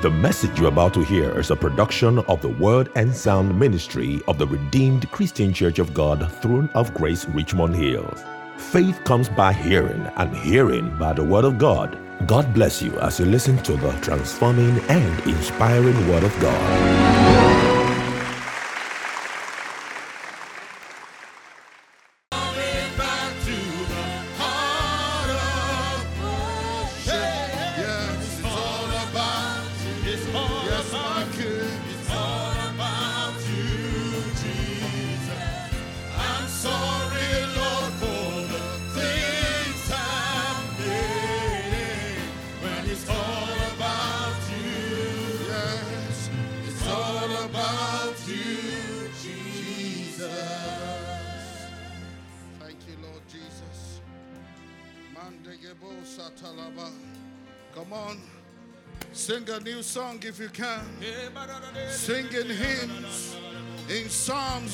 The 0.00 0.10
message 0.10 0.60
you're 0.60 0.68
about 0.68 0.94
to 0.94 1.02
hear 1.02 1.36
is 1.40 1.50
a 1.50 1.56
production 1.56 2.20
of 2.20 2.40
the 2.40 2.50
Word 2.50 2.88
and 2.94 3.12
Sound 3.12 3.58
Ministry 3.58 4.20
of 4.28 4.38
the 4.38 4.46
Redeemed 4.46 5.10
Christian 5.10 5.52
Church 5.52 5.80
of 5.80 5.92
God, 5.92 6.30
Throne 6.34 6.70
of 6.74 6.94
Grace, 6.94 7.24
Richmond 7.26 7.74
Hills. 7.74 8.22
Faith 8.58 9.02
comes 9.02 9.28
by 9.28 9.52
hearing, 9.52 10.06
and 10.16 10.36
hearing 10.36 10.96
by 10.98 11.14
the 11.14 11.24
Word 11.24 11.44
of 11.44 11.58
God. 11.58 11.98
God 12.28 12.54
bless 12.54 12.80
you 12.80 12.96
as 13.00 13.18
you 13.18 13.26
listen 13.26 13.58
to 13.64 13.72
the 13.72 13.90
transforming 14.00 14.78
and 14.88 15.20
inspiring 15.26 16.08
Word 16.08 16.22
of 16.22 16.40
God. 16.40 17.67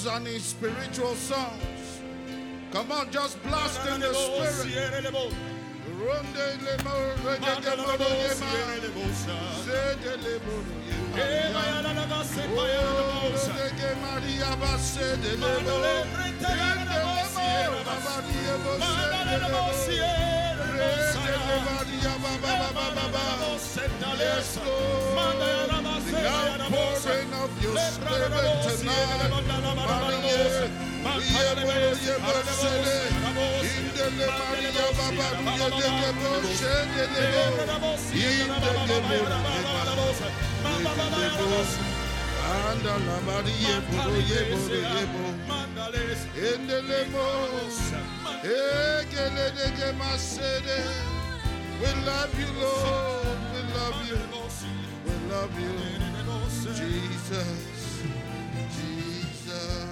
And 0.06 0.26
in 0.26 0.40
spiritual 0.40 1.14
songs. 1.14 2.02
Come 2.72 2.92
on, 2.92 3.10
just 3.10 3.42
blast 3.42 3.80
in 3.88 4.00
the 4.00 4.12
spirit. 4.12 4.74
Oh. 23.64 24.16
Yes, 24.18 24.58
Lord. 24.60 25.38
The 26.04 26.20
outpouring 26.28 27.32
of 27.32 27.50
your 27.62 27.76
spirit 27.76 28.30
tonight. 28.76 29.30
Maria, 31.02 31.54
Maria. 31.64 32.14
Anda 42.44 42.94
la 43.06 43.16
Maria, 43.20 43.80
yebo, 44.28 44.60
yebo, 44.92 45.32
masede. 49.98 50.78
We 51.80 51.90
love 52.06 52.38
you, 52.38 52.46
Lord. 52.60 53.33
We 53.74 53.80
love 53.80 54.08
you. 54.08 54.18
We 55.04 55.32
love 55.32 55.60
you, 55.60 55.72
Jesus. 56.74 58.02
Jesus. 58.70 59.84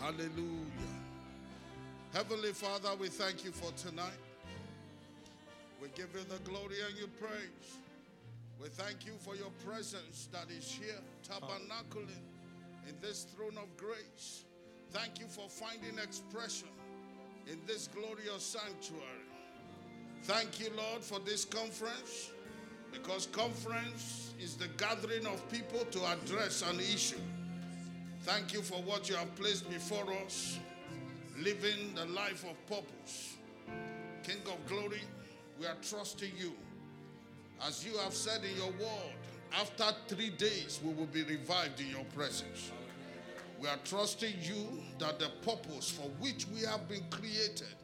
Hallelujah. 0.00 0.92
Heavenly 2.14 2.52
Father, 2.52 2.90
we 2.98 3.08
thank 3.08 3.44
you 3.44 3.52
for 3.52 3.70
tonight. 3.72 4.06
We 5.82 5.88
give 5.94 6.08
you 6.14 6.24
the 6.30 6.38
glory 6.48 6.76
and 6.88 6.98
you 6.98 7.08
praise. 7.20 7.76
We 8.58 8.68
thank 8.68 9.04
you 9.04 9.12
for 9.20 9.36
your 9.36 9.50
presence 9.66 10.28
that 10.32 10.46
is 10.50 10.72
here, 10.72 11.00
tabernacling 11.28 12.08
in 12.88 12.94
this 13.02 13.24
throne 13.36 13.58
of 13.58 13.76
grace. 13.76 14.44
Thank 14.92 15.20
you 15.20 15.26
for 15.26 15.48
finding 15.50 15.98
expression 15.98 16.68
in 17.46 17.58
this 17.66 17.88
glorious 17.88 18.42
sanctuary. 18.42 19.21
Thank 20.24 20.60
you, 20.60 20.68
Lord, 20.76 21.02
for 21.02 21.18
this 21.18 21.44
conference 21.44 22.30
because 22.92 23.26
conference 23.26 24.34
is 24.40 24.54
the 24.54 24.68
gathering 24.76 25.26
of 25.26 25.50
people 25.50 25.84
to 25.90 25.98
address 26.06 26.62
an 26.70 26.78
issue. 26.78 27.16
Thank 28.22 28.52
you 28.52 28.62
for 28.62 28.80
what 28.82 29.08
you 29.08 29.16
have 29.16 29.34
placed 29.34 29.68
before 29.68 30.06
us, 30.24 30.60
living 31.40 31.94
the 31.96 32.04
life 32.04 32.44
of 32.44 32.66
purpose. 32.68 33.34
King 34.22 34.38
of 34.46 34.64
glory, 34.68 35.02
we 35.58 35.66
are 35.66 35.76
trusting 35.82 36.30
you. 36.38 36.52
As 37.66 37.84
you 37.84 37.96
have 37.98 38.14
said 38.14 38.42
in 38.44 38.56
your 38.56 38.70
word, 38.72 39.14
after 39.60 39.86
three 40.06 40.30
days 40.30 40.78
we 40.84 40.92
will 40.94 41.06
be 41.06 41.24
revived 41.24 41.80
in 41.80 41.88
your 41.88 42.04
presence. 42.14 42.70
We 43.60 43.66
are 43.68 43.78
trusting 43.84 44.34
you 44.40 44.82
that 45.00 45.18
the 45.18 45.30
purpose 45.44 45.90
for 45.90 46.08
which 46.20 46.46
we 46.48 46.60
have 46.60 46.88
been 46.88 47.04
created, 47.10 47.74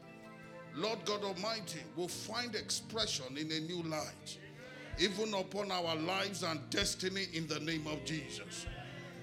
Lord 0.75 0.99
God 1.05 1.23
Almighty, 1.23 1.79
will 1.95 2.07
find 2.07 2.55
expression 2.55 3.37
in 3.37 3.51
a 3.51 3.59
new 3.59 3.83
light, 3.83 4.37
even 4.97 5.33
upon 5.33 5.71
our 5.71 5.95
lives 5.95 6.43
and 6.43 6.59
destiny 6.69 7.25
in 7.33 7.47
the 7.47 7.59
name 7.59 7.87
of 7.87 8.03
Jesus. 8.05 8.65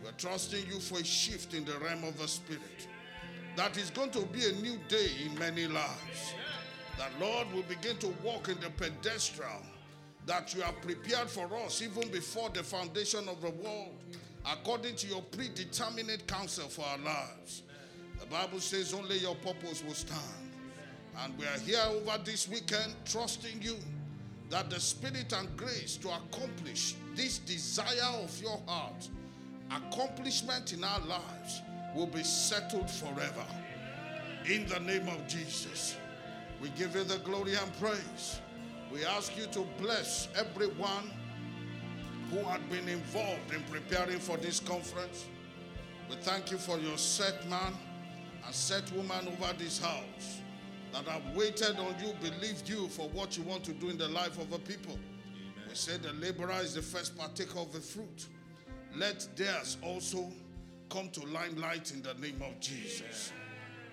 We're 0.05 0.13
trusting 0.13 0.67
you 0.67 0.81
for 0.81 0.99
a 0.99 1.05
shift 1.05 1.55
in 1.55 1.65
the 1.65 1.77
realm 1.79 2.05
of 2.05 2.19
the 2.19 2.29
Spirit. 2.29 2.89
That 3.57 3.77
is 3.77 3.91
going 3.91 4.11
to 4.11 4.21
be 4.27 4.45
a 4.45 4.53
new 4.53 4.79
day 4.89 5.09
in 5.25 5.39
many 5.39 5.67
lives. 5.67 6.35
That, 6.99 7.11
Lord, 7.21 7.51
will 7.53 7.63
begin 7.63 7.97
to 7.99 8.15
walk 8.23 8.49
in 8.49 8.59
the 8.61 8.71
pedestal 8.71 9.63
that 10.27 10.55
you 10.55 10.61
have 10.61 10.81
prepared 10.83 11.29
for 11.29 11.49
us 11.65 11.83
even 11.83 12.11
before 12.11 12.51
the 12.51 12.63
foundation 12.63 13.29
of 13.29 13.41
the 13.41 13.51
world, 13.51 13.95
according 14.45 14.97
to 14.97 15.07
your 15.07 15.23
predeterminate 15.23 16.27
counsel 16.27 16.69
for 16.69 16.85
our 16.85 16.99
lives. 16.99 17.63
The 18.21 18.27
Bible 18.27 18.61
says 18.61 18.93
only 18.93 19.19
your 19.19 19.37
purpose 19.37 19.85
will 19.85 19.95
stand. 19.95 20.46
And 21.23 21.37
we 21.39 21.47
are 21.47 21.59
here 21.61 21.83
over 21.89 22.19
this 22.25 22.49
weekend 22.49 22.95
trusting 23.07 23.63
you 23.63 23.77
that 24.51 24.69
the 24.71 24.79
spirit 24.79 25.33
and 25.33 25.57
grace 25.57 25.97
to 25.97 26.09
accomplish 26.09 26.95
this 27.15 27.39
desire 27.39 28.23
of 28.23 28.41
your 28.41 28.61
heart, 28.67 29.09
accomplishment 29.71 30.73
in 30.73 30.85
our 30.85 31.01
lives, 31.01 31.63
will 31.95 32.07
be 32.07 32.23
settled 32.23 32.91
forever. 32.91 33.45
In 34.49 34.67
the 34.69 34.79
name 34.79 35.09
of 35.09 35.27
Jesus, 35.27 35.97
we 36.61 36.69
give 36.71 36.95
you 36.95 37.05
the 37.05 37.19
glory 37.19 37.55
and 37.55 37.79
praise. 37.81 38.41
We 38.93 39.05
ask 39.05 39.37
you 39.37 39.47
to 39.47 39.67
bless 39.81 40.29
everyone 40.37 41.11
who 42.31 42.39
had 42.39 42.69
been 42.71 42.89
involved 42.89 43.53
in 43.55 43.63
preparing 43.65 44.19
for 44.19 44.37
this 44.37 44.61
conference. 44.61 45.27
We 46.11 46.17
thank 46.17 46.51
you 46.51 46.59
for 46.59 46.79
your 46.79 46.99
set 46.99 47.49
man 47.49 47.73
and 48.45 48.55
set 48.55 48.93
woman 48.93 49.27
over 49.27 49.53
this 49.55 49.81
house 49.81 50.43
that 51.05 51.11
have 51.11 51.37
waited 51.37 51.79
on 51.79 51.95
you, 52.01 52.13
believed 52.21 52.69
you 52.69 52.89
for 52.89 53.09
what 53.11 53.37
you 53.37 53.43
want 53.45 53.65
to 53.65 53.73
do 53.73 53.91
in 53.91 53.99
the 53.99 54.09
life 54.09 54.39
of 54.41 54.53
a 54.53 54.59
people. 54.59 54.99
We 55.69 55.75
say 55.75 55.99
the 55.99 56.13
laborer 56.15 56.61
is 56.63 56.75
the 56.75 56.83
first 56.83 57.17
partaker 57.19 57.59
of 57.59 57.73
the 57.73 57.81
fruit. 57.81 58.27
Let 58.95 59.29
theirs 59.37 59.77
also 59.83 60.31
come 60.89 61.11
to 61.11 61.27
limelight 61.27 61.93
in 61.93 62.03
the 62.03 62.15
name 62.15 62.41
of 62.41 62.59
Jesus. 62.61 63.33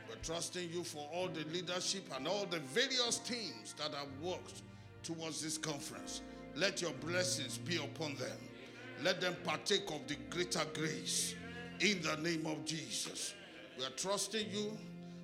We're 0.08 0.16
trusting 0.24 0.72
you 0.72 0.84
for 0.84 1.06
all 1.14 1.28
the 1.28 1.44
leadership 1.52 2.03
and 2.16 2.28
all 2.28 2.46
the 2.46 2.59
various 2.59 3.17
teams 3.20 3.73
that 3.78 3.94
have 3.94 4.08
worked 4.22 4.61
towards 5.02 5.41
this 5.41 5.58
conference. 5.58 6.22
Let 6.55 6.82
your 6.82 6.94
blessings 7.05 7.58
be 7.58 7.78
upon 7.78 8.16
them. 8.16 8.38
Let 9.03 9.20
them 9.20 9.35
partake 9.44 9.90
of 9.91 10.08
the 10.08 10.16
greater 10.29 10.64
grace 10.73 11.35
in 11.82 12.02
the 12.02 12.16
name 12.17 12.46
of 12.46 12.64
Jesus. 12.64 13.34
We 13.78 13.84
are 13.84 13.90
trusting 13.90 14.50
you 14.52 14.78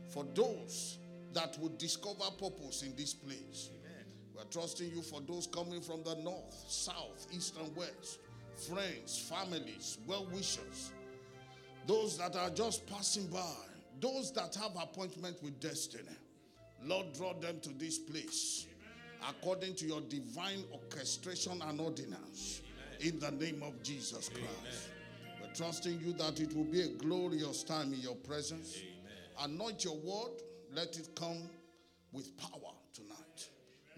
for 0.09 0.25
those 0.33 0.98
that 1.33 1.57
would 1.59 1.77
discover 1.77 2.25
purpose 2.37 2.83
in 2.83 2.95
this 2.95 3.13
place. 3.13 3.69
We 4.33 4.41
are 4.41 4.45
trusting 4.45 4.89
you 4.89 5.01
for 5.01 5.21
those 5.21 5.47
coming 5.47 5.81
from 5.81 6.03
the 6.03 6.15
north, 6.15 6.63
south, 6.67 7.27
east, 7.31 7.55
and 7.57 7.75
west, 7.75 8.19
friends, 8.69 9.17
families, 9.29 9.97
well 10.07 10.27
wishers, 10.31 10.91
those 11.87 12.17
that 12.17 12.35
are 12.35 12.49
just 12.49 12.85
passing 12.87 13.27
by, 13.27 13.55
those 13.99 14.31
that 14.33 14.55
have 14.55 14.71
appointment 14.81 15.41
with 15.43 15.59
destiny. 15.59 16.03
Lord, 16.83 17.11
draw 17.13 17.33
them 17.33 17.59
to 17.61 17.69
this 17.69 17.97
place. 17.97 18.67
According 19.29 19.75
to 19.75 19.85
your 19.85 20.01
divine 20.01 20.63
orchestration 20.71 21.61
and 21.61 21.81
ordinance. 21.81 22.61
In 23.01 23.19
the 23.19 23.31
name 23.31 23.63
of 23.63 23.81
Jesus 23.83 24.29
Christ. 24.29 24.89
We're 25.41 25.53
trusting 25.53 25.99
you 25.99 26.13
that 26.13 26.39
it 26.39 26.55
will 26.55 26.65
be 26.65 26.81
a 26.81 26.87
glorious 26.87 27.63
time 27.63 27.93
in 27.93 27.99
your 27.99 28.15
presence. 28.15 28.77
Anoint 29.41 29.83
your 29.83 29.97
word, 29.97 30.41
let 30.73 30.97
it 30.97 31.09
come 31.15 31.49
with 32.11 32.37
power 32.37 32.73
tonight. 32.93 33.49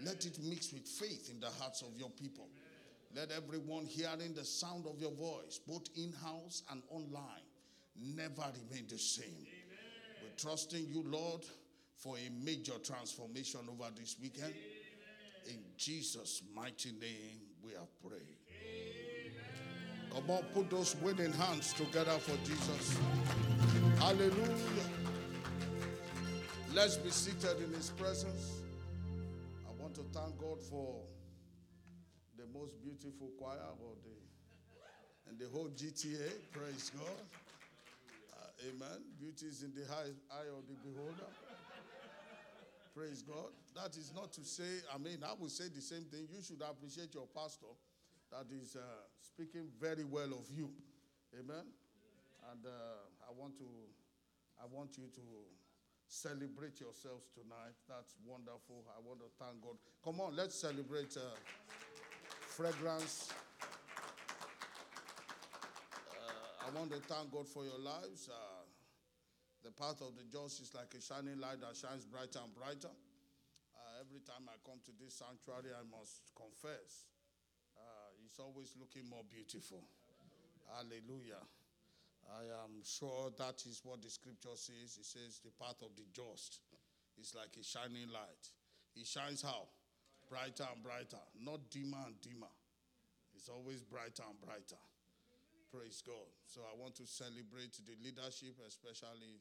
Let 0.04 0.24
it 0.26 0.38
mix 0.42 0.72
with 0.72 0.86
faith 0.86 1.30
in 1.30 1.40
the 1.40 1.50
hearts 1.60 1.82
of 1.82 1.96
your 1.96 2.10
people. 2.10 2.48
Let 3.14 3.30
everyone 3.30 3.84
hearing 3.86 4.34
the 4.34 4.44
sound 4.44 4.86
of 4.86 4.98
your 5.00 5.12
voice, 5.12 5.60
both 5.66 5.88
in 5.96 6.12
house 6.24 6.62
and 6.70 6.82
online, 6.90 7.46
never 7.96 8.42
remain 8.68 8.86
the 8.88 8.98
same. 8.98 9.46
We're 10.22 10.36
trusting 10.36 10.86
you, 10.88 11.04
Lord, 11.06 11.42
for 11.96 12.16
a 12.16 12.44
major 12.44 12.78
transformation 12.82 13.60
over 13.68 13.90
this 13.96 14.16
weekend. 14.20 14.54
In 15.48 15.58
Jesus' 15.76 16.42
mighty 16.54 16.92
name, 16.92 17.40
we 17.62 17.72
have 17.72 17.88
prayed. 18.00 18.38
Come 20.12 20.30
on, 20.30 20.42
put 20.54 20.70
those 20.70 20.96
winning 20.96 21.32
hands 21.32 21.72
together 21.72 22.18
for 22.18 22.36
Jesus. 22.44 22.98
Hallelujah. 23.98 25.01
Let's 26.74 26.96
be 26.96 27.10
seated 27.10 27.60
in 27.62 27.70
His 27.74 27.90
presence. 27.90 28.62
I 29.68 29.82
want 29.82 29.94
to 29.96 30.00
thank 30.14 30.38
God 30.38 30.56
for 30.62 31.02
the 32.38 32.46
most 32.58 32.82
beautiful 32.82 33.28
choir 33.38 33.60
of 33.60 34.00
the 34.02 34.16
and 35.28 35.38
the 35.38 35.48
whole 35.52 35.68
GTA. 35.68 36.32
Praise 36.50 36.90
God. 36.96 37.20
Uh, 38.32 38.68
amen. 38.68 39.04
Beauty 39.20 39.46
is 39.46 39.62
in 39.62 39.74
the 39.74 39.84
eye, 39.92 40.48
of 40.48 40.64
the 40.66 40.74
beholder. 40.80 41.28
Praise 42.96 43.20
God. 43.20 43.52
That 43.76 43.94
is 43.98 44.10
not 44.14 44.32
to 44.32 44.44
say, 44.44 44.80
I 44.94 44.96
mean, 44.96 45.18
I 45.22 45.34
would 45.38 45.50
say 45.50 45.64
the 45.74 45.82
same 45.82 46.04
thing. 46.04 46.26
You 46.32 46.42
should 46.42 46.62
appreciate 46.62 47.12
your 47.12 47.28
pastor 47.36 47.72
that 48.30 48.46
is 48.50 48.76
uh, 48.76 48.80
speaking 49.20 49.68
very 49.78 50.04
well 50.04 50.32
of 50.32 50.48
you. 50.56 50.70
Amen. 51.38 51.68
And 52.50 52.64
uh, 52.64 53.28
I 53.28 53.32
want 53.38 53.58
to, 53.58 53.68
I 54.56 54.64
want 54.72 54.96
you 54.96 55.04
to 55.14 55.20
celebrate 56.12 56.76
yourselves 56.76 57.32
tonight. 57.32 57.72
That's 57.88 58.12
wonderful. 58.20 58.84
I 58.92 59.00
want 59.00 59.24
to 59.24 59.32
thank 59.40 59.64
God. 59.64 59.80
Come 60.04 60.20
on, 60.20 60.36
let's 60.36 60.54
celebrate 60.54 61.16
uh, 61.16 61.24
fragrance. 62.52 63.32
Uh, 66.12 66.68
I 66.68 66.70
want 66.76 66.92
to 66.92 67.00
thank 67.08 67.32
God 67.32 67.48
for 67.48 67.64
your 67.64 67.80
lives. 67.80 68.28
Uh, 68.28 68.68
the 69.64 69.72
path 69.72 70.04
of 70.04 70.12
the 70.20 70.28
just 70.28 70.60
is 70.60 70.74
like 70.76 70.92
a 70.92 71.00
shining 71.00 71.40
light 71.40 71.64
that 71.64 71.72
shines 71.72 72.04
brighter 72.04 72.44
and 72.44 72.52
brighter. 72.52 72.92
Uh, 73.72 74.04
every 74.04 74.20
time 74.20 74.44
I 74.52 74.60
come 74.68 74.84
to 74.84 74.92
this 75.00 75.16
sanctuary, 75.16 75.72
I 75.72 75.80
must 75.88 76.28
confess 76.36 77.08
it's 78.32 78.40
always 78.40 78.72
looking 78.80 79.08
more 79.10 79.24
beautiful. 79.28 79.84
Hallelujah. 80.72 81.44
I 82.30 82.46
am 82.64 82.82
sure 82.84 83.30
that 83.38 83.62
is 83.66 83.82
what 83.84 84.02
the 84.02 84.10
scripture 84.10 84.54
says. 84.54 84.98
It 84.98 85.06
says, 85.06 85.40
The 85.42 85.52
path 85.58 85.80
of 85.82 85.94
the 85.96 86.06
just 86.14 86.60
is 87.20 87.34
like 87.34 87.54
a 87.58 87.64
shining 87.64 88.08
light. 88.12 88.44
It 88.96 89.06
shines 89.06 89.42
how? 89.42 89.68
Brighter 90.28 90.64
and 90.70 90.82
brighter, 90.82 91.20
not 91.40 91.60
dimmer 91.70 92.00
and 92.06 92.16
dimmer. 92.22 92.52
It's 93.34 93.48
always 93.48 93.82
brighter 93.82 94.24
and 94.24 94.38
brighter. 94.40 94.80
Praise 95.72 96.02
God. 96.04 96.28
So 96.46 96.60
I 96.68 96.76
want 96.76 96.96
to 97.00 97.06
celebrate 97.08 97.76
the 97.84 97.96
leadership, 98.04 98.56
especially 98.64 99.40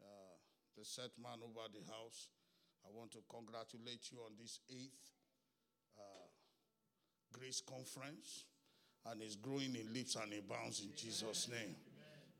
uh, 0.00 0.36
the 0.76 0.84
set 0.84 1.12
man 1.20 1.40
over 1.40 1.66
the 1.72 1.84
house. 1.92 2.28
I 2.84 2.92
want 2.92 3.12
to 3.16 3.24
congratulate 3.28 4.12
you 4.12 4.20
on 4.24 4.36
this 4.36 4.60
eighth 4.68 5.14
Grace 7.34 7.60
Conference, 7.60 8.44
and 9.10 9.20
it's 9.20 9.34
growing 9.34 9.74
in 9.74 9.92
leaps 9.92 10.14
and 10.16 10.32
in 10.32 10.42
bounds 10.48 10.80
in 10.80 10.90
Jesus' 10.96 11.48
name. 11.50 11.74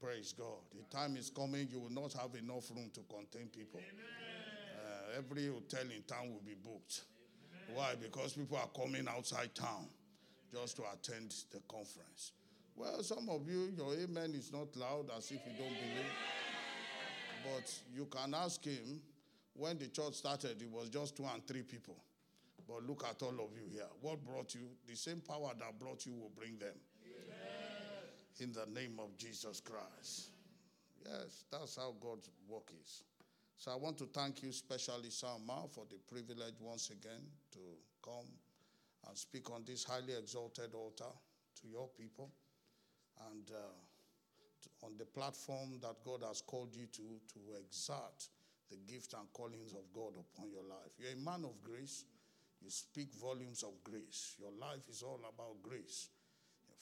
Praise 0.00 0.34
God. 0.36 0.60
The 0.74 0.96
time 0.96 1.16
is 1.16 1.30
coming, 1.30 1.68
you 1.70 1.80
will 1.80 1.92
not 1.92 2.12
have 2.14 2.34
enough 2.34 2.70
room 2.70 2.90
to 2.94 3.00
contain 3.08 3.48
people. 3.48 3.80
Uh, 3.80 5.18
every 5.18 5.46
hotel 5.46 5.82
in 5.82 6.02
town 6.02 6.30
will 6.32 6.42
be 6.44 6.54
booked. 6.62 7.02
Why? 7.72 7.94
Because 8.00 8.34
people 8.34 8.58
are 8.58 8.68
coming 8.78 9.06
outside 9.08 9.54
town 9.54 9.86
just 10.52 10.76
to 10.76 10.82
attend 10.92 11.34
the 11.52 11.60
conference. 11.68 12.32
Well, 12.76 13.02
some 13.02 13.28
of 13.30 13.48
you, 13.48 13.72
your 13.76 13.94
amen 13.94 14.34
is 14.34 14.52
not 14.52 14.76
loud 14.76 15.06
as 15.16 15.26
if 15.26 15.40
you 15.46 15.52
don't 15.58 15.68
believe. 15.68 16.12
But 17.44 17.72
you 17.94 18.06
can 18.06 18.34
ask 18.34 18.64
him 18.64 19.00
when 19.54 19.78
the 19.78 19.86
church 19.88 20.14
started, 20.14 20.60
it 20.60 20.70
was 20.70 20.88
just 20.88 21.16
two 21.16 21.24
and 21.32 21.46
three 21.46 21.62
people. 21.62 21.96
But 22.68 22.84
look 22.86 23.04
at 23.08 23.22
all 23.22 23.34
of 23.34 23.56
you 23.56 23.68
here. 23.70 23.86
What 24.00 24.24
brought 24.24 24.54
you? 24.54 24.68
The 24.86 24.96
same 24.96 25.20
power 25.20 25.52
that 25.58 25.78
brought 25.78 26.04
you 26.06 26.12
will 26.14 26.32
bring 26.36 26.58
them. 26.58 26.74
In 28.40 28.52
the 28.52 28.66
name 28.66 28.98
of 28.98 29.16
Jesus 29.16 29.60
Christ. 29.60 30.30
Yes, 31.04 31.44
that's 31.52 31.76
how 31.76 31.94
God's 32.00 32.28
work 32.48 32.70
is. 32.82 33.04
So 33.56 33.70
I 33.70 33.76
want 33.76 33.96
to 33.98 34.06
thank 34.06 34.42
you, 34.42 34.48
especially 34.48 35.10
Sama, 35.10 35.66
for 35.70 35.84
the 35.88 35.98
privilege 36.12 36.54
once 36.60 36.90
again 36.90 37.22
to 37.52 37.60
come 38.02 38.26
and 39.06 39.16
speak 39.16 39.50
on 39.50 39.62
this 39.64 39.84
highly 39.84 40.14
exalted 40.18 40.74
altar 40.74 41.12
to 41.60 41.68
your 41.68 41.88
people 41.96 42.30
and 43.30 43.50
uh, 43.50 43.72
to, 44.62 44.86
on 44.86 44.92
the 44.98 45.04
platform 45.04 45.78
that 45.82 45.94
God 46.04 46.24
has 46.26 46.40
called 46.40 46.74
you 46.74 46.86
to, 46.86 47.02
to 47.34 47.40
exert 47.60 48.28
the 48.70 48.76
gift 48.92 49.14
and 49.14 49.32
callings 49.32 49.72
of 49.72 49.92
God 49.92 50.12
upon 50.18 50.50
your 50.50 50.64
life. 50.64 50.90
You're 50.98 51.12
a 51.12 51.24
man 51.24 51.44
of 51.44 51.62
grace. 51.62 52.04
You 52.60 52.70
speak 52.70 53.14
volumes 53.14 53.62
of 53.62 53.72
grace. 53.84 54.34
Your 54.40 54.50
life 54.58 54.88
is 54.90 55.02
all 55.02 55.20
about 55.20 55.62
grace. 55.62 56.08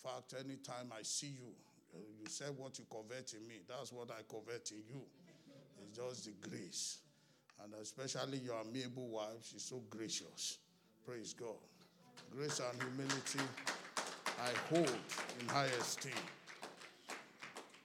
Fact, 0.03 0.35
anytime 0.45 0.91
I 0.99 1.03
see 1.03 1.29
you, 1.39 1.53
uh, 1.95 1.99
you 2.19 2.27
say 2.29 2.47
what 2.57 2.79
you 2.79 2.85
covet 2.91 3.35
in 3.39 3.47
me. 3.47 3.61
That's 3.69 3.93
what 3.93 4.11
I 4.11 4.23
covet 4.29 4.73
in 4.73 4.83
you. 4.89 5.03
It's 5.81 5.97
just 5.97 6.25
the 6.25 6.49
grace. 6.49 6.99
And 7.63 7.73
especially 7.81 8.39
your 8.39 8.61
amiable 8.61 9.09
wife, 9.09 9.45
she's 9.45 9.63
so 9.63 9.83
gracious. 9.89 10.59
Praise 11.07 11.35
God. 11.35 11.55
Grace 12.35 12.61
and 12.61 12.83
humility 12.83 13.41
I 14.41 14.75
hold 14.75 14.89
in 15.41 15.49
high 15.49 15.71
esteem. 15.79 16.13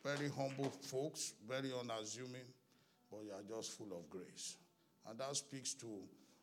Very 0.04 0.30
humble 0.30 0.72
folks, 0.82 1.34
very 1.48 1.72
unassuming, 1.80 2.48
but 3.12 3.20
you 3.26 3.32
are 3.32 3.44
just 3.56 3.78
full 3.78 3.96
of 3.96 4.10
grace. 4.10 4.58
And 5.08 5.20
that 5.20 5.36
speaks 5.36 5.74
to 5.76 5.88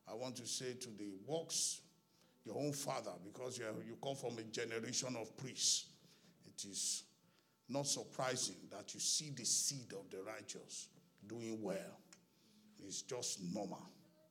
I 0.09 0.15
want 0.15 0.37
to 0.37 0.47
say 0.47 0.75
to 0.75 0.88
the 0.99 1.12
works, 1.26 1.81
your 2.44 2.56
own 2.56 2.73
father, 2.73 3.12
because 3.25 3.58
you, 3.58 3.64
you 3.87 3.96
come 4.02 4.14
from 4.17 4.38
a 4.38 4.43
generation 4.43 5.17
of 5.20 5.37
priests, 5.37 5.87
it 6.46 6.64
is 6.64 7.05
not 7.69 7.87
surprising 7.87 8.56
that 8.70 8.93
you 8.93 9.00
see 9.00 9.31
the 9.35 9.44
seed 9.44 9.93
of 9.93 10.11
the 10.11 10.23
righteous 10.23 10.88
doing 11.26 11.62
well. 11.62 11.99
It's 12.87 13.02
just 13.02 13.41
normal. 13.52 13.82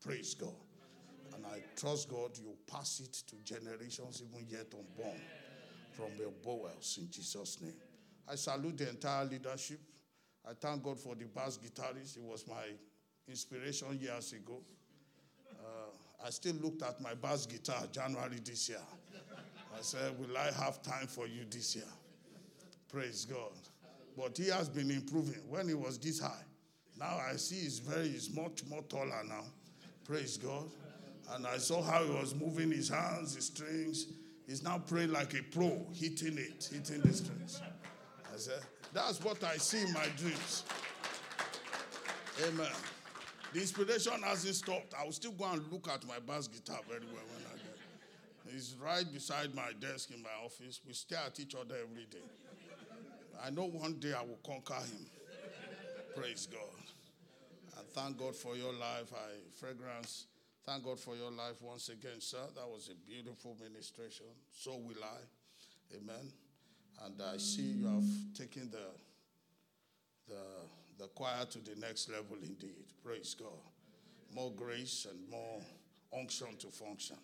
Praise 0.04 0.36
God. 0.36 0.54
And 1.36 1.46
I 1.48 1.64
trust 1.76 2.10
God 2.10 2.38
you 2.38 2.56
pass 2.72 3.00
it 3.00 3.14
to 3.28 3.36
generations 3.44 4.22
even 4.22 4.48
yet 4.48 4.68
unborn 4.74 5.20
from 5.92 6.12
your 6.20 6.32
bowels 6.44 7.00
in 7.02 7.10
Jesus' 7.10 7.60
name. 7.62 7.74
I 8.30 8.36
salute 8.36 8.78
the 8.78 8.90
entire 8.90 9.26
leadership. 9.26 9.80
I 10.48 10.52
thank 10.60 10.84
God 10.84 11.00
for 11.00 11.16
the 11.16 11.26
bass 11.26 11.58
guitarist. 11.58 12.18
It 12.18 12.24
was 12.24 12.46
my 12.48 12.66
inspiration 13.28 13.98
years 14.00 14.34
ago. 14.34 14.62
I 16.26 16.30
still 16.30 16.56
looked 16.56 16.82
at 16.84 17.02
my 17.02 17.14
bass 17.16 17.46
guitar 17.46 17.84
January 17.92 18.40
this 18.44 18.70
year. 18.70 18.80
I 19.78 19.82
said, 19.82 20.18
Will 20.20 20.38
I 20.38 20.52
have 20.64 20.82
time 20.82 21.08
for 21.08 21.28
you 21.28 21.46
this 21.50 21.76
year? 21.76 21.86
Praise 22.90 23.26
God. 23.26 23.52
But 24.18 24.38
he 24.38 24.48
has 24.50 24.70
been 24.70 24.90
improving. 24.90 25.42
When 25.50 25.68
he 25.68 25.74
was 25.74 25.98
this 25.98 26.20
high, 26.20 26.44
now 26.98 27.20
I 27.30 27.36
see 27.36 27.56
he's 27.56 27.80
very, 27.80 28.08
he's 28.08 28.34
much 28.34 28.64
more 28.70 28.84
taller 28.84 29.24
now. 29.28 29.44
Praise 30.06 30.38
God. 30.38 30.70
And 31.32 31.48
I 31.48 31.58
saw 31.58 31.82
how 31.82 32.04
he 32.04 32.12
was 32.12 32.36
moving 32.36 32.72
his 32.72 32.90
hands, 32.90 33.36
his 33.36 33.46
strings. 33.46 34.08
He's 34.48 34.64
now 34.64 34.78
praying 34.78 35.12
like 35.12 35.34
a 35.34 35.44
pro, 35.44 35.86
hitting 35.94 36.38
it, 36.38 36.70
hitting 36.72 37.02
the 37.02 37.14
strings. 37.14 37.62
I 38.34 38.38
said, 38.38 38.62
That's 38.94 39.22
what 39.22 39.44
I 39.44 39.58
see 39.58 39.82
in 39.82 39.92
my 39.94 40.08
dreams. 40.18 40.64
Amen. 42.48 42.72
The 43.54 43.60
inspiration 43.60 44.14
hasn't 44.24 44.56
stopped. 44.56 44.94
I 45.00 45.06
will 45.06 45.12
still 45.12 45.32
go 45.32 45.46
and 45.46 45.62
look 45.72 45.88
at 45.88 46.06
my 46.08 46.18
bass 46.20 46.48
guitar 46.48 46.80
very 46.88 47.06
well 47.06 47.24
when 47.34 47.46
I 47.54 47.56
get. 47.58 48.56
It's 48.56 48.76
right 48.82 49.06
beside 49.14 49.54
my 49.54 49.72
desk 49.80 50.10
in 50.12 50.24
my 50.24 50.34
office. 50.44 50.82
We 50.88 50.94
stare 50.94 51.20
at 51.28 51.40
each 51.40 51.54
other 51.54 51.76
every 51.76 52.06
day. 52.06 52.26
I 53.44 53.52
know 53.52 53.66
one 53.66 54.00
day 54.00 54.14
I 54.14 54.22
will 54.22 54.40
conquer 54.46 54.74
him. 54.74 55.06
Praise 56.16 56.48
God. 56.52 57.78
And 57.78 57.88
thank 57.90 58.18
God 58.18 58.36
for 58.36 58.56
your 58.56 58.74
life. 58.74 59.12
I 59.14 59.60
fragrance. 59.60 60.26
Thank 60.66 60.86
God 60.86 61.00
for 61.00 61.16
your 61.16 61.32
life 61.32 61.62
once 61.62 61.90
again, 61.90 62.20
sir. 62.20 62.46
That 62.56 62.68
was 62.68 62.90
a 62.90 62.96
beautiful 63.08 63.56
ministration. 63.62 64.28
So 64.52 64.78
will 64.78 65.04
I. 65.04 65.96
Amen. 65.96 66.32
And 67.06 67.22
I 67.22 67.38
see 67.38 67.62
you 67.62 67.86
have 67.86 68.04
taken 68.36 68.72
the 68.72 68.88
the 70.28 70.42
the 70.98 71.08
choir 71.08 71.46
to 71.46 71.60
the 71.60 71.80
next 71.80 72.10
level 72.10 72.38
indeed. 72.42 72.86
Praise 73.04 73.36
God. 73.38 73.50
More 74.34 74.52
grace 74.52 75.08
and 75.10 75.30
more 75.30 75.62
unction 76.18 76.56
to 76.60 76.68
function 76.68 77.18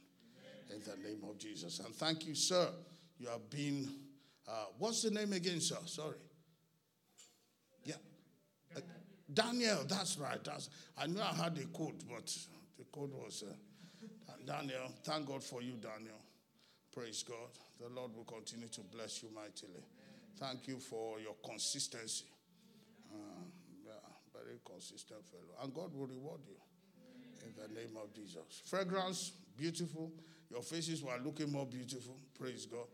in 0.69 0.79
the 0.81 1.07
name 1.07 1.21
of 1.29 1.38
Jesus. 1.38 1.79
And 1.79 1.95
thank 1.95 2.25
you, 2.27 2.35
sir. 2.35 2.69
You 3.17 3.27
have 3.27 3.49
been, 3.49 3.89
uh, 4.47 4.65
what's 4.77 5.01
the 5.01 5.11
name 5.11 5.33
again, 5.33 5.59
sir? 5.59 5.77
Sorry. 5.85 6.15
Yeah. 7.83 7.95
Uh, 8.75 8.81
Daniel, 9.33 9.85
that's 9.88 10.17
right. 10.17 10.43
That's, 10.43 10.69
I 10.97 11.07
knew 11.07 11.21
I 11.21 11.33
had 11.33 11.55
the 11.55 11.65
code, 11.65 12.03
but 12.09 12.35
the 12.77 12.85
code 12.91 13.13
was, 13.13 13.43
uh, 13.47 13.53
Daniel, 14.45 14.91
thank 15.03 15.27
God 15.27 15.43
for 15.43 15.61
you, 15.61 15.73
Daniel. 15.73 16.19
Praise 16.93 17.23
God. 17.23 17.49
The 17.79 17.89
Lord 17.89 18.15
will 18.15 18.23
continue 18.23 18.67
to 18.67 18.81
bless 18.81 19.21
you 19.21 19.29
mightily. 19.33 19.83
Thank 20.39 20.67
you 20.67 20.79
for 20.79 21.19
your 21.19 21.35
consistency. 21.43 22.25
Very 24.49 24.61
consistent 24.65 25.21
fellow. 25.27 25.61
And 25.61 25.71
God 25.71 25.93
will 25.93 26.07
reward 26.07 26.41
you 26.47 26.55
in 27.45 27.53
the 27.55 27.79
name 27.79 27.95
of 28.01 28.11
Jesus. 28.15 28.63
Fragrance, 28.65 29.31
beautiful. 29.55 30.11
Your 30.49 30.63
faces 30.63 31.03
were 31.03 31.19
looking 31.23 31.51
more 31.51 31.67
beautiful. 31.67 32.17
Praise 32.39 32.65
God. 32.65 32.87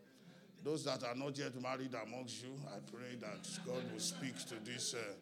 Those 0.65 0.83
that 0.83 1.05
are 1.05 1.15
not 1.15 1.37
yet 1.37 1.53
married 1.61 1.95
amongst 2.05 2.43
you, 2.43 2.59
I 2.67 2.79
pray 2.91 3.15
that 3.21 3.47
God 3.65 3.89
will 3.89 3.99
speak 4.01 4.37
to 4.47 4.55
these 4.65 4.95
uh, 4.95 5.15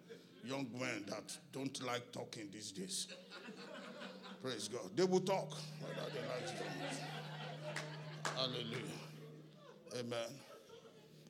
young 0.43 0.67
men 0.79 1.03
that 1.07 1.37
don't 1.51 1.83
like 1.85 2.11
talking 2.11 2.49
these 2.51 2.71
days. 2.71 3.09
Praise 4.41 4.67
God. 4.69 4.89
They 4.95 5.03
will 5.03 5.19
talk 5.19 5.53
whether 5.81 6.09
they 6.09 6.21
like. 6.29 6.49
Hallelujah. 8.35 9.99
Amen. 9.99 10.29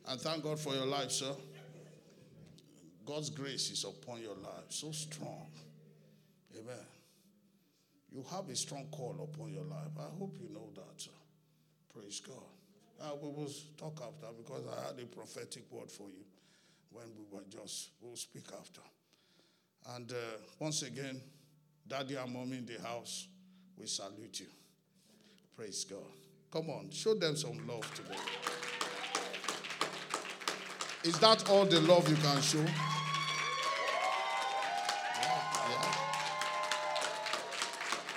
And 0.07 0.21
thank 0.21 0.43
God 0.43 0.59
for 0.61 0.73
your 0.73 0.85
life, 0.85 1.11
sir. 1.11 1.33
God's 3.05 3.29
grace 3.29 3.71
is 3.71 3.83
upon 3.83 4.21
your 4.21 4.35
life, 4.35 4.69
so 4.69 4.91
strong. 4.91 5.47
Amen. 6.57 6.85
You 8.11 8.23
have 8.31 8.47
a 8.49 8.55
strong 8.55 8.85
call 8.91 9.15
upon 9.21 9.51
your 9.51 9.63
life. 9.63 9.91
I 9.99 10.17
hope 10.17 10.37
you 10.39 10.53
know 10.53 10.69
that. 10.75 11.07
Praise 11.93 12.21
God. 12.21 12.35
Uh, 13.01 13.15
we 13.21 13.29
will 13.29 13.51
talk 13.77 14.01
after 14.01 14.33
because 14.37 14.63
I 14.67 14.87
had 14.87 14.99
a 14.99 15.05
prophetic 15.05 15.63
word 15.71 15.91
for 15.91 16.07
you 16.09 16.23
when 16.91 17.05
we 17.17 17.25
were 17.31 17.43
just, 17.49 17.89
we'll 18.01 18.15
speak 18.15 18.45
after. 18.57 18.81
And 19.95 20.11
uh, 20.11 20.37
once 20.59 20.83
again, 20.83 21.19
daddy 21.87 22.15
and 22.15 22.31
mommy 22.31 22.57
in 22.57 22.65
the 22.65 22.79
house, 22.81 23.27
we 23.77 23.87
salute 23.87 24.39
you. 24.39 24.47
Praise 25.57 25.83
God. 25.83 25.99
Come 26.51 26.69
on, 26.69 26.91
show 26.91 27.15
them 27.15 27.35
some 27.35 27.67
love 27.67 27.91
today. 27.95 28.19
Is 31.03 31.19
that 31.19 31.49
all 31.49 31.65
the 31.65 31.81
love 31.81 32.09
you 32.09 32.15
can 32.15 32.41
show? 32.41 32.65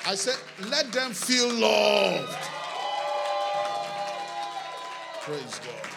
I 0.08 0.14
said, 0.14 0.38
let 0.70 0.92
them 0.92 1.12
feel 1.12 1.52
loved. 1.52 2.38
Praise 5.22 5.58
God. 5.58 5.90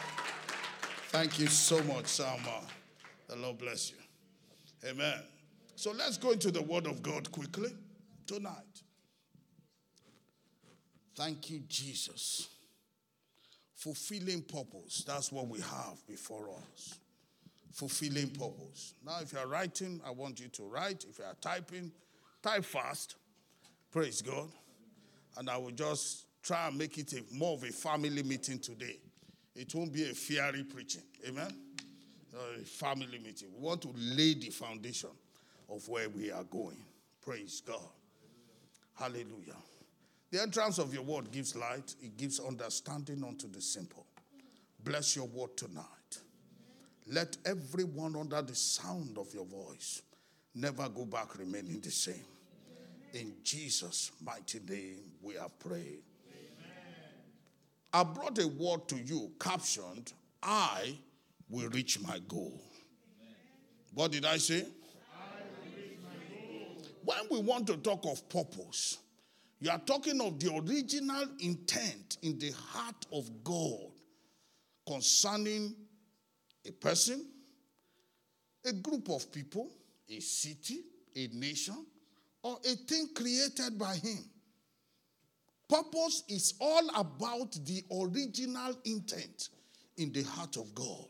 Thank 1.09 1.37
you 1.37 1.45
so 1.45 1.77
much, 1.83 2.05
Salma. 2.05 2.63
The 3.27 3.35
Lord 3.35 3.59
bless 3.59 3.91
you. 3.91 4.89
Amen. 4.89 5.19
So 5.75 5.91
let's 5.91 6.17
go 6.17 6.31
into 6.31 6.49
the 6.49 6.63
Word 6.63 6.87
of 6.87 7.03
God 7.03 7.31
quickly 7.31 7.69
tonight. 8.25 8.81
Thank 11.15 11.51
you, 11.51 11.59
Jesus. 11.67 12.47
Fulfilling 13.79 14.41
purpose. 14.41 15.05
That's 15.07 15.31
what 15.31 15.47
we 15.47 15.61
have 15.61 16.05
before 16.05 16.49
us. 16.49 16.99
Fulfilling 17.71 18.29
purpose. 18.31 18.93
Now, 19.05 19.19
if 19.21 19.31
you're 19.31 19.47
writing, 19.47 20.01
I 20.05 20.11
want 20.11 20.41
you 20.41 20.49
to 20.49 20.63
write. 20.63 21.05
If 21.09 21.17
you 21.17 21.23
are 21.23 21.35
typing, 21.39 21.89
type 22.43 22.65
fast. 22.65 23.15
Praise 23.89 24.21
God. 24.21 24.49
And 25.37 25.49
I 25.49 25.55
will 25.55 25.71
just 25.71 26.25
try 26.43 26.67
and 26.67 26.77
make 26.77 26.97
it 26.97 27.13
a, 27.13 27.23
more 27.33 27.53
of 27.53 27.63
a 27.63 27.71
family 27.71 28.21
meeting 28.21 28.59
today. 28.59 28.97
It 29.55 29.73
won't 29.73 29.93
be 29.93 30.09
a 30.09 30.13
fiery 30.13 30.65
preaching. 30.65 31.03
Amen? 31.25 31.53
A 32.59 32.65
family 32.65 33.19
meeting. 33.19 33.47
We 33.55 33.61
want 33.61 33.81
to 33.83 33.93
lay 33.95 34.33
the 34.33 34.49
foundation 34.49 35.11
of 35.69 35.87
where 35.87 36.09
we 36.09 36.31
are 36.31 36.43
going. 36.43 36.83
Praise 37.21 37.61
God. 37.65 37.79
Hallelujah. 38.93 39.55
The 40.31 40.41
entrance 40.41 40.77
of 40.77 40.93
your 40.93 41.03
word 41.03 41.31
gives 41.31 41.55
light, 41.55 41.95
it 42.01 42.15
gives 42.17 42.39
understanding 42.39 43.23
unto 43.27 43.49
the 43.49 43.61
simple. 43.61 44.05
Bless 44.83 45.15
your 45.15 45.25
word 45.25 45.57
tonight. 45.57 46.19
Let 47.07 47.37
everyone 47.45 48.15
under 48.15 48.41
the 48.41 48.53
sound 48.53 49.17
of 49.17 49.33
your 49.33 49.45
voice 49.45 50.03
never 50.53 50.87
go 50.89 51.05
back 51.05 51.37
remaining 51.39 51.79
the 51.79 51.89
same. 51.89 52.25
In 53.13 53.33
Jesus' 53.43 54.11
mighty 54.23 54.59
name, 54.69 54.99
we 55.21 55.33
have 55.33 55.57
prayed. 55.59 56.03
I 57.91 58.03
brought 58.03 58.37
a 58.37 58.47
word 58.47 58.87
to 58.89 58.97
you 58.97 59.31
captioned, 59.39 60.13
I 60.43 60.95
will 61.49 61.69
reach 61.69 61.99
my 62.01 62.19
goal. 62.27 62.61
What 63.95 64.11
did 64.11 64.25
I 64.25 64.37
say? 64.37 64.59
I 64.61 65.41
will 65.65 65.75
reach 65.75 65.97
my 66.03 66.35
goal. 66.35 66.83
when 67.03 67.19
we 67.31 67.39
want 67.47 67.65
to 67.67 67.77
talk 67.77 68.05
of 68.05 68.29
purpose, 68.29 68.99
you 69.59 69.69
are 69.69 69.79
talking 69.79 70.21
of 70.21 70.39
the 70.39 70.53
original 70.55 71.25
intent 71.39 72.17
in 72.21 72.39
the 72.39 72.51
heart 72.51 73.05
of 73.11 73.29
God 73.43 73.91
concerning 74.87 75.75
a 76.65 76.71
person, 76.71 77.25
a 78.65 78.71
group 78.73 79.09
of 79.09 79.31
people, 79.31 79.69
a 80.09 80.19
city, 80.19 80.79
a 81.15 81.27
nation, 81.33 81.85
or 82.41 82.57
a 82.65 82.75
thing 82.75 83.09
created 83.13 83.77
by 83.77 83.95
Him. 83.95 84.23
Purpose 85.67 86.23
is 86.29 86.55
all 86.59 86.89
about 86.95 87.51
the 87.65 87.83
original 88.01 88.75
intent 88.85 89.49
in 89.97 90.11
the 90.11 90.23
heart 90.23 90.57
of 90.57 90.73
God 90.73 91.05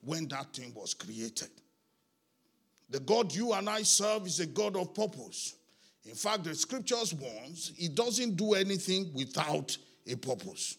when 0.00 0.28
that 0.28 0.54
thing 0.54 0.72
was 0.74 0.94
created. 0.94 1.50
The 2.90 3.00
God 3.00 3.34
you 3.34 3.52
and 3.52 3.68
I 3.68 3.82
serve 3.82 4.26
is 4.26 4.40
a 4.40 4.46
God 4.46 4.76
of 4.76 4.94
purpose. 4.94 5.57
In 6.08 6.14
fact, 6.14 6.44
the 6.44 6.54
scriptures 6.54 7.12
warns 7.12 7.72
he 7.76 7.88
doesn't 7.88 8.36
do 8.36 8.54
anything 8.54 9.10
without 9.12 9.76
a 10.06 10.16
purpose. 10.16 10.78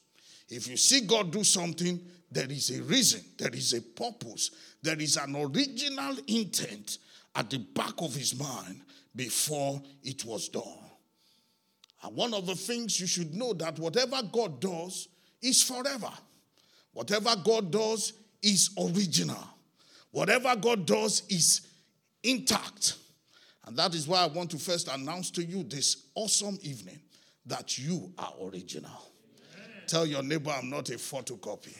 If 0.49 0.67
you 0.67 0.75
see 0.75 1.01
God 1.01 1.31
do 1.31 1.43
something, 1.43 2.01
there 2.31 2.51
is 2.51 2.71
a 2.71 2.81
reason, 2.81 3.21
there 3.37 3.53
is 3.53 3.73
a 3.73 3.81
purpose, 3.81 4.49
there 4.81 4.99
is 4.99 5.17
an 5.17 5.35
original 5.35 6.17
intent 6.27 6.97
at 7.35 7.47
the 7.51 7.59
back 7.59 7.93
of 7.99 8.15
his 8.15 8.37
mind 8.39 8.81
before 9.15 9.79
it 10.03 10.25
was 10.25 10.49
done. 10.49 10.63
And 12.03 12.15
one 12.15 12.33
of 12.33 12.47
the 12.47 12.55
things 12.55 12.99
you 12.99 13.05
should 13.05 13.35
know 13.35 13.53
that 13.53 13.77
whatever 13.77 14.21
God 14.31 14.59
does 14.59 15.09
is 15.43 15.61
forever. 15.61 16.11
Whatever 16.93 17.35
God 17.43 17.71
does 17.71 18.13
is 18.41 18.71
original. 18.79 19.47
Whatever 20.09 20.55
God 20.55 20.87
does 20.87 21.21
is 21.29 21.67
intact. 22.23 22.95
And 23.69 23.77
that 23.77 23.93
is 23.93 24.07
why 24.07 24.23
I 24.23 24.25
want 24.25 24.49
to 24.49 24.57
first 24.57 24.87
announce 24.87 25.29
to 25.29 25.43
you 25.43 25.61
this 25.61 26.07
awesome 26.15 26.57
evening 26.63 26.99
that 27.45 27.77
you 27.77 28.11
are 28.17 28.33
original. 28.41 29.11
Amen. 29.53 29.67
Tell 29.85 30.07
your 30.07 30.23
neighbor, 30.23 30.49
I'm 30.49 30.71
not 30.71 30.89
a 30.89 30.93
photocopy, 30.93 31.77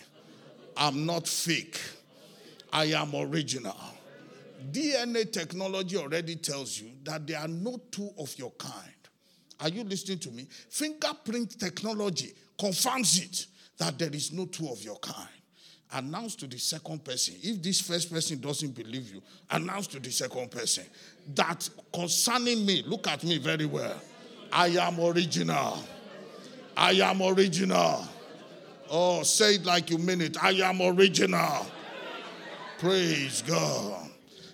I'm 0.78 1.08
not 1.08 1.28
fake, 1.28 1.82
I 2.72 2.86
am 2.86 3.16
original. 3.16 3.76
DNA 4.72 5.32
technology 5.32 5.98
already 5.98 6.36
tells 6.36 6.80
you 6.80 6.92
that 7.06 7.26
there 7.26 7.40
are 7.40 7.48
no 7.48 7.82
two 7.90 8.12
of 8.20 8.38
your 8.38 8.52
kind. 8.52 8.94
Are 9.60 9.70
you 9.70 9.84
listening 9.84 10.20
to 10.20 10.30
me? 10.30 10.48
Fingerprint 10.70 11.60
technology 11.60 12.36
confirms 12.60 13.20
it 13.20 13.48
that 13.80 13.98
there 13.98 14.14
is 14.14 14.32
no 14.32 14.46
two 14.46 14.70
of 14.70 14.84
your 14.84 14.98
kind. 14.98 15.28
Announce 15.92 16.36
to 16.36 16.48
the 16.48 16.60
second 16.60 17.04
person. 17.04 17.36
If 17.42 17.64
this 17.64 17.82
first 17.82 18.12
person 18.12 18.40
doesn't 18.40 18.76
believe 18.76 19.12
you, 19.12 19.24
announce 19.50 19.88
to 19.88 20.00
the 20.00 20.12
second 20.12 20.52
person 20.52 20.84
that 21.34 21.68
concerning 21.92 22.64
me, 22.66 22.84
look 22.86 23.08
at 23.08 23.24
me 23.24 23.40
very 23.40 23.66
well. 23.66 24.00
I 24.52 24.68
am 24.68 25.00
original. 25.00 25.84
I 26.78 26.92
am 26.92 27.22
original. 27.22 28.08
Oh, 28.90 29.24
say 29.24 29.56
it 29.56 29.66
like 29.66 29.90
you 29.90 29.98
mean 29.98 30.22
it. 30.22 30.42
I 30.44 30.52
am 30.52 30.82
original. 30.82 31.66
Praise 32.78 33.42
God. 33.42 34.10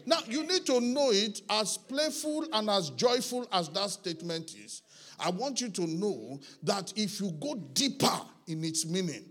Now, 0.05 0.19
you 0.27 0.45
need 0.45 0.65
to 0.67 0.79
know 0.79 1.11
it 1.11 1.41
as 1.49 1.77
playful 1.77 2.45
and 2.53 2.69
as 2.69 2.91
joyful 2.91 3.47
as 3.51 3.69
that 3.69 3.89
statement 3.89 4.55
is. 4.55 4.83
I 5.19 5.29
want 5.29 5.61
you 5.61 5.69
to 5.69 5.87
know 5.87 6.39
that 6.63 6.93
if 6.95 7.19
you 7.19 7.31
go 7.39 7.55
deeper 7.73 8.19
in 8.47 8.63
its 8.63 8.85
meaning, 8.85 9.25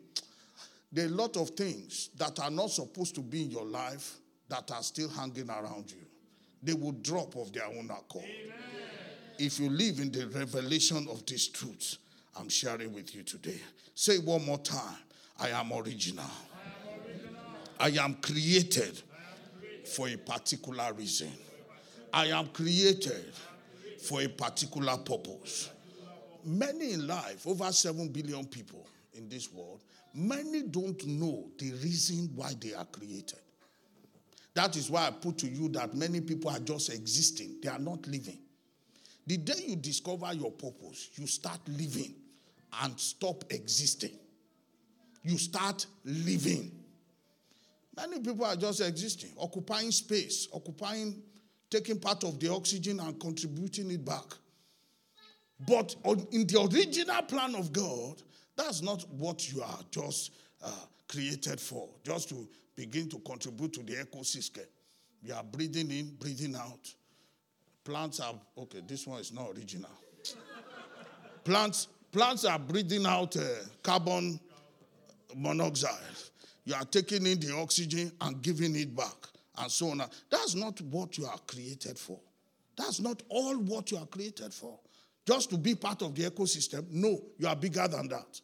there 0.95 1.07
are 1.07 1.09
a 1.09 1.13
lot 1.13 1.37
of 1.37 1.51
things 1.51 2.11
that 2.17 2.39
are 2.39 2.51
not 2.51 2.71
supposed 2.71 3.17
to 3.17 3.21
be 3.21 3.43
in 3.43 3.51
your 3.51 3.65
life 3.65 4.15
that 4.49 4.71
are 4.71 4.83
still 4.83 5.09
hanging 5.09 5.51
around 5.51 5.91
you. 5.91 6.07
They 6.63 6.73
will 6.73 6.93
drop 6.93 7.35
of 7.37 7.53
their 7.53 7.67
own 7.67 7.91
accord. 7.91 8.25
Amen. 8.25 8.57
If 9.37 9.59
you 9.59 9.69
live 9.69 9.99
in 9.99 10.13
the 10.13 10.29
revelation 10.29 11.09
of 11.11 11.27
these 11.27 11.49
truths, 11.49 11.99
I'm 12.39 12.49
sharing 12.49 12.93
with 12.95 13.13
you 13.13 13.25
today. 13.25 13.59
Say 13.97 14.19
one 14.19 14.47
more 14.47 14.59
time 14.59 14.97
I 15.41 15.49
am 15.49 15.73
original. 15.73 16.25
I 17.81 17.89
am, 17.89 17.91
original. 17.91 18.01
I 18.01 18.05
am 18.05 18.15
created 18.15 19.03
for 19.85 20.09
a 20.09 20.17
particular 20.17 20.93
reason. 20.93 21.33
I 22.13 22.27
am 22.27 22.47
created 22.47 23.33
for 24.01 24.23
a 24.23 24.29
particular 24.29 24.97
purpose. 24.99 25.71
Many 26.45 26.93
in 26.93 27.09
life, 27.09 27.47
over 27.49 27.73
7 27.73 28.09
billion 28.09 28.45
people 28.45 28.87
in 29.15 29.29
this 29.29 29.53
world, 29.53 29.81
many 30.15 30.63
don't 30.63 31.05
know 31.07 31.51
the 31.59 31.73
reason 31.73 32.31
why 32.35 32.53
they 32.61 32.75
are 32.75 32.85
created. 32.87 33.41
That 34.55 34.77
is 34.77 34.89
why 34.89 35.09
I 35.09 35.11
put 35.11 35.39
to 35.39 35.49
you 35.49 35.69
that 35.71 35.95
many 35.95 36.21
people 36.21 36.51
are 36.51 36.61
just 36.61 36.93
existing, 36.93 37.57
they 37.63 37.69
are 37.69 37.79
not 37.79 38.07
living. 38.07 38.39
The 39.27 39.39
day 39.39 39.55
you 39.67 39.77
discover 39.77 40.33
your 40.33 40.53
purpose, 40.53 41.11
you 41.15 41.27
start 41.27 41.61
living 41.67 42.15
and 42.83 42.99
stop 42.99 43.45
existing. 43.51 44.19
You 45.23 45.39
start 45.39 45.87
living. 46.05 46.71
Many 47.97 48.21
people 48.21 48.45
are 48.45 48.57
just 48.57 48.81
existing, 48.81 49.31
occupying 49.41 49.91
space, 49.93 50.49
occupying, 50.53 51.23
taking 51.71 51.99
part 51.99 52.25
of 52.25 52.39
the 52.39 52.53
oxygen 52.53 53.01
and 53.01 53.19
contributing 53.19 53.91
it 53.91 54.05
back. 54.05 54.35
But 55.67 55.95
in 56.33 56.47
the 56.47 56.69
original 56.71 57.23
plan 57.23 57.55
of 57.55 57.73
God, 57.73 58.23
that's 58.57 58.83
not 58.83 59.05
what 59.11 59.53
you 59.53 59.63
are 59.63 59.79
just 59.91 60.33
uh, 60.63 60.71
created 61.09 61.61
for, 61.61 61.89
just 62.05 62.29
to 62.31 62.49
begin 62.77 63.09
to 63.11 63.19
contribute 63.21 63.73
to 63.75 63.83
the 63.83 63.95
ecosystem. 63.95 64.67
You 65.23 65.35
are 65.35 65.43
breathing 65.43 65.91
in, 65.91 66.15
breathing 66.19 66.55
out. 66.55 66.93
Plants 67.85 68.21
are, 68.21 68.35
okay, 68.59 68.81
this 68.87 69.07
one 69.07 69.21
is 69.21 69.33
not 69.33 69.51
original. 69.57 69.91
plants, 71.45 71.89
plants 72.13 72.45
are 72.45 72.59
breathing 72.59 73.07
out 73.07 73.37
uh, 73.37 73.41
carbon 73.83 74.39
monoxide. 75.37 75.91
You 76.65 76.75
are 76.75 76.85
taking 76.85 77.27
in 77.27 77.41
the 77.41 77.55
oxygen 77.55 78.13
and 78.21 78.41
giving 78.41 78.75
it 78.77 78.95
back, 78.95 79.17
and 79.59 79.71
so 79.71 79.89
on. 79.91 80.03
That's 80.31 80.55
not 80.55 80.81
what 80.83 81.19
you 81.19 81.27
are 81.27 81.39
created 81.47 81.99
for. 81.99 82.19
That's 82.77 83.01
not 83.01 83.23
all 83.29 83.57
what 83.57 83.91
you 83.91 83.99
are 83.99 84.07
created 84.07 84.53
for. 84.53 84.79
Just 85.27 85.51
to 85.51 85.59
be 85.59 85.75
part 85.75 86.03
of 86.03 86.15
the 86.15 86.25
ecosystem. 86.25 86.91
No, 86.91 87.21
you 87.39 87.47
are 87.47 87.57
bigger 87.57 87.87
than 87.89 88.09
that. 88.09 88.41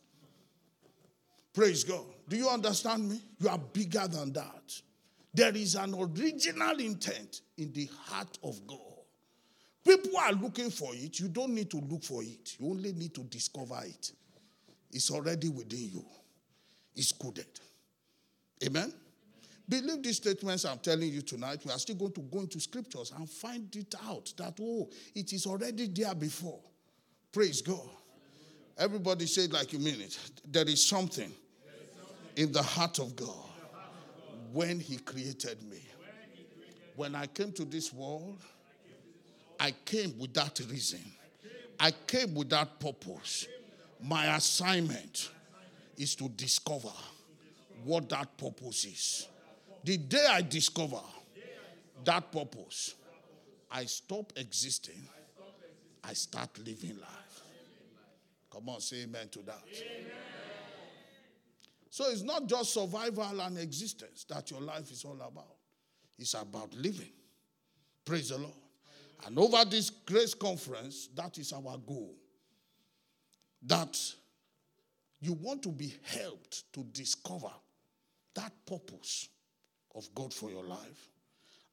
Praise 1.52 1.84
God. 1.84 2.04
Do 2.28 2.36
you 2.36 2.48
understand 2.48 3.08
me? 3.08 3.20
You 3.40 3.48
are 3.48 3.58
bigger 3.58 4.06
than 4.06 4.32
that. 4.34 4.80
There 5.34 5.54
is 5.54 5.74
an 5.74 5.94
original 5.94 6.78
intent 6.78 7.42
in 7.56 7.72
the 7.72 7.88
heart 8.04 8.38
of 8.42 8.66
God. 8.66 8.78
People 9.84 10.18
are 10.18 10.32
looking 10.32 10.70
for 10.70 10.94
it. 10.94 11.18
You 11.18 11.28
don't 11.28 11.54
need 11.54 11.70
to 11.70 11.78
look 11.78 12.04
for 12.04 12.22
it. 12.22 12.56
You 12.58 12.70
only 12.70 12.92
need 12.92 13.14
to 13.14 13.22
discover 13.22 13.80
it. 13.84 14.12
It's 14.92 15.10
already 15.10 15.48
within 15.48 15.90
you. 15.92 16.04
It's 16.94 17.12
coded. 17.12 17.46
Amen? 18.64 18.82
Amen? 18.82 18.94
Believe 19.68 20.02
these 20.02 20.16
statements 20.16 20.64
I'm 20.64 20.78
telling 20.78 21.08
you 21.08 21.22
tonight. 21.22 21.60
We 21.64 21.70
are 21.70 21.78
still 21.78 21.94
going 21.94 22.12
to 22.12 22.20
go 22.22 22.40
into 22.40 22.58
scriptures 22.58 23.12
and 23.16 23.30
find 23.30 23.74
it 23.76 23.94
out 24.04 24.32
that, 24.36 24.58
oh, 24.60 24.90
it 25.14 25.32
is 25.32 25.46
already 25.46 25.86
there 25.86 26.14
before. 26.14 26.58
Praise 27.32 27.62
God. 27.62 27.88
Everybody 28.80 29.26
say 29.26 29.42
it 29.42 29.52
like 29.52 29.74
you 29.74 29.78
mean 29.78 30.00
it. 30.00 30.18
There 30.50 30.66
is 30.66 30.82
something 30.82 31.30
in 32.34 32.50
the 32.50 32.62
heart 32.62 32.98
of 32.98 33.14
God 33.14 33.28
when 34.54 34.80
He 34.80 34.96
created 34.96 35.62
me. 35.70 35.82
When 36.96 37.14
I 37.14 37.26
came 37.26 37.52
to 37.52 37.66
this 37.66 37.92
world, 37.92 38.38
I 39.60 39.72
came 39.84 40.18
without 40.18 40.58
reason. 40.70 41.00
I 41.78 41.90
came 42.06 42.34
with 42.34 42.48
that 42.50 42.80
purpose. 42.80 43.46
My 44.02 44.34
assignment 44.34 45.28
is 45.98 46.14
to 46.14 46.30
discover 46.30 46.92
what 47.84 48.08
that 48.08 48.34
purpose 48.38 48.86
is. 48.86 49.28
The 49.84 49.98
day 49.98 50.26
I 50.26 50.40
discover 50.40 51.00
that 52.04 52.32
purpose, 52.32 52.94
I 53.70 53.84
stop 53.84 54.32
existing, 54.36 55.06
I 56.02 56.14
start 56.14 56.58
living 56.64 56.98
life. 56.98 57.49
Come 58.52 58.68
on, 58.68 58.80
say 58.80 59.02
amen 59.02 59.28
to 59.30 59.38
that. 59.40 59.62
Amen. 59.68 60.12
So 61.88 62.04
it's 62.10 62.22
not 62.22 62.46
just 62.46 62.72
survival 62.74 63.40
and 63.40 63.58
existence 63.58 64.24
that 64.28 64.50
your 64.50 64.60
life 64.60 64.90
is 64.90 65.04
all 65.04 65.20
about, 65.20 65.56
it's 66.18 66.34
about 66.34 66.72
living. 66.74 67.12
Praise 68.04 68.30
the 68.30 68.38
Lord. 68.38 68.54
And 69.26 69.38
over 69.38 69.64
this 69.64 69.90
grace 69.90 70.34
conference, 70.34 71.08
that 71.14 71.36
is 71.38 71.52
our 71.52 71.78
goal. 71.78 72.14
That 73.66 73.98
you 75.20 75.34
want 75.34 75.62
to 75.64 75.68
be 75.68 75.94
helped 76.04 76.72
to 76.72 76.82
discover 76.92 77.50
that 78.34 78.52
purpose 78.66 79.28
of 79.94 80.08
God 80.14 80.32
for 80.32 80.50
your 80.50 80.64
life. 80.64 81.08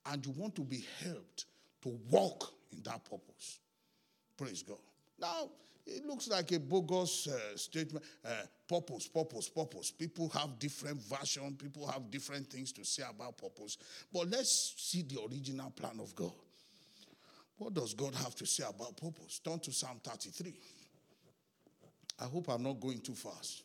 And 0.05 0.25
you 0.25 0.33
want 0.33 0.55
to 0.55 0.63
be 0.63 0.85
helped 1.03 1.45
to 1.83 1.97
walk 2.09 2.53
in 2.71 2.81
that 2.83 3.05
purpose. 3.05 3.59
Praise 4.37 4.63
God. 4.63 4.77
Now, 5.19 5.49
it 5.87 6.05
looks 6.05 6.27
like 6.27 6.51
a 6.51 6.59
bogus 6.59 7.27
uh, 7.27 7.57
statement. 7.57 8.05
Uh, 8.23 8.29
purpose, 8.67 9.07
purpose, 9.07 9.49
purpose. 9.49 9.91
People 9.91 10.29
have 10.29 10.59
different 10.59 11.01
versions, 11.03 11.55
people 11.61 11.87
have 11.87 12.11
different 12.11 12.49
things 12.49 12.71
to 12.73 12.83
say 12.83 13.03
about 13.09 13.37
purpose. 13.37 13.77
But 14.11 14.29
let's 14.29 14.73
see 14.77 15.03
the 15.03 15.19
original 15.21 15.69
plan 15.71 15.99
of 15.99 16.13
God. 16.15 16.33
What 17.57 17.73
does 17.73 17.93
God 17.93 18.13
have 18.15 18.35
to 18.35 18.45
say 18.45 18.63
about 18.67 18.97
purpose? 18.97 19.39
Turn 19.39 19.59
to 19.59 19.71
Psalm 19.71 19.99
33. 20.03 20.53
I 22.19 22.25
hope 22.25 22.49
I'm 22.49 22.63
not 22.63 22.79
going 22.79 22.99
too 22.99 23.15
fast. 23.15 23.63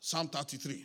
Psalm 0.00 0.28
33. 0.28 0.84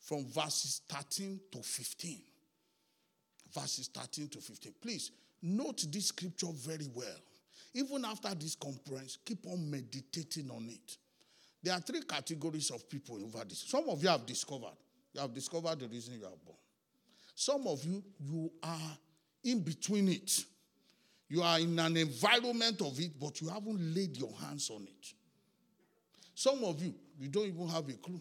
From 0.00 0.26
verses 0.26 0.82
13 0.88 1.40
to 1.52 1.58
15. 1.58 2.20
Verses 3.52 3.88
13 3.88 4.28
to 4.28 4.38
15. 4.38 4.74
Please 4.80 5.10
note 5.44 5.84
this 5.92 6.06
scripture 6.06 6.48
very 6.52 6.88
well. 6.94 7.20
Even 7.74 8.04
after 8.04 8.34
this 8.34 8.54
conference, 8.54 9.18
keep 9.24 9.46
on 9.46 9.70
meditating 9.70 10.50
on 10.50 10.68
it. 10.68 10.96
There 11.62 11.74
are 11.74 11.80
three 11.80 12.02
categories 12.02 12.70
of 12.70 12.88
people 12.88 13.18
over 13.22 13.44
this. 13.44 13.64
Some 13.66 13.88
of 13.88 14.02
you 14.02 14.08
have 14.08 14.26
discovered. 14.26 14.76
You 15.12 15.20
have 15.20 15.32
discovered 15.32 15.80
the 15.80 15.88
reason 15.88 16.14
you 16.14 16.24
are 16.24 16.38
born. 16.44 16.58
Some 17.34 17.66
of 17.66 17.84
you, 17.84 18.02
you 18.20 18.50
are 18.62 18.98
in 19.42 19.60
between 19.60 20.08
it. 20.08 20.44
You 21.28 21.42
are 21.42 21.58
in 21.58 21.78
an 21.78 21.96
environment 21.96 22.80
of 22.80 22.98
it, 23.00 23.18
but 23.18 23.40
you 23.40 23.48
haven't 23.48 23.94
laid 23.94 24.16
your 24.16 24.32
hands 24.40 24.70
on 24.70 24.82
it. 24.82 25.12
Some 26.34 26.62
of 26.64 26.82
you, 26.82 26.94
you 27.18 27.28
don't 27.28 27.46
even 27.46 27.68
have 27.68 27.88
a 27.88 27.94
clue. 27.94 28.20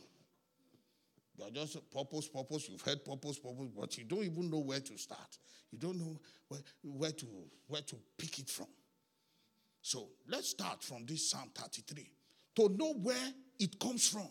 You 1.38 1.46
are 1.46 1.50
just 1.50 1.78
purpose, 1.92 2.28
purpose. 2.28 2.70
You've 2.70 2.82
heard 2.82 3.04
purpose, 3.04 3.40
purpose, 3.40 3.70
but 3.76 3.98
you 3.98 4.04
don't 4.04 4.24
even 4.24 4.50
know 4.50 4.60
where 4.60 4.80
to 4.80 4.98
start. 4.98 5.38
You 5.72 5.80
don't 5.80 5.98
know 5.98 6.20
where, 6.48 6.62
where, 6.84 7.12
to, 7.12 7.26
where 7.68 7.82
to 7.82 7.96
pick 8.18 8.40
it 8.40 8.50
from. 8.50 8.68
So 9.82 10.10
let's 10.28 10.50
start 10.50 10.84
from 10.84 11.06
this 11.06 11.30
Psalm 11.30 11.50
33 11.56 12.10
to 12.56 12.70
know 12.78 12.94
where 12.94 13.34
it 13.60 13.80
comes 13.80 14.08
from, 14.08 14.30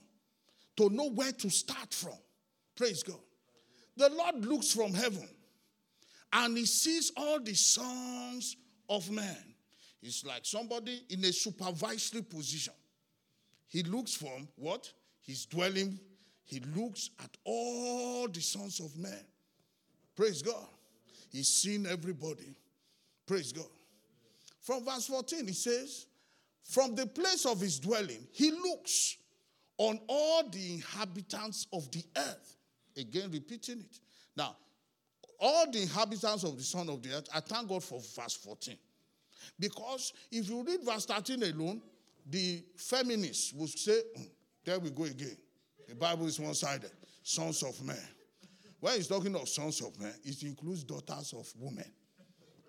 to 0.76 0.88
know 0.90 1.10
where 1.10 1.32
to 1.32 1.50
start 1.50 1.92
from. 1.92 2.18
Praise 2.76 3.02
God. 3.02 3.18
The 3.96 4.08
Lord 4.08 4.46
looks 4.46 4.72
from 4.72 4.94
heaven 4.94 5.28
and 6.32 6.56
he 6.56 6.64
sees 6.64 7.12
all 7.16 7.40
the 7.40 7.54
sons 7.54 8.56
of 8.88 9.10
men. 9.10 9.36
It's 10.02 10.24
like 10.24 10.44
somebody 10.44 11.02
in 11.10 11.24
a 11.24 11.32
supervisory 11.32 12.22
position. 12.22 12.72
He 13.68 13.82
looks 13.82 14.14
from 14.14 14.48
what? 14.56 14.90
His 15.22 15.46
dwelling. 15.46 15.98
He 16.52 16.60
looks 16.76 17.08
at 17.18 17.34
all 17.44 18.28
the 18.28 18.42
sons 18.42 18.78
of 18.78 18.94
men. 18.98 19.24
Praise 20.14 20.42
God. 20.42 20.66
He's 21.30 21.48
seen 21.48 21.86
everybody. 21.86 22.54
Praise 23.26 23.52
God. 23.52 23.70
From 24.60 24.84
verse 24.84 25.06
14, 25.06 25.46
he 25.46 25.54
says, 25.54 26.04
From 26.62 26.94
the 26.94 27.06
place 27.06 27.46
of 27.46 27.58
his 27.58 27.80
dwelling, 27.80 28.26
he 28.32 28.50
looks 28.50 29.16
on 29.78 29.98
all 30.06 30.46
the 30.46 30.74
inhabitants 30.74 31.68
of 31.72 31.90
the 31.90 32.04
earth. 32.18 32.56
Again, 32.98 33.30
repeating 33.32 33.80
it. 33.80 34.00
Now, 34.36 34.54
all 35.40 35.70
the 35.70 35.80
inhabitants 35.80 36.44
of 36.44 36.58
the 36.58 36.64
son 36.64 36.90
of 36.90 37.02
the 37.02 37.14
earth, 37.14 37.30
I 37.34 37.40
thank 37.40 37.66
God 37.66 37.82
for 37.82 37.98
verse 37.98 38.34
14. 38.34 38.76
Because 39.58 40.12
if 40.30 40.50
you 40.50 40.62
read 40.62 40.84
verse 40.84 41.06
13 41.06 41.44
alone, 41.44 41.80
the 42.28 42.62
feminists 42.76 43.54
will 43.54 43.68
say, 43.68 44.02
mm, 44.18 44.28
there 44.66 44.78
we 44.78 44.90
go 44.90 45.04
again. 45.04 45.38
The 45.92 45.98
Bible 45.98 46.24
is 46.24 46.40
one 46.40 46.54
sided. 46.54 46.90
Sons 47.22 47.62
of 47.62 47.84
men. 47.84 48.00
When 48.80 48.94
he's 48.94 49.08
talking 49.08 49.36
of 49.36 49.46
sons 49.46 49.82
of 49.82 50.00
men, 50.00 50.14
it 50.24 50.42
includes 50.42 50.84
daughters 50.84 51.34
of 51.36 51.52
women. 51.60 51.84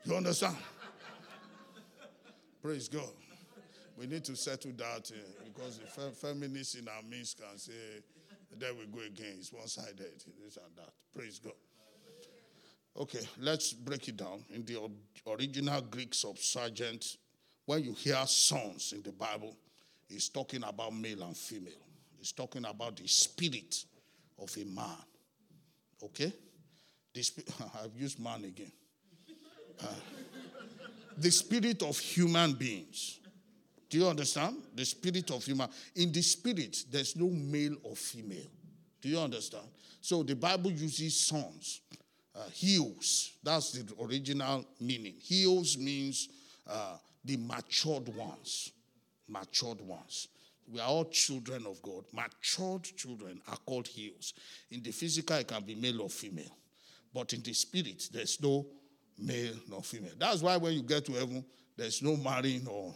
You 0.03 0.17
understand? 0.17 0.57
Praise 2.61 2.89
God. 2.89 3.07
We 3.97 4.07
need 4.07 4.25
to 4.25 4.35
settle 4.35 4.73
that 4.75 5.09
uh, 5.09 5.43
because 5.45 5.79
the 5.79 5.85
fe- 5.85 6.11
feminists 6.11 6.75
in 6.75 6.85
our 6.89 7.01
midst 7.09 7.39
can 7.39 7.57
say, 7.57 7.71
there 8.57 8.73
we 8.73 8.87
go 8.87 8.99
again. 8.99 9.35
It's 9.37 9.53
one 9.53 9.67
sided, 9.67 9.97
this 10.43 10.57
and 10.57 10.75
that. 10.75 10.89
Praise 11.15 11.39
God. 11.39 11.53
Okay, 12.99 13.25
let's 13.39 13.71
break 13.71 14.05
it 14.09 14.17
down. 14.17 14.43
In 14.53 14.65
the 14.65 14.91
original 15.31 15.79
Greek 15.79 16.13
Septuagint, 16.13 17.15
when 17.65 17.85
you 17.85 17.93
hear 17.93 18.21
sons 18.25 18.91
in 18.93 19.01
the 19.01 19.13
Bible, 19.13 19.55
it's 20.09 20.27
talking 20.27 20.63
about 20.65 20.93
male 20.93 21.23
and 21.23 21.37
female. 21.37 21.71
It's 22.23 22.31
talking 22.31 22.63
about 22.63 22.95
the 22.95 23.05
spirit 23.05 23.83
of 24.39 24.49
a 24.55 24.63
man. 24.63 24.95
Okay? 26.01 26.31
Sp- 27.19 27.43
I've 27.83 27.93
used 27.99 28.17
man 28.17 28.45
again. 28.45 28.71
Uh, 29.81 29.87
the 31.17 31.29
spirit 31.29 31.83
of 31.83 31.99
human 31.99 32.53
beings. 32.53 33.19
Do 33.89 33.97
you 33.97 34.07
understand? 34.07 34.55
The 34.73 34.85
spirit 34.85 35.31
of 35.31 35.43
human. 35.43 35.67
In 35.97 36.13
the 36.13 36.21
spirit, 36.21 36.85
there's 36.89 37.13
no 37.17 37.27
male 37.27 37.75
or 37.83 37.93
female. 37.93 38.47
Do 39.01 39.09
you 39.09 39.19
understand? 39.19 39.65
So 39.99 40.23
the 40.23 40.37
Bible 40.37 40.71
uses 40.71 41.19
sons, 41.19 41.81
uh. 42.33 42.47
That's 43.43 43.73
the 43.73 44.01
original 44.01 44.63
meaning. 44.79 45.15
Huios 45.29 45.77
means 45.77 46.29
uh, 46.69 46.95
the 47.25 47.35
matured 47.35 48.07
ones. 48.15 48.71
Matured 49.27 49.81
ones. 49.81 50.29
We 50.71 50.79
are 50.79 50.87
all 50.87 51.05
children 51.05 51.65
of 51.65 51.81
God. 51.81 52.05
Matured 52.13 52.83
children 52.83 53.41
are 53.47 53.57
called 53.65 53.85
huios. 53.85 54.33
In 54.71 54.81
the 54.81 54.91
physical, 54.91 55.37
it 55.37 55.47
can 55.47 55.63
be 55.63 55.75
male 55.75 56.01
or 56.01 56.09
female. 56.09 56.55
But 57.13 57.33
in 57.33 57.41
the 57.41 57.53
spirit, 57.53 58.09
there's 58.11 58.41
no 58.41 58.65
male 59.19 59.53
nor 59.69 59.83
female. 59.83 60.13
That's 60.17 60.41
why 60.41 60.57
when 60.57 60.73
you 60.73 60.83
get 60.83 61.05
to 61.05 61.13
heaven, 61.13 61.45
there's 61.77 62.01
no 62.01 62.15
marrying 62.15 62.67
or 62.67 62.93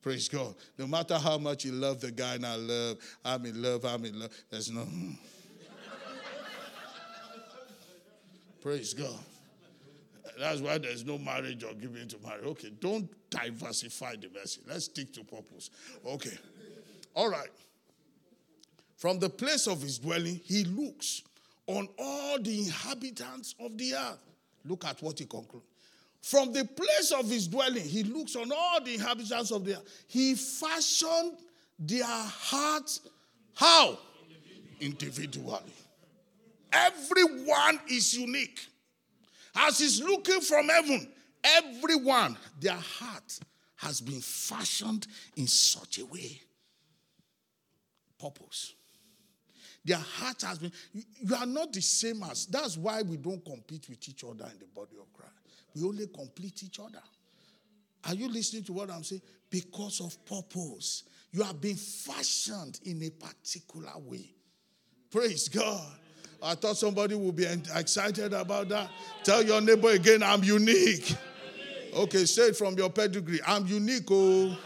praise 0.00 0.28
God. 0.28 0.54
No 0.78 0.86
matter 0.86 1.18
how 1.18 1.38
much 1.38 1.64
you 1.64 1.72
love 1.72 2.00
the 2.00 2.10
guy 2.10 2.34
and 2.34 2.46
I 2.46 2.56
love, 2.56 2.98
I'm 3.24 3.44
in 3.46 3.62
love, 3.62 3.84
I'm 3.84 4.04
in 4.04 4.18
love. 4.18 4.30
There's 4.50 4.70
no. 4.70 4.82
Hmm. 4.82 5.12
praise 8.62 8.94
God. 8.94 9.18
That's 10.38 10.60
why 10.60 10.78
there's 10.78 11.04
no 11.04 11.18
marriage 11.18 11.62
or 11.62 11.74
giving 11.74 12.08
to 12.08 12.16
marriage. 12.20 12.44
Okay, 12.44 12.70
don't 12.80 13.08
diversify 13.30 14.16
the 14.16 14.28
message. 14.30 14.62
Let's 14.66 14.86
stick 14.86 15.12
to 15.14 15.24
purpose. 15.24 15.70
Okay. 16.06 16.38
All 17.14 17.28
right. 17.28 17.50
From 18.96 19.18
the 19.18 19.28
place 19.28 19.66
of 19.66 19.82
his 19.82 19.98
dwelling, 19.98 20.40
he 20.44 20.64
looks 20.64 21.22
on 21.66 21.88
all 21.98 22.40
the 22.40 22.58
inhabitants 22.58 23.54
of 23.60 23.76
the 23.76 23.94
earth. 23.94 24.22
Look 24.64 24.84
at 24.84 25.02
what 25.02 25.18
he 25.18 25.24
concludes. 25.24 25.66
From 26.22 26.52
the 26.52 26.64
place 26.64 27.12
of 27.18 27.28
his 27.28 27.48
dwelling, 27.48 27.82
he 27.82 28.04
looks 28.04 28.36
on 28.36 28.52
all 28.52 28.80
the 28.80 28.94
inhabitants 28.94 29.50
of 29.50 29.64
the 29.64 29.76
earth. 29.76 30.04
He 30.06 30.36
fashioned 30.36 31.38
their 31.78 32.04
hearts 32.04 33.00
how? 33.54 33.98
Individually. 34.80 35.60
Everyone 36.72 37.80
is 37.88 38.16
unique. 38.16 38.66
As 39.54 39.78
he's 39.78 40.02
looking 40.02 40.40
from 40.40 40.68
heaven, 40.68 41.08
everyone, 41.44 42.36
their 42.58 42.72
heart 42.72 43.38
has 43.76 44.00
been 44.00 44.20
fashioned 44.20 45.06
in 45.36 45.46
such 45.46 45.98
a 45.98 46.06
way. 46.06 46.40
Purpose. 48.22 48.74
Their 49.84 49.98
heart 49.98 50.42
has 50.42 50.58
been, 50.58 50.70
you 50.92 51.34
are 51.34 51.46
not 51.46 51.72
the 51.72 51.82
same 51.82 52.22
as, 52.22 52.46
that's 52.46 52.76
why 52.76 53.02
we 53.02 53.16
don't 53.16 53.44
compete 53.44 53.88
with 53.88 54.08
each 54.08 54.22
other 54.22 54.48
in 54.52 54.60
the 54.60 54.66
body 54.72 54.96
of 55.00 55.12
Christ. 55.12 55.32
We 55.74 55.82
only 55.82 56.06
complete 56.06 56.62
each 56.62 56.78
other. 56.78 57.02
Are 58.04 58.14
you 58.14 58.28
listening 58.28 58.62
to 58.64 58.72
what 58.72 58.90
I'm 58.90 59.02
saying? 59.02 59.22
Because 59.50 60.00
of 60.00 60.24
purpose. 60.24 61.02
You 61.32 61.42
have 61.42 61.60
been 61.60 61.76
fashioned 61.76 62.78
in 62.84 63.02
a 63.02 63.10
particular 63.10 63.92
way. 63.98 64.30
Praise 65.10 65.48
God. 65.48 65.80
I 66.42 66.54
thought 66.54 66.76
somebody 66.76 67.14
would 67.14 67.34
be 67.34 67.46
excited 67.74 68.32
about 68.34 68.68
that. 68.68 68.88
Tell 69.24 69.42
your 69.42 69.60
neighbor 69.60 69.90
again, 69.90 70.22
I'm 70.22 70.44
unique. 70.44 71.14
Okay, 71.94 72.24
say 72.24 72.48
it 72.48 72.56
from 72.56 72.76
your 72.76 72.90
pedigree. 72.90 73.40
I'm 73.46 73.66
unique, 73.66 74.06
oh. 74.10 74.56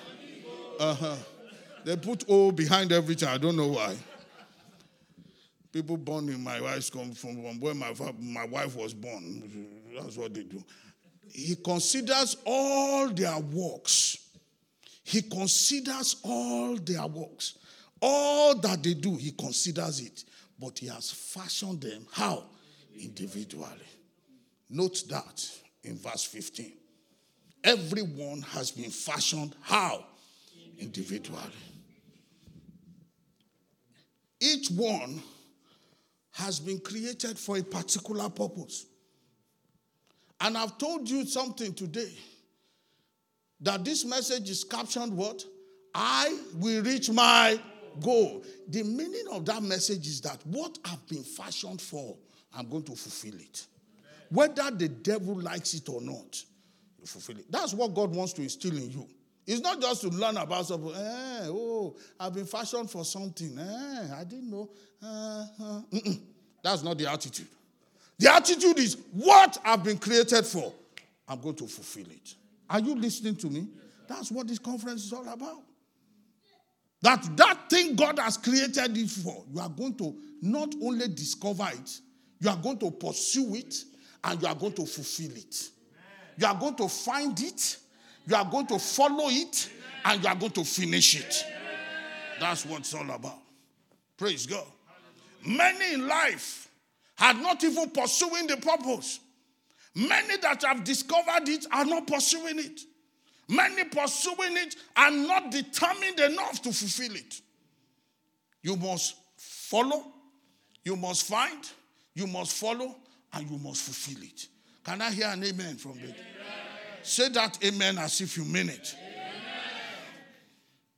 Uh 0.79 0.95
huh. 0.95 1.17
They 1.87 1.97
put 1.97 2.25
O 2.29 2.51
behind 2.51 2.91
everything. 2.91 3.29
I 3.29 3.39
don't 3.39 3.57
know 3.57 3.69
why. 3.69 3.97
People 5.73 5.97
born 5.97 6.29
in 6.29 6.43
my 6.43 6.61
wife's 6.61 6.91
come 6.91 7.13
from 7.13 7.61
where 7.61 7.75
my, 7.75 7.95
my 8.19 8.45
wife 8.45 8.75
was 8.77 8.93
born. 8.93 9.69
That's 9.95 10.17
what 10.17 10.35
they 10.35 10.43
do. 10.43 10.63
He 11.33 11.55
considers 11.55 12.37
all 12.45 13.09
their 13.09 13.39
works. 13.39 14.19
He 15.05 15.23
considers 15.23 16.17
all 16.23 16.77
their 16.77 17.07
works. 17.07 17.59
All 18.03 18.55
that 18.57 18.83
they 18.83 18.95
do, 18.95 19.17
he 19.17 19.31
considers 19.31 20.01
it 20.01 20.25
but 20.59 20.79
he 20.79 20.87
has 20.87 21.11
fashioned 21.11 21.81
them 21.81 22.07
how? 22.13 22.45
Individually. 22.99 23.69
Note 24.71 25.05
that 25.09 25.49
in 25.85 25.97
verse 25.97 26.25
15. 26.25 26.73
Everyone 27.63 28.43
has 28.43 28.71
been 28.71 28.91
fashioned 28.91 29.55
how? 29.61 30.05
Individually. 30.79 31.41
Each 34.41 34.69
one 34.71 35.23
has 36.33 36.61
been 36.61 36.79
created 36.79 37.39
for 37.39 37.57
a 37.57 37.63
particular 37.63 38.29
purpose. 38.29 38.87
And 40.41 40.59
I've 40.59 40.77
told 40.77 41.09
you 41.09 41.25
something 41.25 41.73
today 41.73 42.13
that 43.61 43.85
this 43.85 44.05
message 44.05 44.51
is 44.51 44.65
captioned 44.65 45.17
what? 45.17 45.43
I 45.95 46.39
will 46.57 46.83
reach 46.83 47.11
my 47.11 47.59
goal. 48.03 48.45
The 48.69 48.83
meaning 48.83 49.25
of 49.33 49.47
that 49.47 49.63
message 49.63 50.07
is 50.07 50.21
that 50.23 50.39
what 50.45 50.79
I've 50.85 51.07
been 51.09 51.23
fashioned 51.23 51.81
for, 51.81 52.17
I'm 52.55 52.69
going 52.69 52.83
to 52.85 52.93
fulfill 52.95 53.41
it. 53.41 53.67
Whether 54.29 54.71
the 54.73 54.89
devil 54.89 55.41
likes 55.41 55.73
it 55.73 55.89
or 55.89 56.03
not, 56.03 56.43
you 56.99 57.07
fulfill 57.07 57.39
it. 57.39 57.51
That's 57.51 57.73
what 57.73 57.95
God 57.95 58.15
wants 58.15 58.35
to 58.35 58.43
instill 58.43 58.77
in 58.77 58.91
you. 58.91 59.09
It's 59.47 59.61
not 59.61 59.81
just 59.81 60.01
to 60.03 60.09
learn 60.09 60.37
about 60.37 60.67
something. 60.67 60.93
Eh, 60.93 61.47
oh, 61.49 61.97
I've 62.19 62.35
been 62.35 62.47
fashioned 62.47 62.91
for 62.91 63.05
something. 63.05 63.57
Eh, 63.59 64.09
I 64.19 64.25
didn't 64.25 64.51
know. 64.51 64.69
Uh, 65.03 65.47
uh. 65.63 65.81
That's 66.63 66.83
not 66.83 66.99
the 66.99 67.11
attitude. 67.11 67.47
The 68.19 68.33
attitude 68.33 68.79
is 68.79 68.97
what 69.13 69.59
I've 69.65 69.85
been 69.85 69.99
created 69.99 70.45
for. 70.45 70.73
I'm 71.29 71.41
going 71.41 71.55
to 71.57 71.67
fulfill 71.67 72.07
it. 72.11 72.35
Are 72.69 72.81
you 72.81 72.97
listening 72.97 73.37
to 73.37 73.49
me? 73.49 73.69
That's 74.09 74.31
what 74.33 74.49
this 74.49 74.59
conference 74.59 75.05
is 75.05 75.13
all 75.13 75.29
about. 75.29 75.63
That 77.03 77.37
that 77.37 77.71
thing 77.71 77.95
God 77.95 78.19
has 78.19 78.37
created 78.37 78.97
it 78.97 79.11
for, 79.11 79.45
you 79.53 79.61
are 79.61 79.69
going 79.69 79.95
to 79.97 80.17
not 80.43 80.75
only 80.83 81.09
discover 81.09 81.69
it, 81.73 82.01
you 82.41 82.49
are 82.49 82.57
going 82.57 82.79
to 82.79 82.91
pursue 82.91 83.55
it 83.55 83.75
and 84.25 84.41
you 84.41 84.49
are 84.49 84.55
going 84.55 84.73
to 84.73 84.87
fulfill 84.87 85.37
it. 85.37 85.71
You 86.39 86.47
are 86.47 86.55
going 86.55 86.75
to 86.77 86.89
find 86.89 87.39
it, 87.41 87.77
you 88.27 88.37
are 88.37 88.45
going 88.45 88.67
to 88.67 88.79
follow 88.79 89.29
it, 89.29 89.71
and 90.05 90.23
you 90.23 90.29
are 90.29 90.35
going 90.37 90.53
to 90.53 90.65
finish 90.65 91.19
it. 91.21 91.45
That's 92.41 92.67
what 92.67 92.81
it's 92.81 92.95
all 92.95 93.11
about. 93.11 93.39
Praise 94.17 94.47
God. 94.47 94.67
Many 95.45 95.95
in 95.95 96.09
life 96.09 96.69
are 97.21 97.35
not 97.35 97.63
even 97.63 97.91
pursuing 97.91 98.47
the 98.47 98.57
purpose. 98.57 99.21
Many 99.95 100.37
that 100.39 100.63
have 100.63 100.85
discovered 100.85 101.49
it 101.49 101.67
are 101.73 101.85
not 101.85 102.07
pursuing 102.07 102.59
it. 102.59 102.81
Many 103.49 103.85
pursuing 103.85 104.57
it 104.57 104.77
are 104.97 105.11
not 105.11 105.51
determined 105.51 106.21
enough 106.21 106.61
to 106.63 106.73
fulfill 106.73 107.15
it. 107.15 107.41
You 108.63 108.77
must 108.77 109.17
follow, 109.37 110.05
you 110.85 110.97
must 110.97 111.27
find, 111.29 111.65
you 112.15 112.27
must 112.27 112.57
follow, 112.57 112.97
and 113.33 113.49
you 113.49 113.59
must 113.59 113.83
fulfill 113.83 114.23
it. 114.25 114.49
Can 114.85 115.01
I 115.01 115.11
hear 115.13 115.29
an 115.29 115.45
amen 115.45 115.77
from 115.77 115.93
you? 115.93 116.13
Say 117.07 117.29
that 117.29 117.57
amen 117.65 117.99
as 117.99 118.21
if 118.21 118.37
you 118.37 118.45
mean 118.45 118.69
it. 118.69 118.97
Amen. 118.99 119.15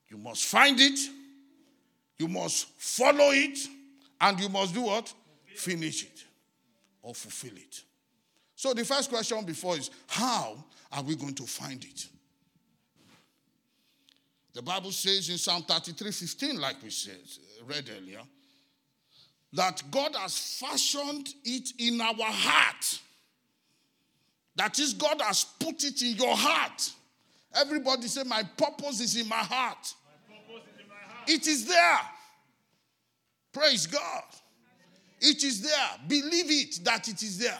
You 0.08 0.16
must 0.16 0.46
find 0.46 0.80
it, 0.80 0.98
you 2.18 2.28
must 2.28 2.66
follow 2.78 3.30
it, 3.30 3.58
and 4.18 4.40
you 4.40 4.48
must 4.48 4.72
do 4.72 4.80
what? 4.80 5.12
Finish 5.54 6.04
it 6.04 6.24
or 7.02 7.14
fulfill 7.14 7.56
it. 7.56 7.82
So 8.56 8.72
the 8.72 8.86
first 8.86 9.10
question 9.10 9.44
before 9.44 9.76
is 9.76 9.90
how 10.06 10.56
are 10.92 11.02
we 11.02 11.14
going 11.14 11.34
to 11.34 11.42
find 11.42 11.84
it? 11.84 12.08
The 14.54 14.62
Bible 14.62 14.92
says 14.92 15.28
in 15.28 15.36
Psalm 15.36 15.62
33 15.62 16.10
15, 16.10 16.58
like 16.58 16.82
we 16.82 16.88
said, 16.88 17.20
read 17.66 17.90
earlier, 17.94 18.22
that 19.52 19.82
God 19.90 20.16
has 20.16 20.58
fashioned 20.58 21.34
it 21.44 21.70
in 21.78 22.00
our 22.00 22.14
heart. 22.16 22.98
That 24.58 24.76
is, 24.80 24.92
God 24.92 25.22
has 25.22 25.44
put 25.44 25.84
it 25.84 26.02
in 26.02 26.16
your 26.16 26.36
heart. 26.36 26.90
Everybody 27.54 28.08
say, 28.08 28.24
My 28.24 28.42
purpose 28.42 29.00
is 29.00 29.16
in 29.16 29.28
my 29.28 29.36
heart. 29.36 29.78
Is 29.80 29.94
in 30.80 30.88
my 30.88 30.94
heart. 31.14 31.28
It 31.28 31.46
is 31.46 31.64
there. 31.64 32.00
Praise 33.52 33.86
God. 33.86 34.24
It 35.20 35.44
is 35.44 35.62
there. 35.62 35.90
Believe 36.08 36.50
it 36.50 36.84
that 36.84 37.08
it 37.08 37.22
is 37.22 37.38
there. 37.38 37.58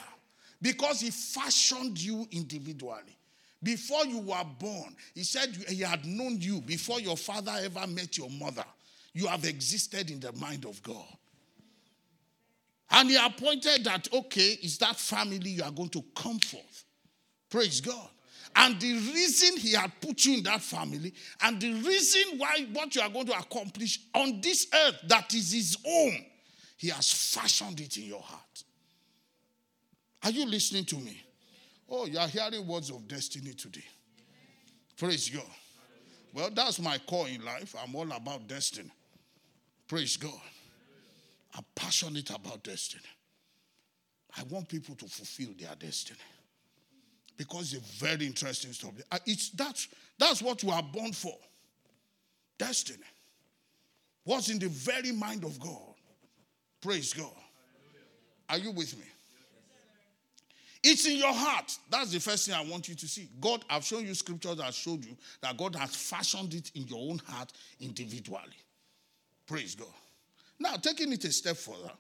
Because 0.61 1.01
He 1.01 1.11
fashioned 1.11 2.03
you 2.03 2.27
individually. 2.33 3.17
Before 3.63 4.05
you 4.05 4.19
were 4.19 4.45
born, 4.59 4.95
he 5.15 5.25
said 5.25 5.57
he 5.69 5.81
had 5.83 6.05
known 6.05 6.41
you 6.41 6.61
before 6.61 7.01
your 7.01 7.17
father 7.17 7.53
ever 7.61 7.89
met 7.89 8.17
your 8.17 8.31
mother. 8.31 8.65
You 9.13 9.27
have 9.27 9.45
existed 9.45 10.11
in 10.11 10.21
the 10.21 10.33
mind 10.33 10.65
of 10.65 10.81
God. 10.85 11.05
And 12.91 13.11
he 13.11 13.17
appointed 13.17 13.83
that, 13.85 14.07
okay, 14.13 14.59
is 14.63 14.79
that 14.79 14.95
family 14.97 15.51
you 15.51 15.65
are 15.65 15.73
going 15.73 15.89
to 15.89 16.05
come 16.15 16.39
forth. 16.39 16.85
Praise 17.51 17.81
God. 17.81 18.09
And 18.57 18.81
the 18.81 18.93
reason 18.93 19.57
he 19.59 19.73
had 19.75 19.93
put 20.01 20.25
you 20.25 20.39
in 20.39 20.43
that 20.45 20.63
family, 20.63 21.13
and 21.43 21.61
the 21.61 21.73
reason 21.75 22.39
why 22.39 22.67
what 22.73 22.95
you 22.95 23.03
are 23.03 23.09
going 23.09 23.27
to 23.27 23.39
accomplish 23.39 24.01
on 24.15 24.41
this 24.41 24.67
earth 24.75 25.01
that 25.07 25.33
is 25.35 25.53
his 25.53 25.77
own, 25.87 26.25
he 26.77 26.89
has 26.89 27.13
fashioned 27.35 27.81
it 27.81 27.97
in 27.97 28.05
your 28.05 28.23
heart. 28.23 28.65
Are 30.25 30.31
you 30.31 30.47
listening 30.47 30.85
to 30.87 30.97
me? 30.97 31.23
Oh, 31.89 32.07
you 32.07 32.19
are 32.19 32.29
hearing 32.29 32.67
words 32.67 32.91
of 32.91 33.07
destiny 33.07 33.53
today. 33.53 33.85
Praise 34.97 35.31
God. 35.31 35.45
Well, 36.35 36.51
that's 36.51 36.81
my 36.81 36.99
core 36.99 37.29
in 37.29 37.45
life. 37.45 37.75
I'm 37.83 37.95
all 37.95 38.11
about 38.11 38.47
destiny. 38.49 38.91
Praise 39.87 40.17
God. 40.17 40.41
I'm 41.57 41.65
passionate 41.75 42.31
about 42.31 42.63
destiny. 42.63 43.03
I 44.37 44.43
want 44.45 44.69
people 44.69 44.95
to 44.97 45.07
fulfill 45.07 45.55
their 45.59 45.75
destiny. 45.79 46.19
Because 47.39 47.73
it's 47.73 48.03
a 48.03 48.05
very 48.05 48.27
interesting 48.27 48.73
story. 48.73 48.97
Uh, 49.11 49.19
it's, 49.25 49.49
that's, 49.51 49.89
that's 50.19 50.43
what 50.43 50.63
you 50.63 50.71
are 50.71 50.83
born 50.83 51.13
for. 51.13 51.35
Destiny. 52.59 52.99
What's 54.25 54.51
in 54.51 54.59
the 54.59 54.69
very 54.69 55.13
mind 55.13 55.45
of 55.45 55.59
God. 55.59 55.95
Praise 56.83 57.15
God. 57.15 57.33
Are 58.51 58.59
you 58.59 58.73
with 58.73 58.95
me? 58.99 59.05
It's 60.83 61.07
in 61.07 61.17
your 61.17 61.33
heart. 61.33 61.77
That's 61.91 62.13
the 62.13 62.21
first 62.21 62.47
thing 62.47 62.55
I 62.55 62.63
want 62.63 62.89
you 62.89 62.95
to 62.95 63.09
see. 63.09 63.29
God, 63.41 63.65
I've 63.71 63.85
shown 63.85 64.07
you 64.07 64.15
scriptures 64.15 64.57
that 64.59 64.75
showed 64.75 65.05
you 65.05 65.17
that 65.43 65.57
God 65.57 65.75
has 65.77 65.95
fashioned 65.95 66.55
it 66.55 66.71
in 66.75 66.87
your 66.87 67.11
own 67.11 67.19
heart 67.27 67.53
individually. 67.81 68.43
Praise 69.47 69.75
God. 69.75 69.89
Now, 70.61 70.77
taking 70.77 71.13
it 71.13 71.25
a 71.25 71.33
step 71.33 71.57
further, 71.57 71.91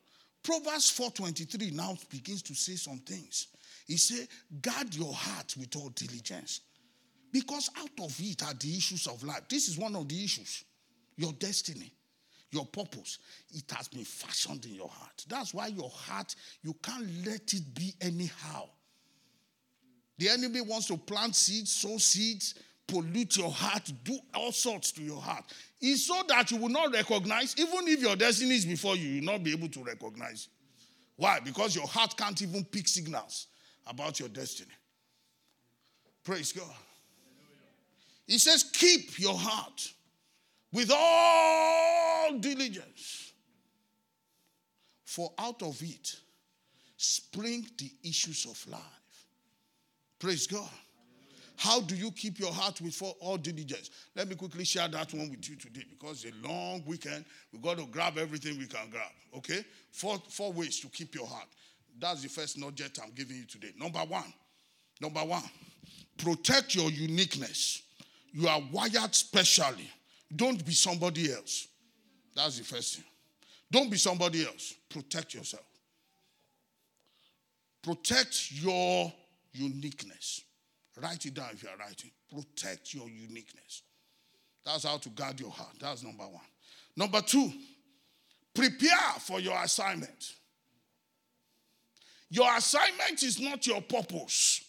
Proverbs 0.42 0.90
4:23 0.90 1.72
now 1.72 1.96
begins 2.08 2.42
to 2.42 2.54
say 2.54 2.76
some 2.76 2.98
things. 3.00 3.48
He 3.88 3.96
said, 3.96 4.28
guard 4.60 4.94
your 4.94 5.12
heart 5.12 5.54
with 5.58 5.74
all 5.74 5.88
diligence. 5.88 6.60
Because 7.32 7.70
out 7.78 8.04
of 8.04 8.14
it 8.20 8.42
are 8.42 8.54
the 8.54 8.76
issues 8.76 9.06
of 9.06 9.24
life. 9.24 9.48
This 9.48 9.68
is 9.68 9.78
one 9.78 9.96
of 9.96 10.08
the 10.08 10.22
issues. 10.22 10.62
Your 11.16 11.32
destiny, 11.32 11.92
your 12.50 12.66
purpose. 12.66 13.18
It 13.50 13.64
has 13.74 13.88
been 13.88 14.04
fashioned 14.04 14.66
in 14.66 14.74
your 14.74 14.88
heart. 14.88 15.24
That's 15.26 15.54
why 15.54 15.68
your 15.68 15.90
heart, 15.90 16.34
you 16.62 16.74
can't 16.82 17.08
let 17.26 17.52
it 17.52 17.74
be 17.74 17.94
anyhow. 18.00 18.68
The 20.18 20.28
enemy 20.28 20.60
wants 20.60 20.86
to 20.88 20.98
plant 20.98 21.34
seeds, 21.34 21.72
sow 21.72 21.96
seeds, 21.96 22.54
pollute 22.86 23.38
your 23.38 23.50
heart, 23.50 23.90
do 24.04 24.18
all 24.34 24.52
sorts 24.52 24.92
to 24.92 25.02
your 25.02 25.20
heart. 25.20 25.44
It's 25.80 26.06
so 26.06 26.22
that 26.28 26.50
you 26.50 26.58
will 26.58 26.68
not 26.68 26.92
recognize, 26.92 27.54
even 27.58 27.88
if 27.88 28.00
your 28.00 28.16
destiny 28.16 28.56
is 28.56 28.66
before 28.66 28.96
you, 28.96 29.08
you 29.08 29.20
will 29.20 29.32
not 29.32 29.44
be 29.44 29.52
able 29.52 29.68
to 29.68 29.82
recognize. 29.82 30.48
Why? 31.16 31.40
Because 31.40 31.74
your 31.74 31.86
heart 31.86 32.16
can't 32.16 32.40
even 32.42 32.64
pick 32.64 32.86
signals 32.86 33.46
about 33.88 34.20
your 34.20 34.28
destiny. 34.28 34.70
Praise 36.24 36.52
God. 36.52 36.74
He 38.26 38.38
says, 38.38 38.64
Keep 38.64 39.18
your 39.18 39.36
heart 39.36 39.92
with 40.72 40.90
all 40.94 42.38
diligence, 42.38 43.32
for 45.04 45.32
out 45.38 45.62
of 45.62 45.80
it 45.82 46.16
spring 46.98 47.66
the 47.78 47.90
issues 48.04 48.44
of 48.44 48.70
life. 48.70 49.26
Praise 50.18 50.46
God. 50.46 50.68
How 51.56 51.80
do 51.80 51.96
you 51.96 52.12
keep 52.12 52.38
your 52.38 52.52
heart 52.52 52.80
with 52.80 53.02
all 53.20 53.36
diligence? 53.36 53.90
Let 54.14 54.28
me 54.28 54.36
quickly 54.36 54.64
share 54.64 54.86
that 54.88 55.12
one 55.12 55.28
with 55.30 55.48
you 55.48 55.56
today 55.56 55.84
because 55.90 56.24
it's 56.24 56.36
a 56.36 56.48
long 56.48 56.84
weekend. 56.86 57.24
We've 57.52 57.62
got 57.62 57.78
to 57.78 57.86
grab 57.86 58.16
everything 58.16 58.58
we 58.58 58.66
can 58.66 58.90
grab. 58.90 59.10
Okay? 59.36 59.64
Four, 59.90 60.18
four 60.28 60.52
ways 60.52 60.78
to 60.80 60.88
keep 60.88 61.16
your 61.16 61.26
heart. 61.26 61.48
That's 62.00 62.22
the 62.22 62.28
first 62.28 62.58
nugget 62.58 62.98
I'm 63.02 63.12
giving 63.12 63.36
you 63.36 63.44
today. 63.44 63.72
Number 63.76 64.00
one, 64.00 64.32
number 65.00 65.20
one, 65.20 65.42
protect 66.16 66.74
your 66.74 66.90
uniqueness. 66.90 67.82
You 68.32 68.48
are 68.48 68.60
wired 68.72 69.14
specially. 69.14 69.90
Don't 70.34 70.64
be 70.64 70.72
somebody 70.72 71.32
else. 71.32 71.66
That's 72.36 72.58
the 72.58 72.64
first 72.64 72.96
thing. 72.96 73.04
Don't 73.70 73.90
be 73.90 73.96
somebody 73.96 74.44
else. 74.44 74.74
Protect 74.88 75.34
yourself. 75.34 75.64
Protect 77.82 78.52
your 78.52 79.12
uniqueness. 79.52 80.42
Write 81.00 81.24
it 81.26 81.34
down 81.34 81.50
if 81.52 81.62
you 81.62 81.68
are 81.68 81.76
writing. 81.76 82.10
Protect 82.32 82.92
your 82.94 83.08
uniqueness. 83.08 83.82
That's 84.64 84.84
how 84.84 84.98
to 84.98 85.08
guard 85.10 85.40
your 85.40 85.50
heart. 85.50 85.74
That's 85.80 86.02
number 86.02 86.24
one. 86.24 86.42
Number 86.96 87.20
two, 87.20 87.50
prepare 88.54 89.14
for 89.20 89.40
your 89.40 89.56
assignment. 89.62 90.34
Your 92.30 92.54
assignment 92.56 93.22
is 93.22 93.40
not 93.40 93.66
your 93.66 93.80
purpose, 93.80 94.62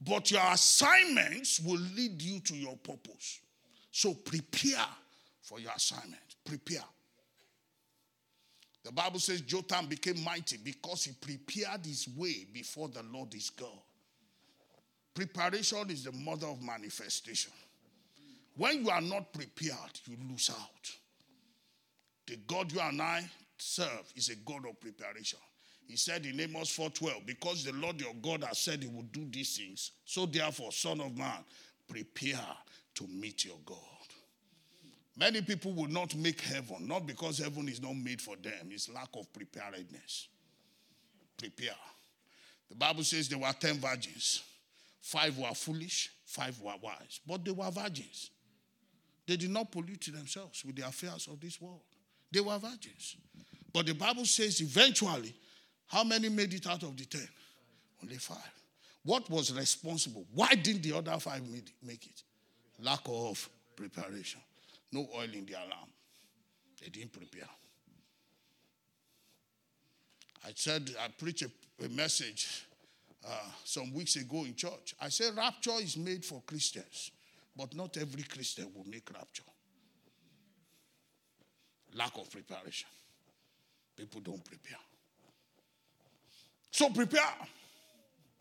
but 0.00 0.30
your 0.30 0.42
assignments 0.52 1.60
will 1.60 1.80
lead 1.96 2.20
you 2.22 2.40
to 2.40 2.54
your 2.54 2.76
purpose. 2.76 3.40
So 3.90 4.14
prepare 4.14 4.86
for 5.42 5.60
your 5.60 5.72
assignment. 5.74 6.22
Prepare. 6.44 6.84
The 8.84 8.92
Bible 8.92 9.20
says 9.20 9.42
Jotham 9.42 9.86
became 9.86 10.22
mighty 10.24 10.56
because 10.56 11.04
he 11.04 11.12
prepared 11.12 11.86
his 11.86 12.08
way 12.16 12.46
before 12.52 12.88
the 12.88 13.02
Lord 13.12 13.32
his 13.32 13.50
God. 13.50 13.68
Preparation 15.14 15.90
is 15.90 16.04
the 16.04 16.12
mother 16.12 16.46
of 16.46 16.62
manifestation. 16.62 17.52
When 18.56 18.84
you 18.84 18.90
are 18.90 19.00
not 19.00 19.32
prepared, 19.32 20.00
you 20.06 20.16
lose 20.28 20.50
out. 20.50 20.90
The 22.26 22.36
God 22.46 22.72
you 22.72 22.80
and 22.80 23.00
I 23.00 23.24
serve 23.58 24.12
is 24.16 24.30
a 24.30 24.36
God 24.36 24.66
of 24.68 24.80
preparation. 24.80 25.38
He 25.86 25.96
said 25.96 26.24
in 26.24 26.40
Amos 26.40 26.74
4:12, 26.76 27.26
because 27.26 27.64
the 27.64 27.72
Lord 27.72 28.00
your 28.00 28.14
God 28.14 28.44
has 28.44 28.58
said 28.58 28.82
he 28.82 28.88
will 28.88 29.02
do 29.02 29.26
these 29.30 29.56
things, 29.56 29.92
so 30.04 30.26
therefore, 30.26 30.72
son 30.72 31.00
of 31.00 31.16
man, 31.16 31.44
prepare 31.86 32.56
to 32.94 33.06
meet 33.06 33.44
your 33.44 33.58
God. 33.64 33.78
Many 35.16 35.42
people 35.42 35.72
will 35.72 35.88
not 35.88 36.14
make 36.14 36.40
heaven, 36.40 36.86
not 36.86 37.06
because 37.06 37.38
heaven 37.38 37.68
is 37.68 37.82
not 37.82 37.94
made 37.94 38.20
for 38.20 38.36
them, 38.36 38.70
it's 38.70 38.88
lack 38.88 39.10
of 39.14 39.30
preparedness. 39.32 40.28
Prepare. 41.36 41.76
The 42.70 42.76
Bible 42.76 43.04
says 43.04 43.28
there 43.28 43.38
were 43.38 43.52
10 43.52 43.76
virgins. 43.76 44.42
Five 45.02 45.36
were 45.36 45.52
foolish, 45.52 46.10
five 46.24 46.58
were 46.60 46.74
wise. 46.80 47.20
But 47.26 47.44
they 47.44 47.50
were 47.50 47.70
virgins. 47.70 48.30
They 49.26 49.36
did 49.36 49.50
not 49.50 49.70
pollute 49.70 50.08
themselves 50.12 50.64
with 50.64 50.76
the 50.76 50.86
affairs 50.86 51.28
of 51.30 51.40
this 51.40 51.60
world. 51.60 51.82
They 52.30 52.40
were 52.40 52.58
virgins. 52.58 53.16
But 53.72 53.86
the 53.86 53.94
Bible 53.94 54.24
says 54.24 54.60
eventually, 54.60 55.34
how 55.92 56.04
many 56.04 56.30
made 56.30 56.54
it 56.54 56.66
out 56.66 56.82
of 56.84 56.96
the 56.96 57.04
ten? 57.04 57.28
Only 58.02 58.16
five. 58.16 58.38
What 59.04 59.28
was 59.28 59.52
responsible? 59.54 60.24
Why 60.34 60.54
didn't 60.54 60.82
the 60.82 60.96
other 60.96 61.18
five 61.20 61.42
make 61.82 62.06
it? 62.06 62.22
Lack 62.80 63.00
of 63.06 63.46
preparation. 63.76 64.40
No 64.90 65.06
oil 65.14 65.28
in 65.34 65.44
the 65.44 65.52
alarm. 65.52 65.90
They 66.80 66.88
didn't 66.88 67.12
prepare. 67.12 67.48
I 70.46 70.52
said, 70.54 70.90
I 70.98 71.08
preached 71.08 71.42
a, 71.42 71.50
a 71.84 71.88
message 71.90 72.66
uh, 73.28 73.50
some 73.62 73.92
weeks 73.92 74.16
ago 74.16 74.44
in 74.44 74.54
church. 74.54 74.94
I 74.98 75.10
said, 75.10 75.36
rapture 75.36 75.78
is 75.80 75.98
made 75.98 76.24
for 76.24 76.42
Christians, 76.46 77.10
but 77.54 77.74
not 77.76 77.98
every 77.98 78.22
Christian 78.22 78.66
will 78.74 78.86
make 78.88 79.08
rapture. 79.12 79.44
Lack 81.94 82.16
of 82.16 82.30
preparation. 82.30 82.88
People 83.94 84.22
don't 84.22 84.42
prepare. 84.42 84.78
So 86.72 86.88
prepare. 86.88 87.22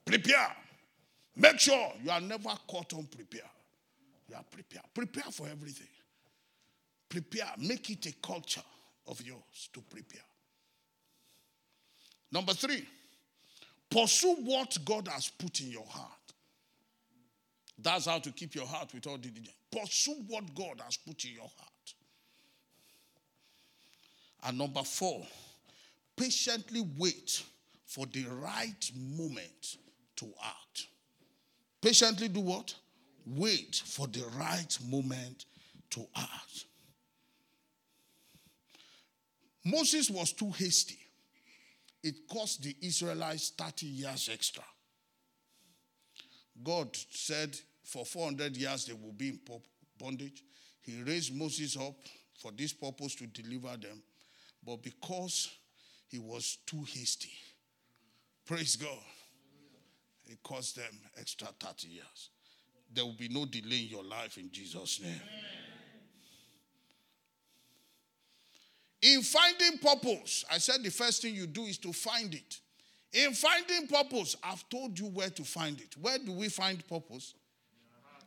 Prepare. 0.06 0.56
Make 1.36 1.60
sure 1.60 1.91
you 2.04 2.10
are 2.10 2.22
never 2.22 2.50
caught 2.67 2.94
unprepared. 2.94 3.44
You 4.28 4.36
are 4.36 4.46
prepared. 4.50 4.86
Prepare 4.94 5.32
for 5.32 5.48
everything. 5.48 5.88
Prepare. 7.10 7.52
Make 7.58 7.89
it 7.89 8.06
a 8.08 8.13
culture 8.26 8.63
of 9.08 9.22
yours 9.22 9.70
to 9.74 9.82
prepare. 9.82 10.22
Number 12.32 12.54
three, 12.54 12.88
pursue 13.89 14.36
what 14.36 14.78
God 14.86 15.10
has 15.10 15.30
put 15.30 15.60
in 15.60 15.70
your 15.70 15.86
heart. 15.86 16.08
That's 17.78 18.06
how 18.06 18.20
to 18.20 18.32
keep 18.32 18.56
your 18.56 18.65
heart 18.65 18.94
with 18.94 19.08
all 19.08 19.17
diligence. 19.17 19.52
Pursue 19.72 20.24
what 20.28 20.56
God 20.56 20.82
has 20.86 20.96
put 20.96 21.26
in 21.26 21.34
your 21.34 21.50
heart. 21.58 21.94
And 24.44 24.58
number 24.58 24.84
four, 24.84 25.26
patiently 26.15 26.88
wait 26.98 27.44
for 27.91 28.06
the 28.06 28.23
right 28.41 28.91
moment 28.95 29.75
to 30.15 30.25
act. 30.41 30.88
Patiently 31.82 32.30
do 32.30 32.39
what? 32.39 32.73
Wait 33.25 33.82
for 33.86 34.08
the 34.08 34.23
right 34.39 34.77
moment 34.88 35.43
to 35.89 36.08
act. 36.15 36.65
Moses 39.65 40.10
was 40.10 40.32
too 40.32 40.51
hasty. 40.51 40.99
It 42.01 42.15
cost 42.32 42.63
the 42.63 42.73
Israelites 42.82 43.51
30 43.58 43.86
years 43.88 44.30
extra. 44.32 44.63
God 46.63 46.95
said 47.10 47.60
for 47.84 48.06
400 48.06 48.56
years 48.56 48.86
they 48.86 48.93
will 48.93 49.12
be 49.12 49.30
in 49.30 49.39
bondage. 49.99 50.43
He 50.80 51.04
raised 51.04 51.36
Moses 51.36 51.75
up 51.75 51.97
for 52.41 52.54
this 52.54 52.71
purpose 52.71 53.15
to 53.15 53.27
deliver 53.27 53.75
them. 53.75 54.01
But 54.65 54.82
because 54.82 55.49
he 56.08 56.19
was 56.19 56.60
too 56.65 56.86
hasty, 56.88 57.32
praise 58.52 58.76
God, 58.76 58.90
it 60.26 60.44
cost 60.44 60.76
them 60.76 60.94
extra 61.18 61.48
30 61.58 61.88
years. 61.88 62.30
There 62.94 63.06
will 63.06 63.14
be 63.14 63.30
no 63.30 63.46
delay 63.46 63.84
in 63.84 63.88
your 63.88 64.04
life 64.04 64.38
in 64.38 64.52
Jesus' 64.52 65.00
name. 65.00 65.22
Amen. 69.02 69.16
In 69.16 69.22
finding 69.22 69.78
purpose, 69.78 70.44
I 70.52 70.58
said 70.58 70.84
the 70.84 70.92
first 70.92 71.22
thing 71.22 71.34
you 71.34 71.48
do 71.48 71.64
is 71.64 71.78
to 71.78 71.94
find 71.94 72.34
it. 72.34 72.60
In 73.14 73.32
finding 73.32 73.88
purpose, 73.88 74.36
I've 74.44 74.68
told 74.68 75.00
you 75.00 75.06
where 75.08 75.30
to 75.30 75.44
find 75.46 75.80
it. 75.80 75.96
Where 76.02 76.18
do 76.18 76.34
we 76.34 76.50
find 76.50 76.86
purpose? 76.86 77.34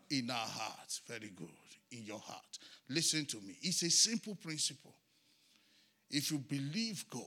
In 0.09 0.31
our 0.31 0.37
hearts. 0.37 1.03
Very 1.07 1.33
good. 1.37 1.49
In 1.93 2.03
your 2.05 2.19
heart. 2.19 2.59
Listen 2.89 3.27
to 3.27 3.37
me. 3.37 3.59
It's 3.61 3.83
a 3.83 3.91
simple 3.91 4.37
principle. 4.37 4.95
If 6.11 6.31
you 6.31 6.39
believe 6.39 7.05
God, 7.11 7.23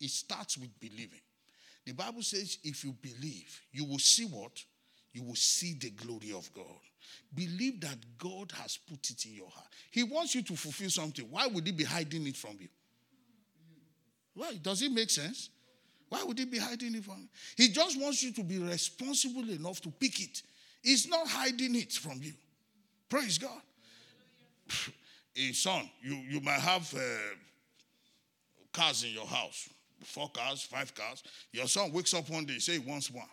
it 0.00 0.10
starts 0.10 0.58
with 0.58 0.78
believing. 0.80 1.20
The 1.84 1.92
Bible 1.92 2.22
says, 2.22 2.58
if 2.62 2.84
you 2.84 2.92
believe, 2.92 3.60
you 3.72 3.84
will 3.84 3.98
see 3.98 4.24
what? 4.24 4.62
You 5.12 5.24
will 5.24 5.34
see 5.34 5.74
the 5.74 5.90
glory 5.90 6.32
of 6.32 6.52
God. 6.54 6.64
Believe 7.34 7.80
that 7.80 7.98
God 8.18 8.52
has 8.52 8.76
put 8.76 9.10
it 9.10 9.24
in 9.26 9.34
your 9.34 9.48
heart. 9.48 9.66
He 9.90 10.04
wants 10.04 10.34
you 10.34 10.42
to 10.42 10.56
fulfill 10.56 10.90
something. 10.90 11.26
Why 11.30 11.46
would 11.46 11.66
He 11.66 11.72
be 11.72 11.84
hiding 11.84 12.26
it 12.26 12.36
from 12.36 12.56
you? 12.60 12.68
Why? 14.34 14.54
Does 14.62 14.82
it 14.82 14.92
make 14.92 15.10
sense? 15.10 15.50
Why 16.08 16.22
would 16.22 16.38
He 16.38 16.44
be 16.44 16.58
hiding 16.58 16.94
it 16.94 17.04
from 17.04 17.18
you? 17.20 17.28
He 17.56 17.68
just 17.68 18.00
wants 18.00 18.22
you 18.22 18.32
to 18.32 18.42
be 18.42 18.58
responsible 18.58 19.48
enough 19.50 19.80
to 19.82 19.90
pick 19.90 20.20
it. 20.20 20.42
He's 20.82 21.08
not 21.08 21.26
hiding 21.26 21.74
it 21.74 21.92
from 21.92 22.20
you. 22.22 22.32
Praise 23.08 23.38
God. 23.38 23.60
A 25.36 25.52
son, 25.52 25.88
you, 26.02 26.14
you 26.14 26.40
might 26.40 26.60
have 26.60 26.92
uh, 26.94 26.98
cars 28.72 29.04
in 29.04 29.10
your 29.10 29.26
house 29.26 29.68
four 30.04 30.28
cars, 30.30 30.62
five 30.62 30.94
cars. 30.94 31.22
Your 31.52 31.66
son 31.66 31.92
wakes 31.92 32.14
up 32.14 32.28
one 32.30 32.44
day, 32.44 32.58
say 32.58 32.74
he 32.74 32.78
wants 32.78 33.10
one. 33.10 33.26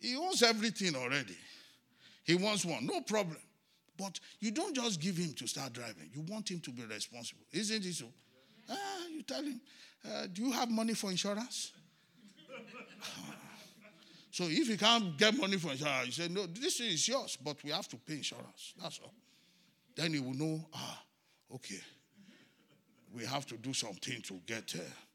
He 0.00 0.16
wants 0.16 0.42
everything 0.42 0.94
already. 0.96 1.36
He 2.24 2.34
wants 2.34 2.64
one, 2.64 2.86
no 2.86 3.00
problem. 3.00 3.38
But 3.96 4.18
you 4.40 4.50
don't 4.50 4.74
just 4.74 5.00
give 5.00 5.16
him 5.16 5.32
to 5.34 5.46
start 5.46 5.72
driving. 5.72 6.10
You 6.12 6.22
want 6.22 6.50
him 6.50 6.60
to 6.60 6.70
be 6.70 6.82
responsible. 6.84 7.44
Isn't 7.52 7.84
it 7.84 7.94
so? 7.94 8.06
Ah, 8.68 9.06
you 9.10 9.22
tell 9.22 9.42
him, 9.42 9.60
uh, 10.04 10.26
do 10.32 10.42
you 10.42 10.52
have 10.52 10.70
money 10.70 10.94
for 10.94 11.10
insurance? 11.10 11.72
so 14.30 14.44
if 14.44 14.68
you 14.68 14.76
can't 14.76 15.16
get 15.16 15.36
money 15.36 15.58
for 15.58 15.70
insurance, 15.70 16.06
you 16.06 16.12
say, 16.12 16.28
no, 16.28 16.46
this 16.46 16.80
is 16.80 17.06
yours, 17.06 17.38
but 17.42 17.62
we 17.62 17.70
have 17.70 17.86
to 17.88 17.96
pay 17.96 18.14
insurance. 18.14 18.74
That's 18.82 18.98
all. 19.02 19.14
Then 19.94 20.12
he 20.12 20.20
will 20.20 20.34
know, 20.34 20.66
ah, 20.74 21.02
okay, 21.54 21.80
we 23.14 23.24
have 23.24 23.46
to 23.46 23.56
do 23.56 23.72
something 23.72 24.20
to 24.22 24.34
get 24.46 24.66
there. 24.68 24.82
Uh, 24.82 25.13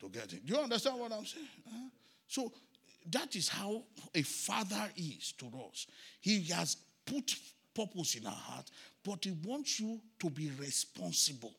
to 0.00 0.08
get 0.08 0.32
it. 0.32 0.44
Do 0.44 0.54
you 0.54 0.60
understand 0.60 0.98
what 0.98 1.12
I'm 1.12 1.24
saying? 1.24 1.46
Uh, 1.66 1.88
so 2.26 2.52
that 3.10 3.34
is 3.36 3.48
how 3.48 3.82
a 4.14 4.22
father 4.22 4.88
is 4.96 5.32
to 5.38 5.46
us. 5.68 5.86
He 6.20 6.42
has 6.44 6.76
put 7.06 7.34
purpose 7.74 8.16
in 8.16 8.26
our 8.26 8.32
heart, 8.32 8.70
but 9.04 9.24
he 9.24 9.36
wants 9.44 9.80
you 9.80 10.00
to 10.20 10.30
be 10.30 10.50
responsible. 10.58 11.54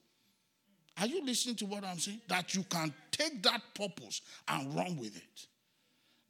Are 1.00 1.08
you 1.08 1.26
listening 1.26 1.56
to 1.56 1.66
what 1.66 1.84
I'm 1.84 1.98
saying? 1.98 2.22
That 2.28 2.54
you 2.54 2.64
can 2.64 2.94
take 3.12 3.42
that 3.44 3.62
purpose 3.74 4.22
and 4.48 4.76
run 4.76 4.98
with 4.98 5.16
it. 5.16 5.48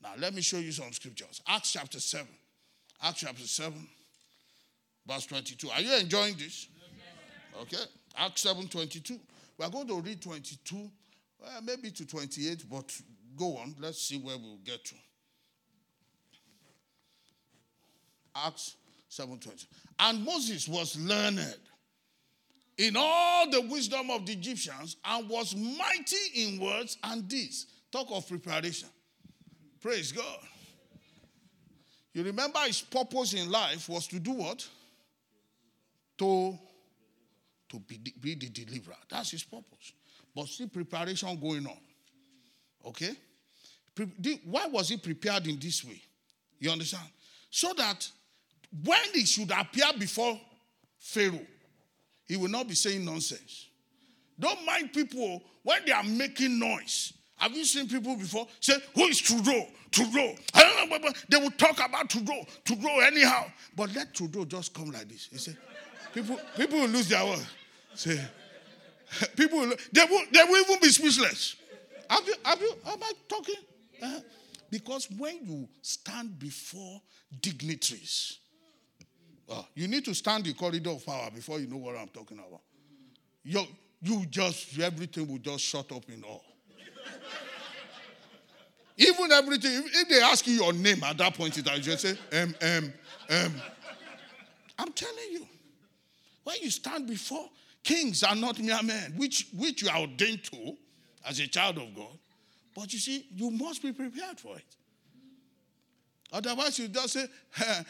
Now, 0.02 0.12
let 0.18 0.34
me 0.34 0.42
show 0.42 0.58
you 0.58 0.72
some 0.72 0.92
scriptures. 0.94 1.42
Acts 1.48 1.74
chapter 1.74 2.00
7. 2.00 2.28
Acts 3.04 3.22
chapter 3.22 3.44
7, 3.44 3.74
verse 5.08 5.26
22. 5.26 5.70
Are 5.72 5.82
you 5.82 5.96
enjoying 5.98 6.36
this? 6.36 6.68
Okay. 7.62 7.84
Acts 8.16 8.42
7 8.42 8.68
22. 8.68 9.20
We 9.58 9.66
are 9.66 9.70
going 9.70 9.88
to 9.88 10.00
read 10.00 10.22
22 10.22 10.90
well, 11.42 11.62
maybe 11.64 11.92
to 11.92 12.06
28, 12.06 12.70
but 12.70 13.02
go 13.36 13.58
on. 13.58 13.76
Let's 13.80 14.02
see 14.02 14.18
where 14.18 14.38
we'll 14.38 14.60
get 14.64 14.84
to. 14.86 14.96
Acts 18.36 18.76
7:20. 19.10 19.66
And 20.00 20.24
Moses 20.24 20.68
was 20.68 20.96
learned 20.98 21.58
in 22.78 22.96
all 22.96 23.50
the 23.50 23.62
wisdom 23.62 24.10
of 24.10 24.26
the 24.26 24.34
Egyptians 24.34 24.96
and 25.04 25.28
was 25.28 25.56
mighty 25.56 26.16
in 26.36 26.60
words 26.60 26.98
and 27.04 27.28
deeds. 27.28 27.66
Talk 27.92 28.08
of 28.12 28.28
preparation. 28.28 28.90
Praise 29.82 30.12
God. 30.12 30.40
You 32.14 32.24
remember 32.24 32.60
his 32.60 32.82
purpose 32.82 33.34
in 33.34 33.50
life 33.50 33.90
was 33.90 34.08
to 34.08 34.20
do 34.20 34.32
what? 34.32 34.68
To, 36.20 36.58
to 37.70 37.80
be, 37.80 37.98
be 38.20 38.36
the 38.36 38.50
deliverer. 38.50 38.96
That's 39.10 39.32
his 39.32 39.44
purpose 39.44 39.94
but 40.36 40.48
still 40.48 40.68
preparation 40.68 41.40
going 41.40 41.66
on. 41.66 41.78
Okay? 42.88 43.12
Why 44.46 44.68
was 44.68 44.90
he 44.90 44.98
prepared 44.98 45.48
in 45.48 45.60
this 45.60 45.84
way? 45.84 46.02
You 46.60 46.72
understand? 46.72 47.08
So 47.50 47.74
that 47.78 48.10
when 48.84 49.00
he 49.14 49.26
should 49.26 49.52
appear 49.52 49.88
before 49.98 50.40
Pharaoh, 50.98 51.46
he 52.26 52.38
will 52.38 52.50
not 52.50 52.68
be 52.68 52.76
saying 52.76 53.04
nonsense. 53.04 53.68
Don't 54.40 54.66
mind 54.66 54.94
people 54.94 55.44
when 55.64 55.86
they 55.86 55.92
are 55.92 56.04
making 56.04 56.58
noise. 56.58 57.14
Have 57.36 57.52
you 57.56 57.66
seen 57.66 57.88
people 57.88 58.16
before 58.16 58.48
say, 58.60 58.74
Who 58.96 59.04
is 59.06 59.20
Trudeau? 59.20 59.68
Trudeau. 59.92 60.36
They 61.28 61.38
will 61.38 61.52
talk 61.52 61.86
about 61.86 62.10
Trudeau, 62.10 62.46
Trudeau 62.64 63.00
anyhow. 63.00 63.46
But 63.76 63.94
let 63.94 64.14
Trudeau 64.14 64.46
just 64.46 64.74
come 64.74 64.92
like 64.92 65.10
this. 65.10 65.28
He 65.32 65.38
say, 65.38 65.56
people, 66.14 66.40
people 66.56 66.80
will 66.80 66.88
lose 66.88 67.10
their 67.10 67.26
word. 67.26 67.46
Say, 67.94 68.20
People, 69.36 69.72
they 69.92 70.06
will, 70.06 70.24
they 70.32 70.44
will 70.44 70.62
even 70.62 70.80
be 70.80 70.90
speechless. 70.90 71.56
Have 72.10 72.28
you, 72.28 72.36
have 72.44 72.62
you, 72.62 72.74
am 72.88 73.00
I 73.02 73.12
talking? 73.28 73.56
Uh, 74.02 74.20
because 74.70 75.10
when 75.18 75.46
you 75.46 75.68
stand 75.82 76.40
before 76.40 77.02
dignitaries, 77.42 78.40
uh, 79.50 79.64
you 79.76 79.88
need 79.88 80.06
to 80.06 80.14
stand 80.14 80.46
the 80.46 80.54
corridor 80.54 80.92
of 80.92 81.06
power 81.06 81.30
before 81.34 81.60
you 81.60 81.68
know 81.68 81.78
what 81.78 81.98
I'm 81.98 82.08
talking 82.08 82.40
about. 82.40 82.62
You, 83.44 83.66
you 84.02 84.26
just, 84.28 84.80
everything 84.80 85.28
will 85.28 85.40
just 85.40 85.64
shut 85.64 85.92
up 85.92 86.10
in 86.10 86.24
awe. 86.24 86.38
Even 88.98 89.32
everything, 89.32 89.84
if, 89.86 90.10
they 90.10 90.22
ask 90.22 90.46
you 90.48 90.54
your 90.54 90.74
name 90.74 91.04
at 91.04 91.18
that 91.18 91.34
point, 91.34 91.58
you 91.58 91.64
just 91.64 92.02
say, 92.02 92.16
um, 92.42 92.56
um, 92.62 92.94
um. 93.30 93.54
I'm 94.80 94.92
telling 94.94 95.32
you, 95.32 95.46
when 96.44 96.58
you 96.62 96.72
stand 96.72 97.08
before 97.08 97.50
Kings 97.84 98.24
are 98.24 98.36
not 98.36 98.60
mere 98.60 98.82
men, 98.84 99.14
which, 99.18 99.48
which 99.58 99.82
you 99.82 99.90
are 99.90 100.02
ordained 100.02 100.44
to 100.46 100.78
as 101.28 101.40
a 101.40 101.48
child 101.48 101.78
of 101.78 101.94
God. 101.96 102.18
But 102.76 102.94
you 102.94 103.00
see, 103.00 103.26
you 103.36 103.52
must 103.52 103.82
be 103.82 103.92
prepared 103.92 104.40
for 104.40 104.56
it. 104.56 104.64
Otherwise, 106.34 106.80
you 106.80 106.88
just 106.88 107.10
say, 107.10 107.26
uh, 107.60 107.84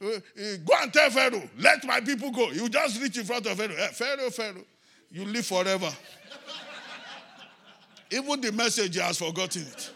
Go 0.00 0.74
and 0.82 0.92
tell 0.92 1.10
Pharaoh, 1.10 1.48
let 1.58 1.84
my 1.84 2.00
people 2.00 2.30
go. 2.30 2.50
You 2.50 2.68
just 2.68 3.00
reach 3.00 3.18
in 3.18 3.24
front 3.24 3.46
of 3.46 3.56
Pharaoh. 3.56 3.88
Pharaoh, 3.92 4.30
Pharaoh, 4.30 4.64
you 5.10 5.24
live 5.24 5.46
forever. 5.46 5.90
Even 8.10 8.40
the 8.40 8.52
message 8.52 8.96
has 8.96 9.18
forgotten 9.18 9.62
it. 9.62 9.92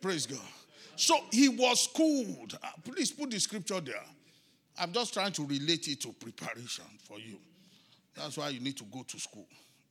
Praise 0.00 0.26
God. 0.26 0.38
So 0.94 1.16
he 1.32 1.48
was 1.48 1.84
schooled. 1.84 2.56
Uh, 2.62 2.68
please 2.84 3.10
put 3.10 3.30
the 3.30 3.40
scripture 3.40 3.80
there. 3.80 4.04
I'm 4.78 4.92
just 4.92 5.12
trying 5.12 5.32
to 5.32 5.44
relate 5.44 5.88
it 5.88 6.00
to 6.02 6.12
preparation 6.12 6.84
for 7.04 7.18
you. 7.18 7.38
That's 8.14 8.36
why 8.36 8.50
you 8.50 8.60
need 8.60 8.76
to 8.78 8.84
go 8.84 9.02
to 9.02 9.18
school. 9.18 9.46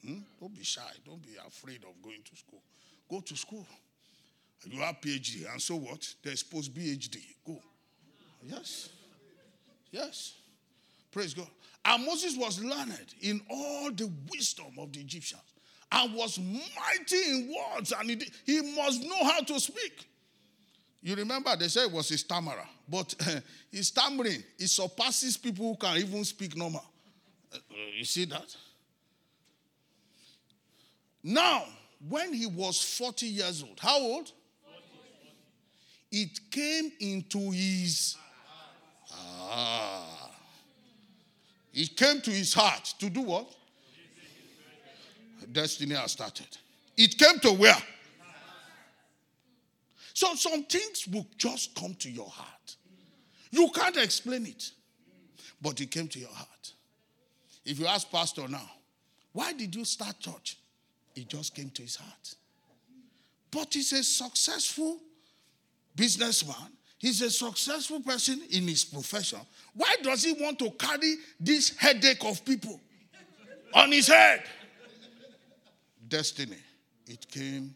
Hmm? 0.06 0.19
Don't 0.39 0.56
be 0.56 0.63
shy. 0.63 0.82
Don't 1.06 1.21
be 1.21 1.36
afraid 1.45 1.84
of 1.84 2.02
going 2.02 2.21
to 2.23 2.36
school. 2.36 2.62
Go 3.10 3.21
to 3.21 3.36
school. 3.36 3.65
You 4.65 4.82
have 4.82 5.00
PhD, 5.02 5.50
and 5.52 5.62
so 5.62 5.76
what? 5.76 6.08
There's 6.23 6.43
post 6.43 6.73
PhD. 6.73 7.17
Go. 7.45 7.60
Yes. 8.43 8.89
Yes. 9.91 10.34
Praise 11.12 11.34
God. 11.34 11.47
And 11.86 12.06
Moses 12.06 12.36
was 12.38 12.62
learned 12.62 13.13
in 13.21 13.41
all 13.50 13.91
the 13.91 14.12
wisdom 14.30 14.73
of 14.78 14.91
the 14.91 15.00
Egyptians 15.00 15.41
and 15.91 16.13
was 16.13 16.38
mighty 16.39 17.30
in 17.30 17.54
words, 17.56 17.93
and 17.97 18.10
he, 18.10 18.21
he 18.45 18.76
must 18.76 19.04
know 19.04 19.23
how 19.23 19.39
to 19.41 19.60
speak. 19.60 20.08
You 21.02 21.16
remember 21.16 21.56
they 21.56 21.68
said 21.68 21.84
it 21.84 21.92
was 21.92 22.12
a 22.12 22.18
stammerer, 22.18 22.68
but 22.88 23.14
uh, 23.28 23.40
his 23.72 23.88
stammering 23.88 24.44
it 24.58 24.68
surpasses 24.68 25.38
people 25.38 25.70
who 25.70 25.76
can 25.76 25.98
even 25.98 26.24
speak 26.24 26.56
normal. 26.56 26.84
Uh, 27.54 27.58
you 27.96 28.06
see 28.06 28.26
that? 28.26 28.56
Now, 31.24 31.66
when 32.08 32.34
he 32.34 32.46
was 32.46 32.82
40 32.98 33.26
years 33.26 33.64
old, 33.64 33.80
how 33.80 34.00
old? 34.00 34.32
40. 36.12 36.24
It 36.24 36.40
came 36.52 36.92
into 37.00 37.52
his 37.52 38.16
ah. 39.12 40.32
It 41.74 41.96
came 41.96 42.22
to 42.22 42.32
his 42.32 42.54
heart 42.56 42.96
to 43.00 43.10
do 43.10 43.22
what? 43.22 43.54
Destiny 45.52 45.94
has 45.96 46.12
started. 46.12 46.48
It 46.98 47.17
came 47.17 47.40
to 47.40 47.52
where? 47.52 47.78
So 50.18 50.34
some 50.34 50.63
things 50.63 51.08
will 51.08 51.28
just 51.38 51.76
come 51.76 51.94
to 52.00 52.10
your 52.10 52.28
heart. 52.28 52.76
You 53.52 53.70
can't 53.70 53.98
explain 53.98 54.48
it, 54.48 54.72
but 55.62 55.80
it 55.80 55.92
came 55.92 56.08
to 56.08 56.18
your 56.18 56.34
heart. 56.34 56.72
If 57.63 57.78
you 57.80 57.86
ask 57.86 58.10
Pastor 58.10 58.48
now, 58.48 58.68
why 59.32 59.54
did 59.54 59.76
you 59.76 59.86
start 59.86 60.20
church? 60.20 60.58
It 61.15 61.30
just 61.30 61.54
came 61.54 61.70
to 61.70 61.84
his 61.84 61.98
heart. 61.98 62.34
But 63.52 63.72
he's 63.76 63.94
a 63.94 64.04
successful 64.04 64.98
businessman. 65.96 66.72
He's 66.98 67.22
a 67.22 67.30
successful 67.30 68.00
person 68.00 68.42
in 68.50 68.68
his 68.68 68.86
profession. 68.86 69.42
Why 69.76 69.98
does 70.02 70.24
he 70.24 70.34
want 70.34 70.58
to 70.58 70.72
carry 70.72 71.18
this 71.40 71.78
headache 71.78 72.26
of 72.26 72.44
people 72.44 72.82
on 73.72 73.92
his 73.92 74.08
head? 74.08 74.42
Destiny. 76.08 76.58
It 77.06 77.30
came. 77.30 77.76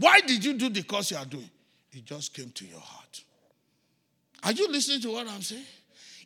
Why 0.00 0.20
did 0.20 0.42
you 0.42 0.54
do 0.54 0.70
the 0.70 0.82
course 0.82 1.10
you 1.10 1.18
are 1.18 1.26
doing? 1.26 1.50
It 1.92 2.06
just 2.06 2.32
came 2.32 2.50
to 2.52 2.64
your 2.64 2.80
heart. 2.80 3.22
Are 4.42 4.52
you 4.52 4.72
listening 4.72 5.02
to 5.02 5.12
what 5.12 5.28
I'm 5.28 5.42
saying? 5.42 5.64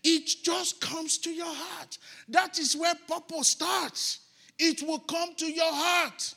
It 0.05 0.27
just 0.45 0.81
comes 0.81 1.19
to 1.19 1.31
your 1.31 1.53
heart. 1.53 1.99
That 2.29 2.57
is 2.61 2.77
where 2.77 2.95
purpose 3.09 3.49
starts. 3.49 4.21
It 4.61 4.81
will 4.87 5.01
come 5.01 5.35
to 5.35 5.47
your 5.47 5.73
heart. 5.73 6.35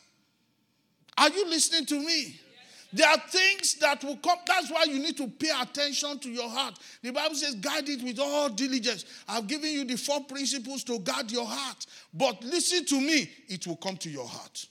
Are 1.16 1.30
you 1.30 1.48
listening 1.48 1.86
to 1.86 2.00
me? 2.00 2.40
There 2.92 3.08
are 3.08 3.20
things 3.30 3.76
that 3.76 4.04
will 4.04 4.18
come. 4.18 4.40
That's 4.48 4.72
why 4.72 4.86
you 4.88 4.98
need 4.98 5.18
to 5.18 5.28
pay 5.28 5.52
attention 5.62 6.18
to 6.18 6.30
your 6.32 6.50
heart. 6.50 6.80
The 7.04 7.12
Bible 7.12 7.36
says, 7.36 7.54
guide 7.56 7.88
it 7.88 8.02
with 8.02 8.18
all 8.20 8.50
diligence. 8.50 9.06
I've 9.28 9.46
given 9.46 9.70
you 9.70 9.84
the 9.84 9.98
four 9.98 10.24
principles 10.24 10.84
to 10.86 10.98
guard 11.00 11.32
your 11.32 11.46
heart. 11.46 11.86
But 12.12 12.42
listen 12.44 12.86
to 12.86 13.00
me, 13.00 13.30
it 13.48 13.68
will 13.68 13.76
come 13.76 13.98
to 13.98 14.10
your 14.10 14.26
heart. 14.26 14.66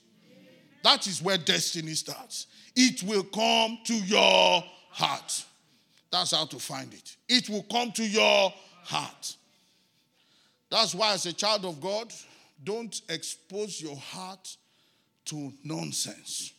That 0.83 1.07
is 1.07 1.21
where 1.21 1.37
destiny 1.37 1.93
starts. 1.93 2.47
It 2.79 3.01
will 3.01 3.23
come 3.23 3.79
to 3.85 3.95
your 3.95 4.63
heart. 4.91 5.45
That's 6.11 6.29
how 6.29 6.45
to 6.45 6.59
find 6.59 6.93
it. 6.93 7.15
It 7.27 7.49
will 7.49 7.63
come 7.63 7.91
to 7.93 8.07
your 8.07 8.53
heart. 8.83 9.35
That's 10.69 10.93
why, 10.93 11.13
as 11.13 11.25
a 11.25 11.33
child 11.33 11.65
of 11.65 11.81
God, 11.81 12.13
don't 12.63 13.01
expose 13.09 13.81
your 13.81 13.95
heart 13.95 14.55
to 15.25 15.51
nonsense. 15.63 16.53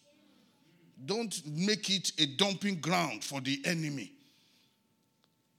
Don't 1.07 1.41
make 1.47 1.89
it 1.89 2.11
a 2.19 2.27
dumping 2.27 2.81
ground 2.81 3.23
for 3.23 3.41
the 3.41 3.63
enemy. 3.65 4.11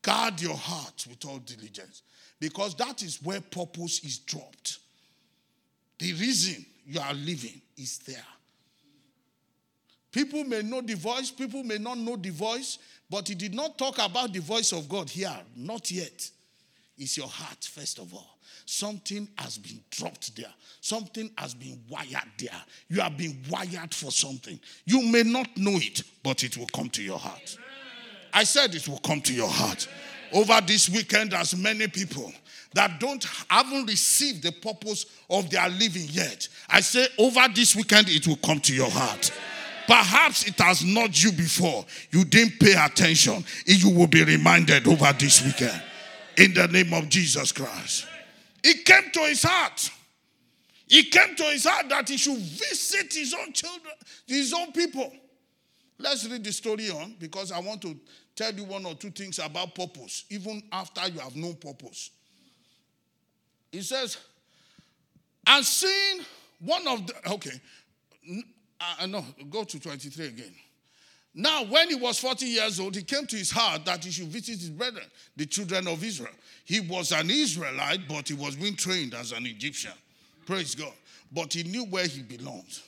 Guard 0.01 0.41
your 0.41 0.57
heart 0.57 1.05
with 1.09 1.23
all 1.25 1.37
diligence 1.37 2.01
because 2.37 2.75
that 2.75 3.01
is 3.01 3.23
where 3.23 3.39
purpose 3.39 4.03
is 4.03 4.19
dropped. 4.19 4.79
The 5.99 6.11
reason 6.13 6.65
you 6.85 6.99
are 6.99 7.13
living 7.13 7.61
is 7.77 7.99
there. 7.99 8.25
People 10.11 10.43
may 10.43 10.61
know 10.61 10.81
the 10.81 10.95
voice, 10.95 11.29
people 11.31 11.63
may 11.63 11.77
not 11.77 11.97
know 11.97 12.15
the 12.15 12.31
voice, 12.31 12.79
but 13.09 13.27
he 13.27 13.35
did 13.35 13.53
not 13.53 13.77
talk 13.77 13.97
about 13.99 14.33
the 14.33 14.39
voice 14.39 14.71
of 14.71 14.89
God 14.89 15.09
here, 15.09 15.35
not 15.55 15.91
yet. 15.91 16.29
It's 16.97 17.17
your 17.17 17.27
heart, 17.27 17.63
first 17.63 17.99
of 17.99 18.13
all. 18.13 18.37
Something 18.65 19.27
has 19.37 19.57
been 19.57 19.79
dropped 19.89 20.35
there. 20.35 20.53
Something 20.81 21.31
has 21.37 21.53
been 21.53 21.79
wired 21.89 22.29
there. 22.37 22.61
You 22.87 23.01
have 23.01 23.17
been 23.17 23.37
wired 23.49 23.93
for 23.93 24.11
something. 24.11 24.59
You 24.85 25.01
may 25.03 25.23
not 25.23 25.57
know 25.57 25.75
it, 25.75 26.03
but 26.23 26.43
it 26.43 26.57
will 26.57 26.67
come 26.67 26.89
to 26.89 27.01
your 27.01 27.17
heart. 27.17 27.57
I 28.33 28.43
said 28.43 28.75
it 28.75 28.87
will 28.87 28.99
come 28.99 29.21
to 29.21 29.33
your 29.33 29.49
heart. 29.49 29.87
Over 30.33 30.61
this 30.65 30.89
weekend, 30.89 31.33
as 31.33 31.55
many 31.55 31.87
people 31.87 32.31
that 32.73 32.99
don't 32.99 33.25
haven't 33.49 33.87
received 33.87 34.43
the 34.43 34.51
purpose 34.51 35.05
of 35.29 35.49
their 35.49 35.67
living 35.69 36.05
yet. 36.09 36.47
I 36.69 36.81
say 36.81 37.07
over 37.17 37.47
this 37.53 37.75
weekend 37.75 38.09
it 38.09 38.27
will 38.27 38.37
come 38.37 38.59
to 38.59 38.73
your 38.75 38.91
heart. 38.91 39.31
Perhaps 39.89 40.47
it 40.47 40.59
has 40.59 40.85
not 40.85 41.23
you 41.23 41.31
before. 41.31 41.83
You 42.11 42.23
didn't 42.23 42.59
pay 42.59 42.73
attention. 42.73 43.43
You 43.65 43.89
will 43.89 44.05
be 44.05 44.23
reminded 44.23 44.87
over 44.87 45.11
this 45.13 45.43
weekend. 45.43 45.81
In 46.37 46.53
the 46.53 46.67
name 46.67 46.93
of 46.93 47.09
Jesus 47.09 47.51
Christ. 47.51 48.05
It 48.63 48.85
came 48.85 49.09
to 49.11 49.19
his 49.21 49.41
heart. 49.41 49.89
It 50.87 51.09
came 51.09 51.35
to 51.35 51.43
his 51.45 51.65
heart 51.65 51.89
that 51.89 52.07
he 52.07 52.17
should 52.17 52.37
visit 52.37 53.11
his 53.11 53.33
own 53.33 53.51
children, 53.51 53.93
his 54.27 54.53
own 54.53 54.71
people. 54.73 55.11
Let's 55.97 56.27
read 56.29 56.43
the 56.43 56.51
story 56.51 56.91
on 56.91 57.15
because 57.17 57.51
I 57.51 57.57
want 57.57 57.81
to 57.81 57.97
tell 58.35 58.53
you 58.53 58.65
one 58.65 58.85
or 58.85 58.93
two 58.93 59.09
things 59.09 59.39
about 59.39 59.73
purpose, 59.73 60.25
even 60.29 60.61
after 60.71 61.01
you 61.09 61.19
have 61.19 61.35
known 61.35 61.55
purpose. 61.55 62.11
He 63.71 63.81
says, 63.81 64.17
and 65.47 65.65
seeing 65.65 66.21
one 66.59 66.87
of 66.87 67.07
the, 67.07 67.31
okay, 67.31 67.59
uh, 68.79 69.05
no, 69.05 69.25
go 69.49 69.63
to 69.63 69.79
23 69.79 70.27
again. 70.27 70.53
Now, 71.33 71.63
when 71.63 71.89
he 71.89 71.95
was 71.95 72.19
40 72.19 72.45
years 72.45 72.79
old, 72.79 72.95
he 72.95 73.03
came 73.03 73.25
to 73.27 73.35
his 73.35 73.51
heart 73.51 73.85
that 73.85 74.03
he 74.03 74.11
should 74.11 74.27
visit 74.27 74.59
his 74.59 74.69
brethren, 74.69 75.05
the 75.35 75.45
children 75.45 75.87
of 75.87 76.03
Israel. 76.03 76.33
He 76.65 76.79
was 76.79 77.11
an 77.11 77.29
Israelite, 77.29 78.07
but 78.07 78.27
he 78.27 78.33
was 78.33 78.55
being 78.55 78.75
trained 78.75 79.13
as 79.13 79.31
an 79.31 79.45
Egyptian. 79.45 79.93
Praise 80.45 80.73
God. 80.75 80.93
But 81.31 81.53
he 81.53 81.63
knew 81.63 81.85
where 81.85 82.07
he 82.07 82.23
belonged. 82.23 82.79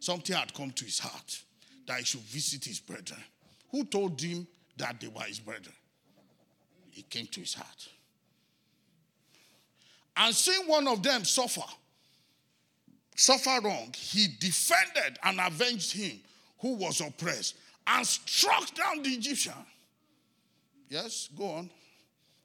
Something 0.00 0.36
had 0.36 0.52
come 0.52 0.70
to 0.72 0.84
his 0.84 0.98
heart 0.98 1.42
that 1.86 1.98
he 1.98 2.04
should 2.04 2.20
visit 2.20 2.64
his 2.64 2.80
brethren. 2.80 3.22
Who 3.70 3.84
told 3.84 4.20
him 4.20 4.46
that 4.76 5.00
they 5.00 5.08
were 5.08 5.22
his 5.22 5.40
brethren? 5.40 5.74
He 6.90 7.02
came 7.02 7.26
to 7.26 7.40
his 7.40 7.54
heart. 7.54 7.88
And 10.16 10.34
seeing 10.34 10.66
one 10.66 10.86
of 10.88 11.02
them 11.02 11.24
suffer, 11.24 11.64
suffer 13.16 13.58
wrong, 13.62 13.92
he 13.96 14.28
defended 14.38 15.18
and 15.22 15.40
avenged 15.40 15.92
him 15.92 16.20
who 16.60 16.74
was 16.74 17.00
oppressed 17.00 17.56
and 17.86 18.06
struck 18.06 18.74
down 18.74 19.02
the 19.02 19.10
Egyptian. 19.10 19.52
Yes, 20.88 21.28
go 21.36 21.44
on. 21.50 21.70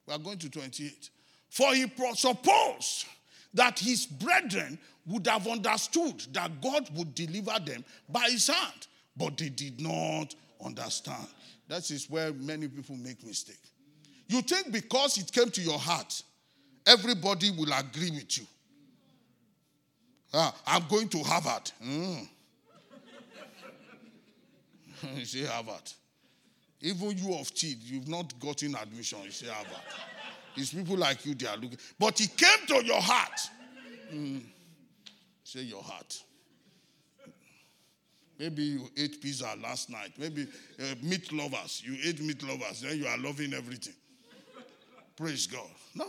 We 0.07 0.13
are 0.13 0.19
going 0.19 0.38
to 0.39 0.49
28. 0.49 1.09
For 1.49 1.74
he 1.74 1.86
supposed 2.15 3.05
that 3.53 3.80
his 3.80 4.05
brethren 4.05 4.80
would 5.05 5.28
have 5.28 5.47
understood 5.47 6.22
that 6.32 6.61
God 6.61 6.89
would 6.95 7.13
deliver 7.15 7.57
them 7.59 7.84
by 8.09 8.28
his 8.30 8.47
hand, 8.47 8.88
but 9.17 9.38
they 9.38 9.49
did 9.49 9.80
not 9.82 10.36
understand. 10.63 11.28
That 11.67 11.89
is 11.91 12.09
where 12.09 12.34
many 12.34 12.67
people 12.67 12.95
make 12.97 13.26
mistake. 13.26 13.59
You 14.28 14.41
think 14.41 14.72
because 14.72 15.17
it 15.17 15.32
came 15.32 15.49
to 15.49 15.61
your 15.61 15.80
heart, 15.80 16.22
everybody 16.86 17.51
will 17.51 17.72
agree 17.74 18.11
with 18.11 18.38
you. 18.38 18.45
Ah, 20.34 20.54
I'm 20.66 20.84
going 20.88 21.10
to 21.10 21.20
Harvard. 21.20 21.72
Mm. 21.84 22.28
you 25.16 25.26
say 25.26 25.46
Harvard. 25.46 25.92
Even 26.82 27.18
you 27.18 27.36
of 27.36 27.54
cheat, 27.54 27.78
you've 27.82 28.08
not 28.08 28.40
gotten 28.40 28.76
admission. 28.76 29.20
You 29.24 29.32
say 29.32 29.48
Harvard. 29.48 29.84
It's 30.56 30.74
people 30.74 30.98
like 30.98 31.26
you 31.26 31.36
they 31.36 31.48
are 31.48 31.56
looking. 31.58 31.78
But 32.00 32.20
it 32.22 32.36
came 32.36 32.68
to 32.68 32.86
your 32.86 33.02
heart. 33.02 33.40
Mm. 34.14 34.42
Say 35.44 35.62
your 35.62 35.84
heart. 35.84 36.24
Maybe 38.40 38.64
you 38.64 38.90
ate 38.98 39.22
pizza 39.22 39.54
last 39.62 39.90
night. 39.90 40.14
Maybe 40.18 40.48
uh, 40.80 40.96
meat 41.04 41.32
lovers. 41.32 41.84
You 41.86 41.96
ate 42.04 42.22
meat 42.22 42.42
lovers. 42.42 42.82
Then 42.82 42.98
you 42.98 43.06
are 43.06 43.18
loving 43.18 43.54
everything. 43.54 43.94
Praise 45.16 45.46
God. 45.46 45.70
No. 45.94 46.08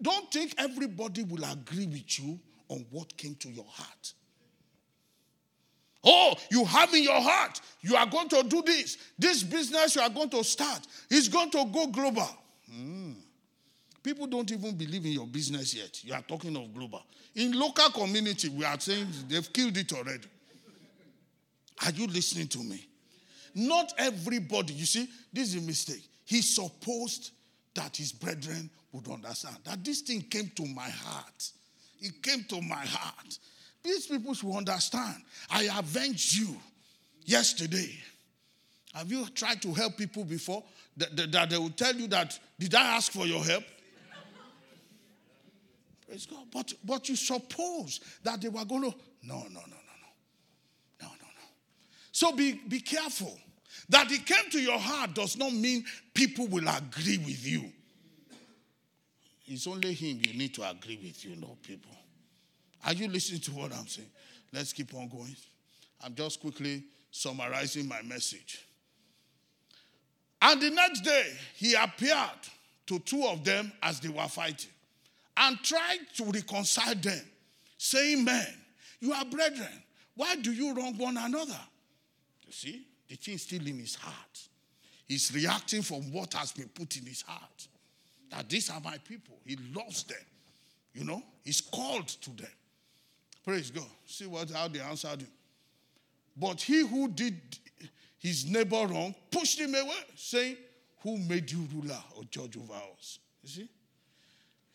Don't 0.00 0.30
think 0.32 0.54
everybody 0.58 1.22
will 1.22 1.44
agree 1.44 1.86
with 1.86 2.18
you 2.18 2.40
on 2.72 2.86
what 2.90 3.16
came 3.16 3.34
to 3.36 3.48
your 3.50 3.66
heart. 3.68 4.12
Oh, 6.04 6.34
you 6.50 6.64
have 6.64 6.92
in 6.94 7.04
your 7.04 7.20
heart, 7.20 7.60
you 7.80 7.94
are 7.94 8.06
going 8.06 8.28
to 8.30 8.42
do 8.42 8.62
this. 8.62 8.98
This 9.18 9.42
business 9.42 9.94
you 9.94 10.02
are 10.02 10.10
going 10.10 10.30
to 10.30 10.42
start 10.42 10.80
is 11.08 11.28
going 11.28 11.50
to 11.50 11.64
go 11.72 11.86
global. 11.86 12.28
Mm. 12.72 13.14
People 14.02 14.26
don't 14.26 14.50
even 14.50 14.74
believe 14.74 15.04
in 15.04 15.12
your 15.12 15.26
business 15.26 15.74
yet. 15.74 16.02
You 16.02 16.14
are 16.14 16.22
talking 16.22 16.56
of 16.56 16.74
global. 16.74 17.02
In 17.36 17.52
local 17.52 17.90
community, 17.90 18.48
we 18.48 18.64
are 18.64 18.80
saying 18.80 19.06
they've 19.28 19.52
killed 19.52 19.76
it 19.76 19.92
already. 19.92 20.26
Are 21.84 21.92
you 21.92 22.06
listening 22.08 22.48
to 22.48 22.58
me? 22.58 22.84
Not 23.54 23.92
everybody, 23.98 24.72
you 24.72 24.86
see, 24.86 25.08
this 25.32 25.54
is 25.54 25.62
a 25.62 25.66
mistake. 25.66 26.02
He 26.24 26.42
supposed 26.42 27.30
that 27.74 27.96
his 27.96 28.12
brethren 28.12 28.70
would 28.92 29.08
understand 29.08 29.56
that 29.64 29.84
this 29.84 30.00
thing 30.00 30.22
came 30.22 30.50
to 30.56 30.66
my 30.66 30.88
heart. 30.88 31.50
It 32.02 32.22
came 32.22 32.44
to 32.44 32.60
my 32.60 32.84
heart. 32.84 33.38
These 33.82 34.08
people 34.08 34.34
should 34.34 34.52
understand. 34.52 35.22
I 35.48 35.68
avenged 35.78 36.36
you 36.36 36.56
yesterday. 37.24 37.96
Have 38.92 39.10
you 39.10 39.26
tried 39.34 39.62
to 39.62 39.72
help 39.72 39.96
people 39.96 40.24
before? 40.24 40.62
That, 40.96 41.16
that, 41.16 41.32
that, 41.32 41.50
they 41.50 41.58
will 41.58 41.70
tell 41.70 41.94
you 41.94 42.06
that, 42.08 42.38
did 42.58 42.74
I 42.74 42.96
ask 42.96 43.12
for 43.12 43.26
your 43.26 43.42
help? 43.42 43.64
Praise 46.06 46.26
God. 46.26 46.46
But, 46.52 46.74
but 46.84 47.08
you 47.08 47.16
suppose 47.16 48.00
that 48.22 48.40
they 48.42 48.48
were 48.48 48.64
going 48.64 48.82
to, 48.82 48.94
no, 49.22 49.36
no, 49.36 49.44
no, 49.44 49.54
no, 49.54 49.60
no. 49.60 51.00
No, 51.00 51.08
no, 51.08 51.08
no. 51.08 51.46
So 52.10 52.32
be, 52.32 52.60
be 52.68 52.80
careful. 52.80 53.38
That 53.88 54.10
it 54.12 54.26
came 54.26 54.50
to 54.50 54.60
your 54.60 54.78
heart 54.78 55.14
does 55.14 55.38
not 55.38 55.52
mean 55.52 55.84
people 56.12 56.46
will 56.48 56.68
agree 56.68 57.18
with 57.18 57.46
you. 57.46 57.72
It's 59.46 59.66
only 59.66 59.92
him 59.92 60.20
you 60.26 60.38
need 60.38 60.54
to 60.54 60.68
agree 60.68 60.98
with, 61.02 61.24
you 61.24 61.36
know, 61.36 61.56
people. 61.62 61.90
Are 62.84 62.92
you 62.92 63.08
listening 63.08 63.40
to 63.42 63.50
what 63.52 63.72
I'm 63.72 63.86
saying? 63.86 64.08
Let's 64.52 64.72
keep 64.72 64.94
on 64.94 65.08
going. 65.08 65.36
I'm 66.04 66.14
just 66.14 66.40
quickly 66.40 66.84
summarizing 67.10 67.88
my 67.88 68.02
message. 68.02 68.64
And 70.40 70.60
the 70.60 70.70
next 70.70 71.02
day, 71.02 71.32
he 71.54 71.74
appeared 71.74 72.18
to 72.86 72.98
two 72.98 73.24
of 73.26 73.44
them 73.44 73.72
as 73.82 74.00
they 74.00 74.08
were 74.08 74.26
fighting 74.28 74.70
and 75.36 75.58
tried 75.62 76.00
to 76.16 76.24
reconcile 76.24 76.94
them, 76.96 77.20
saying, 77.78 78.24
Men, 78.24 78.46
you 79.00 79.12
are 79.12 79.24
brethren. 79.24 79.82
Why 80.14 80.36
do 80.36 80.52
you 80.52 80.74
wrong 80.74 80.96
one 80.98 81.16
another? 81.16 81.60
You 82.46 82.52
see, 82.52 82.86
the 83.08 83.14
thing 83.14 83.38
still 83.38 83.66
in 83.66 83.78
his 83.78 83.94
heart. 83.94 84.48
He's 85.06 85.32
reacting 85.34 85.82
from 85.82 86.12
what 86.12 86.34
has 86.34 86.52
been 86.52 86.68
put 86.68 86.96
in 86.96 87.06
his 87.06 87.22
heart. 87.22 87.68
That 88.32 88.48
these 88.48 88.70
are 88.70 88.80
my 88.80 88.98
people. 88.98 89.36
He 89.44 89.56
loves 89.74 90.04
them. 90.04 90.16
You 90.94 91.04
know, 91.04 91.22
he's 91.44 91.60
called 91.60 92.08
to 92.08 92.30
them. 92.30 92.50
Praise 93.44 93.70
God. 93.70 93.86
See 94.06 94.26
what 94.26 94.50
how 94.50 94.68
they 94.68 94.80
answered 94.80 95.20
him. 95.20 95.28
But 96.36 96.60
he 96.60 96.86
who 96.86 97.08
did 97.08 97.38
his 98.18 98.46
neighbor 98.46 98.86
wrong 98.86 99.14
pushed 99.30 99.58
him 99.60 99.74
away, 99.74 99.96
saying, 100.16 100.56
Who 101.02 101.18
made 101.18 101.50
you 101.50 101.66
ruler 101.74 101.98
or 102.16 102.24
judge 102.30 102.56
over 102.56 102.74
us? 102.74 103.18
You 103.42 103.48
see? 103.48 103.68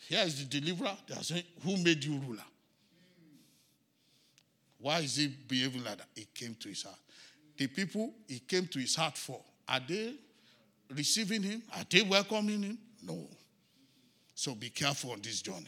Here 0.07 0.23
is 0.25 0.39
the 0.39 0.59
deliverer. 0.59 0.95
They 1.07 1.15
are 1.15 1.23
saying, 1.23 1.43
Who 1.63 1.77
made 1.77 2.03
you 2.03 2.19
ruler? 2.27 2.43
Why 4.79 4.99
is 4.99 5.15
he 5.15 5.27
behaving 5.27 5.83
like 5.83 5.97
that? 5.97 6.07
It 6.15 6.33
came 6.33 6.55
to 6.59 6.69
his 6.69 6.83
heart. 6.83 6.99
The 7.57 7.67
people 7.67 8.13
he 8.27 8.39
came 8.39 8.67
to 8.67 8.79
his 8.79 8.95
heart 8.95 9.17
for, 9.17 9.39
are 9.67 9.79
they 9.85 10.13
receiving 10.95 11.41
him? 11.41 11.63
Are 11.75 11.83
they 11.89 12.03
welcoming 12.03 12.61
him? 12.61 12.77
No. 13.01 13.27
So 14.37 14.53
be 14.53 14.69
careful 14.69 15.13
on 15.13 15.21
this 15.21 15.41
journey. 15.41 15.65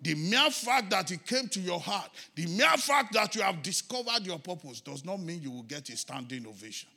The 0.00 0.14
mere 0.14 0.48
fact 0.50 0.90
that 0.90 1.10
it 1.10 1.26
came 1.26 1.48
to 1.48 1.58
your 1.58 1.80
heart, 1.80 2.08
the 2.36 2.46
mere 2.46 2.76
fact 2.76 3.12
that 3.14 3.34
you 3.34 3.42
have 3.42 3.64
discovered 3.64 4.24
your 4.24 4.38
purpose, 4.38 4.80
does 4.80 5.04
not 5.04 5.18
mean 5.18 5.42
you 5.42 5.50
will 5.50 5.64
get 5.64 5.88
a 5.88 5.96
standing 5.96 6.46
ovation. 6.46 6.88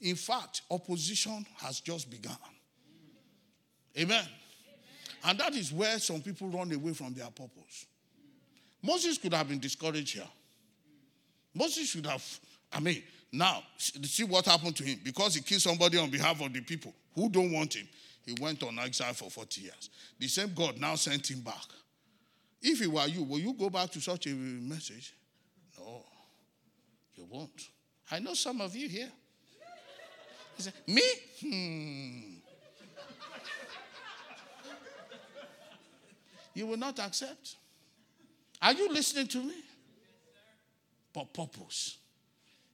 In 0.00 0.16
fact, 0.16 0.62
opposition 0.70 1.44
has 1.58 1.80
just 1.80 2.10
begun. 2.10 2.38
Amen. 3.98 4.24
And 5.24 5.38
that 5.40 5.54
is 5.54 5.72
where 5.72 5.98
some 5.98 6.22
people 6.22 6.48
run 6.48 6.72
away 6.72 6.94
from 6.94 7.12
their 7.12 7.26
purpose. 7.26 7.84
Moses 8.82 9.18
could 9.18 9.34
have 9.34 9.46
been 9.46 9.60
discouraged 9.60 10.14
here. 10.14 10.28
Moses 11.54 11.86
should 11.86 12.06
have, 12.06 12.24
I 12.72 12.80
mean, 12.80 13.02
now, 13.30 13.62
see 13.76 14.24
what 14.24 14.46
happened 14.46 14.76
to 14.76 14.84
him. 14.84 15.00
Because 15.04 15.34
he 15.34 15.42
killed 15.42 15.60
somebody 15.60 15.98
on 15.98 16.08
behalf 16.08 16.40
of 16.40 16.50
the 16.50 16.62
people 16.62 16.94
who 17.14 17.28
don't 17.28 17.52
want 17.52 17.74
him, 17.74 17.86
he 18.28 18.34
went 18.42 18.62
on 18.62 18.78
exile 18.78 19.14
for 19.14 19.30
40 19.30 19.62
years. 19.62 19.88
The 20.18 20.28
same 20.28 20.52
God 20.54 20.78
now 20.78 20.96
sent 20.96 21.30
him 21.30 21.40
back. 21.40 21.64
If 22.60 22.82
it 22.82 22.86
were 22.92 23.06
you, 23.06 23.22
will 23.22 23.38
you 23.38 23.54
go 23.54 23.70
back 23.70 23.90
to 23.92 24.00
such 24.02 24.26
a 24.26 24.30
message? 24.34 25.14
No, 25.78 26.04
you 27.14 27.24
won't. 27.24 27.70
I 28.10 28.18
know 28.18 28.34
some 28.34 28.60
of 28.60 28.76
you 28.76 28.86
here. 28.86 29.08
He 30.56 30.62
said, 30.62 30.74
Me? 30.86 31.02
Hmm. 31.40 32.20
you 36.52 36.66
will 36.66 36.76
not 36.76 36.98
accept. 36.98 37.56
Are 38.60 38.74
you 38.74 38.92
listening 38.92 39.28
to 39.28 39.42
me? 39.42 39.54
But 41.14 41.32
purpose. 41.32 41.96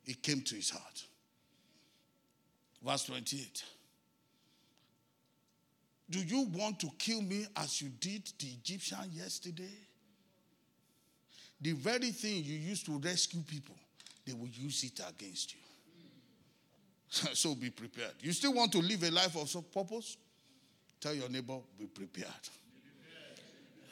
It 0.05 0.21
came 0.21 0.41
to 0.41 0.57
his 0.57 0.71
heart. 0.71 1.05
Verse 2.85 3.05
28. 3.05 3.63
Do 6.09 6.19
you 6.19 6.43
want 6.53 6.81
to 6.81 6.89
kill 6.99 7.23
me 7.23 7.47
as 7.57 7.81
you 7.81 7.89
did 7.89 8.31
the 8.39 8.47
Egyptian 8.47 9.11
yesterday? 9.13 9.73
The 11.61 11.73
very 11.73 12.11
thing 12.11 12.45
you 12.45 12.57
used 12.57 12.85
to 12.87 12.99
rescue 12.99 13.41
people, 13.41 13.77
they 14.27 14.35
will 14.35 14.49
use 14.49 14.85
it 14.85 15.01
against 15.09 15.55
you. 15.55 15.61
so 17.35 17.55
be 17.55 17.71
prepared. 17.71 18.13
You 18.21 18.33
still 18.33 18.53
want 18.53 18.73
to 18.73 18.79
live 18.79 19.03
a 19.03 19.11
life 19.11 19.37
of 19.37 19.49
some 19.49 19.65
purpose? 19.73 20.17
Tell 21.01 21.15
your 21.15 21.29
neighbor, 21.29 21.59
be 21.79 21.87
prepared. 21.87 22.29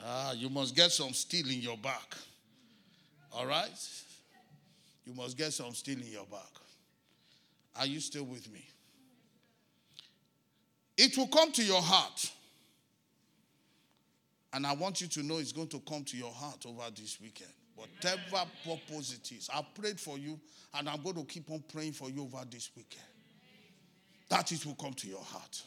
Ah, 0.05 0.33
you 0.33 0.49
must 0.49 0.75
get 0.75 0.91
some 0.91 1.13
steel 1.13 1.49
in 1.49 1.61
your 1.61 1.77
back. 1.77 2.17
All 3.33 3.47
right? 3.47 3.71
You 5.07 5.15
must 5.15 5.37
get 5.37 5.53
some 5.53 5.73
steel 5.75 5.99
in 5.99 6.11
your 6.11 6.27
back. 6.27 6.51
Are 7.77 7.87
you 7.87 8.01
still 8.01 8.25
with 8.25 8.53
me? 8.53 8.67
It 10.97 11.17
will 11.17 11.29
come 11.29 11.53
to 11.53 11.65
your 11.65 11.83
heart. 11.83 12.31
And 14.53 14.67
I 14.67 14.75
want 14.75 15.01
you 15.01 15.09
to 15.09 15.23
know 15.23 15.39
it's 15.39 15.53
going 15.53 15.69
to 15.69 15.81
come 15.81 16.05
to 16.05 16.17
your 16.17 16.33
heart 16.33 16.65
over 16.67 16.85
this 16.95 17.19
weekend. 17.21 17.53
Whatever 17.75 18.49
purpose 18.65 19.15
it 19.15 19.33
is. 19.33 19.49
I 19.53 19.65
prayed 19.75 19.99
for 19.99 20.19
you 20.19 20.39
and 20.75 20.89
I'm 20.89 21.03
going 21.03 21.17
to 21.17 21.25
keep 21.25 21.51
on 21.51 21.65
praying 21.73 21.93
for 21.93 22.11
you 22.11 22.23
over 22.23 22.45
this 22.51 22.71
weekend. 22.77 23.07
That 24.29 24.53
it 24.53 24.65
will 24.67 24.75
come 24.75 24.93
to 24.95 25.09
your 25.09 25.23
heart. 25.23 25.63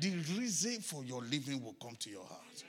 The 0.00 0.10
reason 0.36 0.80
for 0.80 1.04
your 1.04 1.22
living 1.22 1.62
will 1.62 1.76
come 1.80 1.96
to 2.00 2.10
your 2.10 2.24
heart. 2.24 2.64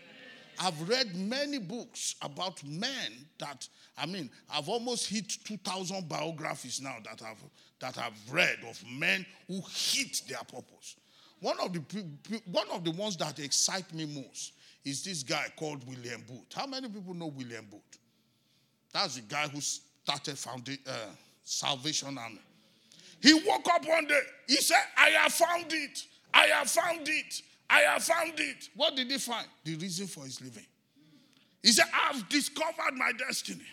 I've 0.60 0.90
read 0.90 1.16
many 1.16 1.60
books 1.60 2.16
about 2.22 2.64
men 2.64 3.14
that, 3.40 3.68
I 3.98 4.06
mean, 4.06 4.30
I've 4.52 4.70
almost 4.70 5.08
hit 5.08 5.32
2,000 5.44 6.08
biographies 6.10 6.82
now 6.82 6.96
that 7.04 7.22
I've, 7.22 7.44
that 7.80 7.98
I've 7.98 8.32
read 8.32 8.58
of 8.68 8.82
men 8.90 9.26
who 9.48 9.62
hit 9.70 10.22
their 10.28 10.40
purpose. 10.40 10.96
One 11.40 11.60
of, 11.60 11.74
the, 11.74 12.42
one 12.46 12.70
of 12.72 12.84
the 12.84 12.92
ones 12.92 13.16
that 13.18 13.40
excite 13.40 13.94
me 13.94 14.06
most 14.06 14.54
is 14.84 15.04
this 15.04 15.24
guy 15.24 15.46
called 15.56 15.88
William 15.88 16.24
Booth. 16.28 16.46
How 16.56 16.66
many 16.66 16.90
people 16.90 17.14
know 17.14 17.28
William 17.28 17.66
Booth? 17.70 18.00
That's 18.94 19.16
the 19.16 19.22
guy 19.22 19.48
who 19.48 19.60
started 19.62 20.38
founding, 20.38 20.78
uh, 20.88 20.92
Salvation 21.44 22.18
Army. 22.18 22.40
He 23.22 23.34
woke 23.34 23.68
up 23.72 23.86
one 23.88 24.08
day. 24.08 24.22
He 24.48 24.56
said, 24.56 24.82
I 24.98 25.10
have 25.10 25.34
found 25.34 25.66
it. 25.72 26.04
I 26.34 26.48
have 26.48 26.70
found 26.70 27.08
it. 27.08 27.42
I 27.70 27.80
have 27.82 28.04
found 28.04 28.34
it. 28.40 28.70
What 28.76 28.96
did 28.96 29.12
he 29.12 29.18
find? 29.18 29.46
The 29.64 29.76
reason 29.76 30.08
for 30.08 30.24
his 30.24 30.42
living. 30.42 30.66
He 31.62 31.72
said, 31.72 31.86
I've 31.94 32.28
discovered 32.30 32.96
my 32.96 33.12
destiny. 33.18 33.66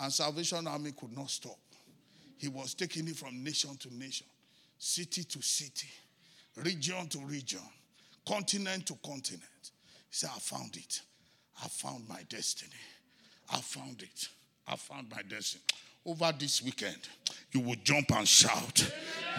And 0.00 0.12
Salvation 0.12 0.66
Army 0.66 0.92
could 0.92 1.16
not 1.16 1.30
stop. 1.30 1.58
He 2.38 2.48
was 2.48 2.74
taking 2.74 3.06
it 3.08 3.16
from 3.16 3.42
nation 3.42 3.76
to 3.76 3.94
nation, 3.94 4.26
city 4.78 5.24
to 5.24 5.42
city, 5.42 5.88
region 6.56 7.06
to 7.08 7.18
region, 7.20 7.60
continent 8.26 8.86
to 8.86 8.94
continent. 9.04 9.42
He 9.62 9.70
said, 10.10 10.30
I 10.34 10.38
found 10.38 10.76
it. 10.76 11.00
I 11.62 11.68
found 11.68 12.08
my 12.08 12.22
destiny. 12.28 12.70
I 13.52 13.58
found 13.58 14.02
it. 14.02 14.28
I 14.66 14.76
found 14.76 15.10
my 15.10 15.22
destiny 15.22 15.62
over 16.04 16.32
this 16.36 16.62
weekend, 16.62 16.96
you 17.52 17.60
will 17.60 17.76
jump 17.84 18.10
and 18.16 18.26
shout 18.26 18.90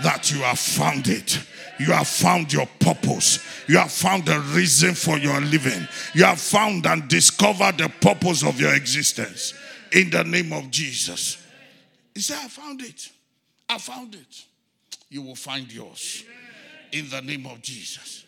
that 0.02 0.32
you 0.32 0.40
have 0.40 0.60
found 0.60 1.08
it. 1.08 1.40
You 1.80 1.88
have 1.88 2.08
found 2.08 2.54
your 2.54 2.68
purpose. 2.80 3.40
You 3.68 3.78
have 3.78 3.92
found 3.92 4.26
the 4.26 4.40
reason 4.40 4.94
for 4.94 5.18
your 5.18 5.40
living. 5.42 5.88
You 6.14 6.24
have 6.24 6.40
found 6.40 6.86
and 6.86 7.08
discovered 7.08 7.78
the 7.78 7.90
purpose 8.02 8.44
of 8.44 8.60
your 8.60 8.74
existence 8.74 9.54
in 9.92 10.10
the 10.10 10.24
name 10.24 10.54
of 10.54 10.72
Jesus. 10.72 11.38
He 12.14 12.22
said, 12.22 12.38
I 12.42 12.48
found 12.48 12.82
it. 12.82 13.10
I 13.68 13.78
found 13.78 14.16
it. 14.16 14.46
You 15.10 15.22
will 15.22 15.36
find 15.36 15.72
yours 15.72 16.24
in 16.94 17.10
the 17.10 17.22
name 17.22 17.46
of 17.46 17.62
Jesus. 17.62 18.26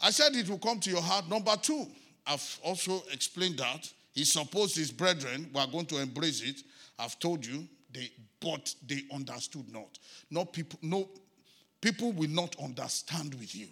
I 0.00 0.10
said 0.10 0.34
it 0.36 0.48
will 0.48 0.58
come 0.58 0.80
to 0.80 0.90
your 0.90 1.02
heart. 1.02 1.28
Number 1.28 1.54
two, 1.56 1.86
I've 2.26 2.60
also 2.64 3.02
explained 3.12 3.58
that. 3.58 3.90
He 4.12 4.24
supposed 4.24 4.76
his 4.76 4.90
brethren 4.90 5.50
were 5.54 5.66
going 5.70 5.86
to 5.86 5.98
embrace 6.00 6.42
it 6.42 6.62
I've 6.98 7.18
told 7.18 7.46
you, 7.46 7.66
they 7.92 8.10
but 8.40 8.74
they 8.86 9.02
understood 9.12 9.72
not. 9.72 9.98
No 10.30 10.44
people, 10.44 10.78
no 10.82 11.08
people 11.80 12.12
will 12.12 12.30
not 12.30 12.56
understand 12.62 13.34
with 13.34 13.54
you 13.54 13.68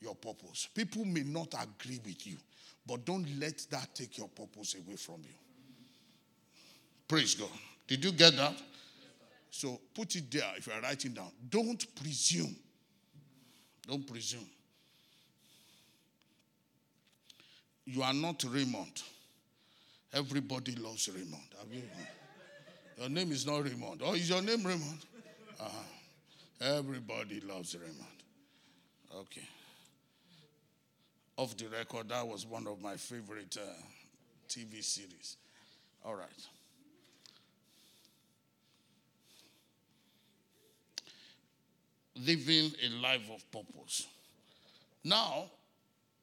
your 0.00 0.14
purpose. 0.14 0.68
People 0.74 1.04
may 1.04 1.22
not 1.22 1.54
agree 1.54 2.00
with 2.04 2.26
you, 2.26 2.36
but 2.86 3.04
don't 3.04 3.26
let 3.38 3.66
that 3.70 3.94
take 3.94 4.18
your 4.18 4.28
purpose 4.28 4.74
away 4.74 4.96
from 4.96 5.20
you. 5.22 5.34
Praise 7.08 7.34
God. 7.34 7.48
Did 7.86 8.04
you 8.04 8.12
get 8.12 8.36
that? 8.36 8.54
So 9.56 9.80
put 9.94 10.16
it 10.16 10.28
there 10.32 10.52
if 10.56 10.66
you 10.66 10.72
are 10.72 10.80
writing 10.80 11.12
down. 11.12 11.30
Don't 11.48 11.86
presume. 11.94 12.56
Don't 13.86 14.04
presume. 14.04 14.48
You 17.84 18.02
are 18.02 18.12
not 18.12 18.42
Raymond. 18.42 19.00
Everybody 20.12 20.74
loves 20.74 21.08
Raymond. 21.08 21.54
You? 21.70 21.82
Your 22.98 23.08
name 23.08 23.30
is 23.30 23.46
not 23.46 23.62
Raymond. 23.62 24.02
Oh, 24.04 24.14
is 24.14 24.28
your 24.28 24.42
name 24.42 24.64
Raymond? 24.64 24.98
Uh-huh. 25.60 26.66
Everybody 26.76 27.38
loves 27.38 27.76
Raymond. 27.76 28.18
Okay. 29.14 29.48
Off 31.36 31.56
the 31.56 31.68
record, 31.68 32.08
that 32.08 32.26
was 32.26 32.44
one 32.44 32.66
of 32.66 32.82
my 32.82 32.96
favorite 32.96 33.56
uh, 33.56 33.72
TV 34.48 34.82
series. 34.82 35.36
All 36.04 36.16
right. 36.16 36.44
Living 42.26 42.72
a 42.84 42.88
life 43.00 43.28
of 43.32 43.50
purpose. 43.50 44.06
Now, 45.02 45.50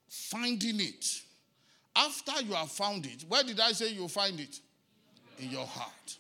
finding 0.07 0.79
it. 0.79 1.21
After 1.95 2.41
you 2.41 2.53
have 2.53 2.71
found 2.71 3.05
it, 3.05 3.25
where 3.27 3.43
did 3.43 3.59
I 3.59 3.73
say 3.73 3.89
you 3.89 4.07
find 4.07 4.39
it? 4.39 4.59
In 5.39 5.51
your 5.51 5.65
heart. 5.65 6.17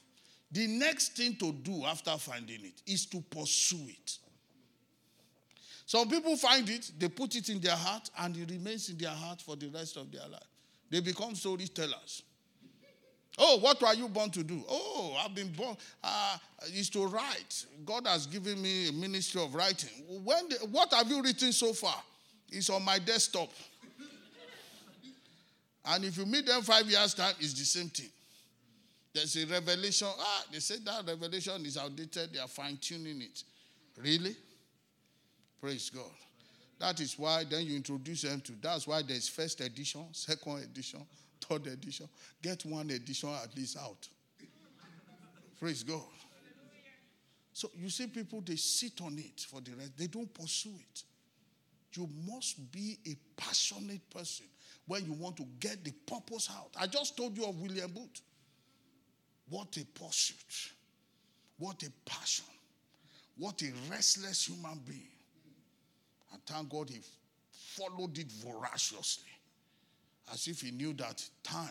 The 0.51 0.67
next 0.67 1.15
thing 1.15 1.35
to 1.37 1.51
do 1.53 1.85
after 1.85 2.11
finding 2.17 2.65
it 2.65 2.81
is 2.85 3.05
to 3.07 3.21
pursue 3.21 3.87
it. 3.87 4.17
Some 5.85 6.09
people 6.09 6.35
find 6.37 6.69
it, 6.69 6.91
they 6.97 7.09
put 7.09 7.35
it 7.35 7.49
in 7.49 7.59
their 7.59 7.75
heart, 7.75 8.09
and 8.19 8.35
it 8.37 8.49
remains 8.49 8.89
in 8.89 8.97
their 8.97 9.09
heart 9.11 9.41
for 9.41 9.55
the 9.55 9.67
rest 9.67 9.97
of 9.97 10.11
their 10.11 10.27
life. 10.27 10.39
They 10.89 10.99
become 10.99 11.35
storytellers. 11.35 12.23
Oh, 13.37 13.59
what 13.59 13.81
were 13.81 13.93
you 13.93 14.07
born 14.07 14.29
to 14.31 14.43
do? 14.43 14.63
Oh, 14.69 15.17
I've 15.23 15.33
been 15.33 15.51
born 15.51 15.75
uh, 16.03 16.37
is 16.73 16.89
to 16.91 17.05
write. 17.05 17.65
God 17.85 18.05
has 18.05 18.27
given 18.27 18.61
me 18.61 18.89
a 18.89 18.91
ministry 18.91 19.41
of 19.41 19.55
writing. 19.55 19.89
When 20.23 20.49
the, 20.49 20.55
what 20.71 20.93
have 20.93 21.09
you 21.09 21.21
written 21.23 21.51
so 21.51 21.73
far? 21.73 21.95
It's 22.49 22.69
on 22.69 22.83
my 22.83 22.99
desktop. 22.99 23.49
and 25.85 26.03
if 26.03 26.17
you 26.17 26.25
meet 26.25 26.45
them 26.45 26.61
five 26.61 26.85
years 26.89 27.13
time, 27.13 27.33
it's 27.39 27.53
the 27.53 27.63
same 27.63 27.89
thing. 27.89 28.09
There's 29.13 29.35
a 29.37 29.45
revelation. 29.45 30.07
Ah, 30.19 30.43
they 30.51 30.59
say 30.59 30.75
that 30.85 31.05
revelation 31.05 31.65
is 31.65 31.77
outdated. 31.77 32.33
They 32.33 32.39
are 32.39 32.47
fine 32.47 32.77
tuning 32.77 33.21
it. 33.21 33.43
Really? 33.97 34.35
Praise 35.59 35.89
God. 35.89 36.11
That 36.79 36.99
is 36.99 37.17
why 37.17 37.43
then 37.43 37.65
you 37.65 37.75
introduce 37.75 38.23
them 38.23 38.41
to. 38.41 38.53
That's 38.61 38.87
why 38.87 39.03
there's 39.03 39.29
first 39.29 39.61
edition, 39.61 40.05
second 40.11 40.63
edition, 40.63 41.05
third 41.41 41.67
edition. 41.67 42.07
Get 42.41 42.65
one 42.65 42.89
edition 42.89 43.29
at 43.43 43.55
least 43.55 43.77
out. 43.77 44.07
Praise 45.59 45.83
God. 45.83 46.01
So 47.53 47.69
you 47.75 47.89
see, 47.89 48.07
people 48.07 48.41
they 48.45 48.55
sit 48.55 49.01
on 49.01 49.17
it 49.17 49.41
for 49.41 49.61
the 49.61 49.71
rest, 49.75 49.97
they 49.97 50.07
don't 50.07 50.33
pursue 50.33 50.73
it. 50.79 51.03
You 51.93 52.09
must 52.31 52.71
be 52.71 52.97
a 53.05 53.15
passionate 53.35 54.09
person 54.09 54.45
when 54.87 55.05
you 55.05 55.13
want 55.13 55.37
to 55.37 55.45
get 55.59 55.83
the 55.83 55.91
purpose 56.07 56.49
out. 56.51 56.69
I 56.79 56.87
just 56.87 57.17
told 57.17 57.37
you 57.37 57.45
of 57.45 57.59
William 57.59 57.91
Booth. 57.91 58.21
What 59.49 59.75
a 59.77 59.85
pursuit. 59.99 60.71
What 61.57 61.83
a 61.83 62.09
passion. 62.09 62.45
What 63.37 63.61
a 63.61 63.71
restless 63.89 64.47
human 64.47 64.79
being. 64.87 65.07
And 66.31 66.41
thank 66.45 66.69
God 66.69 66.89
he 66.89 66.99
followed 67.51 68.17
it 68.17 68.31
voraciously, 68.31 69.30
as 70.31 70.47
if 70.47 70.61
he 70.61 70.71
knew 70.71 70.93
that 70.93 71.23
time 71.43 71.69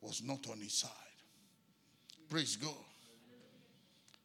was 0.00 0.22
not 0.22 0.48
on 0.50 0.58
his 0.58 0.74
side. 0.74 0.90
Praise 2.28 2.56
God. 2.56 2.72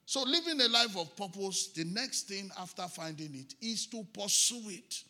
So, 0.05 0.23
living 0.23 0.59
a 0.61 0.67
life 0.67 0.97
of 0.97 1.15
purpose, 1.15 1.67
the 1.67 1.83
next 1.85 2.27
thing 2.27 2.49
after 2.59 2.83
finding 2.87 3.35
it 3.35 3.53
is 3.61 3.85
to 3.87 4.03
pursue 4.13 4.69
it. 4.69 5.03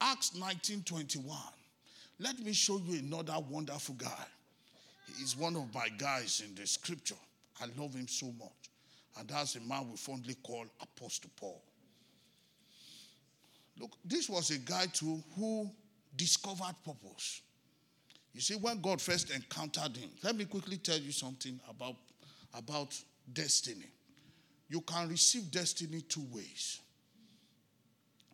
Acts 0.00 0.36
19 0.36 0.82
21. 0.82 1.38
Let 2.20 2.38
me 2.40 2.52
show 2.52 2.78
you 2.78 2.98
another 2.98 3.34
wonderful 3.48 3.94
guy. 3.94 4.26
He's 5.18 5.36
one 5.36 5.56
of 5.56 5.72
my 5.74 5.88
guys 5.96 6.42
in 6.46 6.54
the 6.54 6.66
scripture. 6.66 7.14
I 7.60 7.66
love 7.80 7.94
him 7.94 8.08
so 8.08 8.26
much. 8.38 8.50
And 9.18 9.28
that's 9.28 9.56
a 9.56 9.60
man 9.60 9.88
we 9.90 9.96
fondly 9.96 10.36
call 10.42 10.66
Apostle 10.82 11.30
Paul. 11.36 11.62
Look, 13.78 13.92
this 14.04 14.28
was 14.28 14.50
a 14.50 14.58
guy 14.58 14.86
too 14.92 15.22
who 15.36 15.70
discovered 16.16 16.74
purpose. 16.84 17.42
You 18.32 18.40
see, 18.40 18.54
when 18.54 18.80
God 18.80 19.00
first 19.00 19.30
encountered 19.30 19.96
him, 19.96 20.10
let 20.22 20.36
me 20.36 20.44
quickly 20.44 20.76
tell 20.76 20.98
you 20.98 21.12
something 21.12 21.60
about, 21.68 21.94
about 22.52 22.98
destiny. 23.32 23.86
You 24.68 24.80
can 24.80 25.08
receive 25.08 25.50
destiny 25.50 26.00
two 26.00 26.26
ways. 26.32 26.80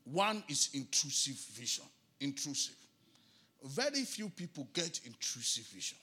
One 0.05 0.43
is 0.49 0.71
intrusive 0.73 1.37
vision. 1.55 1.85
Intrusive. 2.21 2.77
Very 3.65 4.05
few 4.05 4.31
people 4.31 4.67
get 4.73 5.01
intrusive 5.05 5.67
vision. 5.67 5.99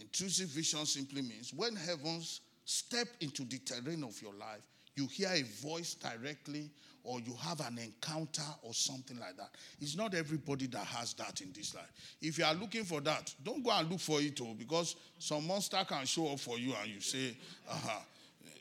Intrusive 0.00 0.48
vision 0.48 0.84
simply 0.86 1.22
means 1.22 1.52
when 1.54 1.76
heavens 1.76 2.40
step 2.64 3.08
into 3.20 3.44
the 3.44 3.58
terrain 3.58 4.02
of 4.02 4.20
your 4.20 4.34
life, 4.34 4.62
you 4.96 5.06
hear 5.06 5.30
a 5.32 5.42
voice 5.62 5.94
directly 5.94 6.70
or 7.08 7.20
you 7.20 7.34
have 7.40 7.60
an 7.60 7.78
encounter 7.78 8.42
or 8.62 8.74
something 8.74 9.18
like 9.18 9.34
that. 9.38 9.48
It's 9.80 9.96
not 9.96 10.14
everybody 10.14 10.66
that 10.66 10.84
has 10.84 11.14
that 11.14 11.40
in 11.40 11.50
this 11.52 11.74
life. 11.74 11.90
If 12.20 12.36
you 12.36 12.44
are 12.44 12.52
looking 12.52 12.84
for 12.84 13.00
that, 13.00 13.34
don't 13.42 13.64
go 13.64 13.70
and 13.70 13.90
look 13.90 14.00
for 14.00 14.20
it 14.20 14.38
all 14.42 14.52
because 14.52 14.94
some 15.18 15.46
monster 15.46 15.78
can 15.88 16.04
show 16.04 16.28
up 16.28 16.38
for 16.38 16.58
you 16.58 16.74
and 16.82 16.90
you 16.92 17.00
say, 17.00 17.34
uh-huh. 17.68 18.00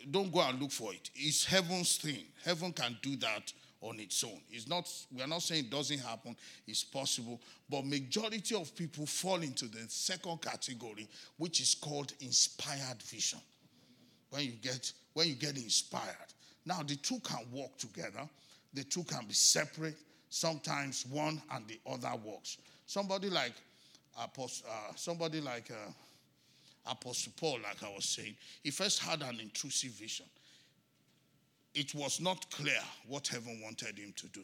Don't 0.09 0.31
go 0.31 0.39
and 0.39 0.61
look 0.61 0.71
for 0.71 0.93
it. 0.93 1.09
It's 1.13 1.43
heaven's 1.43 1.97
thing. 1.97 2.23
Heaven 2.45 2.71
can 2.71 2.97
do 3.01 3.17
that 3.17 3.51
on 3.81 3.99
its 3.99 4.23
own. 4.23 4.39
It's 4.49 4.65
not, 4.65 4.89
we 5.13 5.21
are 5.21 5.27
not 5.27 5.41
saying 5.41 5.65
it 5.65 5.69
doesn't 5.69 5.99
happen, 5.99 6.33
it's 6.65 6.85
possible, 6.85 7.41
but 7.69 7.85
majority 7.85 8.55
of 8.55 8.73
people 8.73 9.05
fall 9.05 9.41
into 9.41 9.65
the 9.65 9.79
second 9.89 10.41
category, 10.41 11.09
which 11.35 11.59
is 11.59 11.75
called 11.75 12.13
inspired 12.21 13.03
vision. 13.03 13.39
When 14.29 14.43
you 14.43 14.51
get 14.61 14.93
when 15.13 15.27
you 15.27 15.33
get 15.33 15.57
inspired. 15.57 16.33
Now 16.67 16.83
the 16.83 16.95
two 16.95 17.19
can 17.23 17.39
work 17.51 17.77
together, 17.77 18.27
the 18.73 18.83
two 18.83 19.03
can 19.03 19.25
be 19.25 19.33
separate. 19.33 19.95
Sometimes 20.29 21.05
one 21.05 21.41
and 21.51 21.65
the 21.67 21.79
other 21.89 22.11
works. 22.21 22.57
Somebody 22.85 23.29
like 23.29 23.53
Apostle, 24.21 24.67
uh, 24.69 24.93
somebody 24.95 25.39
like 25.39 25.71
uh, 25.71 26.91
Apostle 26.91 27.31
Paul, 27.37 27.59
like 27.63 27.81
I 27.81 27.95
was 27.95 28.03
saying, 28.03 28.35
he 28.61 28.71
first 28.71 28.99
had 28.99 29.21
an 29.21 29.39
intrusive 29.39 29.91
vision 29.91 30.25
it 31.77 31.93
was 31.93 32.19
not 32.19 32.49
clear 32.49 32.79
what 33.07 33.27
heaven 33.27 33.59
wanted 33.63 33.99
him 33.99 34.11
to 34.17 34.27
do. 34.29 34.41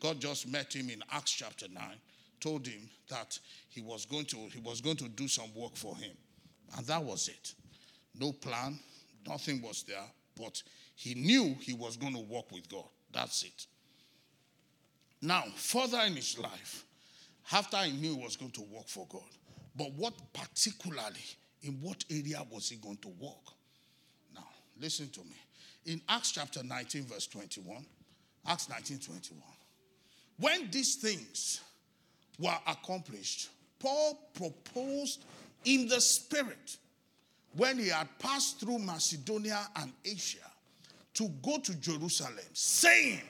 God 0.00 0.20
just 0.20 0.48
met 0.48 0.74
him 0.74 0.90
in 0.90 1.00
Acts 1.12 1.30
chapter 1.30 1.66
9, 1.72 1.82
told 2.40 2.66
him 2.66 2.90
that 3.08 3.38
he 3.68 3.80
was 3.80 4.04
going 4.04 4.24
to, 4.26 4.36
he 4.52 4.58
was 4.58 4.80
going 4.80 4.96
to 4.96 5.08
do 5.08 5.28
some 5.28 5.54
work 5.54 5.76
for 5.76 5.96
him. 5.96 6.10
And 6.76 6.84
that 6.86 7.02
was 7.02 7.28
it. 7.28 7.54
No 8.18 8.32
plan, 8.32 8.80
nothing 9.28 9.62
was 9.62 9.84
there, 9.84 10.04
but 10.36 10.60
he 10.94 11.14
knew 11.14 11.56
he 11.60 11.72
was 11.72 11.96
going 11.96 12.14
to 12.14 12.20
work 12.20 12.50
with 12.52 12.68
God. 12.68 12.88
That's 13.12 13.42
it. 13.42 13.66
Now, 15.20 15.44
further 15.54 16.00
in 16.06 16.16
his 16.16 16.38
life, 16.38 16.84
after 17.52 17.78
he 17.78 17.92
knew 17.92 18.16
he 18.16 18.22
was 18.22 18.36
going 18.36 18.50
to 18.52 18.62
work 18.62 18.88
for 18.88 19.06
God, 19.08 19.22
but 19.76 19.92
what 19.92 20.14
particularly, 20.32 21.24
in 21.62 21.74
what 21.80 22.04
area 22.10 22.44
was 22.50 22.68
he 22.68 22.76
going 22.76 22.98
to 22.98 23.08
work? 23.08 23.54
Now, 24.34 24.46
listen 24.80 25.08
to 25.10 25.20
me 25.20 25.36
in 25.86 26.00
Acts 26.08 26.32
chapter 26.32 26.62
19, 26.62 27.04
verse 27.04 27.26
21. 27.26 27.84
Acts 28.46 28.68
19, 28.68 28.98
21. 28.98 29.42
When 30.38 30.70
these 30.70 30.96
things 30.96 31.60
were 32.38 32.56
accomplished, 32.66 33.50
Paul 33.78 34.18
proposed 34.34 35.24
in 35.64 35.88
the 35.88 36.00
Spirit, 36.00 36.76
when 37.56 37.78
he 37.78 37.88
had 37.88 38.08
passed 38.18 38.60
through 38.60 38.78
Macedonia 38.78 39.60
and 39.76 39.92
Asia, 40.04 40.38
to 41.14 41.28
go 41.42 41.58
to 41.58 41.74
Jerusalem, 41.80 42.38
saying, 42.52 43.20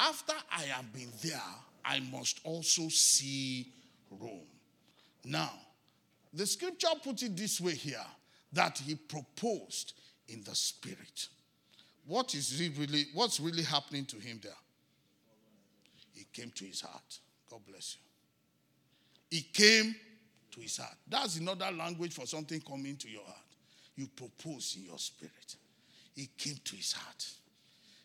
After 0.00 0.34
I 0.50 0.62
have 0.62 0.92
been 0.92 1.10
there, 1.22 1.40
I 1.84 2.00
must 2.12 2.40
also 2.44 2.88
see 2.88 3.72
Rome. 4.10 4.40
Now, 5.24 5.52
the 6.32 6.46
scripture 6.46 6.88
put 7.02 7.22
it 7.22 7.36
this 7.36 7.60
way 7.60 7.74
here 7.74 8.04
that 8.52 8.78
he 8.78 8.94
proposed 8.94 9.94
in 10.28 10.42
the 10.42 10.54
Spirit 10.54 11.28
what 12.06 12.34
is 12.34 12.72
really 12.78 13.06
what's 13.14 13.40
really 13.40 13.64
happening 13.64 14.04
to 14.06 14.16
him 14.16 14.40
there? 14.42 14.52
He 16.14 16.24
came 16.32 16.50
to 16.52 16.64
his 16.64 16.80
heart. 16.80 17.18
God 17.50 17.60
bless 17.68 17.96
you. 17.96 19.38
He 19.38 19.42
came 19.42 19.94
to 20.52 20.60
his 20.60 20.76
heart. 20.76 20.94
That's 21.08 21.36
another 21.36 21.70
language 21.72 22.14
for 22.14 22.26
something 22.26 22.60
coming 22.60 22.96
to 22.96 23.10
your 23.10 23.24
heart. 23.24 23.36
You 23.96 24.06
propose 24.06 24.76
in 24.78 24.84
your 24.84 24.98
spirit. 24.98 25.56
He 26.16 26.30
came 26.36 26.56
to 26.64 26.76
his 26.76 26.92
heart. 26.92 27.28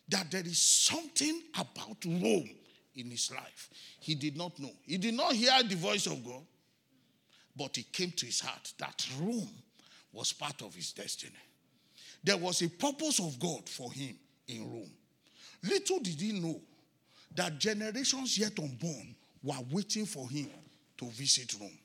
That 0.08 0.30
there 0.30 0.42
is 0.44 0.58
something 0.58 1.42
about 1.58 2.04
Rome 2.04 2.50
in 2.94 3.10
his 3.10 3.32
life. 3.32 3.70
He 3.98 4.14
did 4.14 4.36
not 4.36 4.58
know. 4.58 4.70
He 4.82 4.98
did 4.98 5.14
not 5.14 5.32
hear 5.32 5.62
the 5.66 5.76
voice 5.76 6.06
of 6.06 6.22
God, 6.22 6.42
but 7.56 7.74
he 7.74 7.84
came 7.84 8.10
to 8.12 8.26
his 8.26 8.40
heart 8.40 8.72
that 8.78 9.08
Rome 9.18 9.48
was 10.12 10.34
part 10.34 10.60
of 10.60 10.74
his 10.74 10.92
destiny. 10.92 11.32
There 12.22 12.36
was 12.36 12.60
a 12.60 12.68
purpose 12.68 13.18
of 13.18 13.38
God 13.40 13.66
for 13.66 13.90
him 13.90 14.14
in 14.46 14.70
Rome. 14.70 14.92
Little 15.62 16.00
did 16.00 16.20
he 16.20 16.32
know 16.32 16.60
that 17.34 17.58
generations 17.58 18.36
yet 18.36 18.58
unborn 18.58 19.14
were 19.42 19.56
waiting 19.70 20.04
for 20.04 20.28
him 20.28 20.50
to 20.98 21.06
visit 21.06 21.54
Rome. 21.58 21.78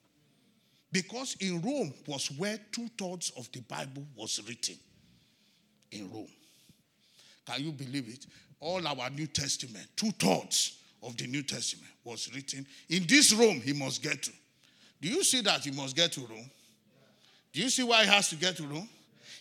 Because 0.92 1.38
in 1.40 1.62
Rome 1.62 1.94
was 2.06 2.30
where 2.32 2.60
two 2.72 2.90
thirds 2.98 3.32
of 3.38 3.50
the 3.52 3.62
Bible 3.62 4.06
was 4.16 4.42
written. 4.48 4.76
In 5.92 6.12
Rome. 6.12 6.28
Can 7.46 7.64
you 7.64 7.72
believe 7.72 8.10
it? 8.10 8.26
All 8.60 8.86
our 8.86 9.10
New 9.10 9.28
Testament, 9.28 9.88
two 9.96 10.12
thirds 10.12 10.80
of 11.04 11.16
the 11.16 11.28
New 11.28 11.44
Testament 11.44 11.92
was 12.04 12.34
written 12.34 12.66
in 12.90 13.06
this 13.08 13.34
Rome 13.34 13.62
he 13.62 13.74
must 13.74 14.02
get 14.02 14.24
to. 14.24 14.32
Do 15.02 15.08
you 15.10 15.24
see 15.24 15.42
that 15.42 15.64
he 15.64 15.72
must 15.72 15.96
get 15.96 16.12
to 16.14 16.22
Rome? 16.22 16.50
Do 17.54 17.62
you 17.62 17.70
see 17.70 17.84
why 17.84 18.04
he 18.04 18.10
has 18.10 18.30
to 18.30 18.36
get 18.36 18.58
to 18.58 18.64
Rome? 18.64 18.90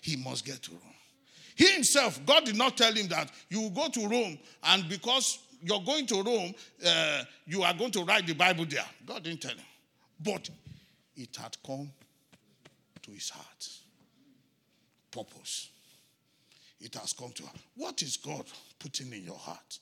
he 0.07 0.17
must 0.17 0.45
get 0.45 0.63
to 0.63 0.71
Rome. 0.71 0.81
He 1.57 1.67
himself, 1.73 2.21
God 2.25 2.45
did 2.45 2.57
not 2.57 2.77
tell 2.77 2.93
him 2.93 3.09
that 3.09 3.31
you 3.49 3.61
will 3.63 3.71
go 3.71 3.89
to 3.89 4.09
Rome 4.09 4.39
and 4.63 4.89
because 4.89 5.39
you're 5.63 5.81
going 5.81 6.07
to 6.07 6.23
Rome, 6.23 6.55
uh, 6.87 7.25
you 7.47 7.63
are 7.63 7.75
going 7.75 7.91
to 7.93 8.05
write 8.05 8.27
the 8.27 8.35
Bible 8.35 8.67
there. 8.69 8.85
God 9.05 9.25
didn't 9.25 9.41
tell 9.41 9.53
him. 9.53 9.65
But 10.23 10.49
it 11.17 11.35
had 11.37 11.57
come 11.67 11.91
to 13.03 13.11
his 13.11 13.31
heart. 13.31 13.69
Purpose. 15.11 15.71
It 16.81 16.95
has 16.95 17.13
come 17.13 17.33
to 17.33 17.43
her. 17.45 17.53
What 17.77 18.03
is 18.03 18.17
God 18.17 18.45
putting 18.79 19.13
in 19.13 19.25
your 19.25 19.39
heart? 19.39 19.79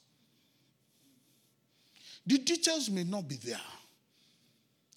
The 2.27 2.39
details 2.39 2.89
may 2.91 3.05
not 3.05 3.29
be 3.29 3.37
there 3.37 3.61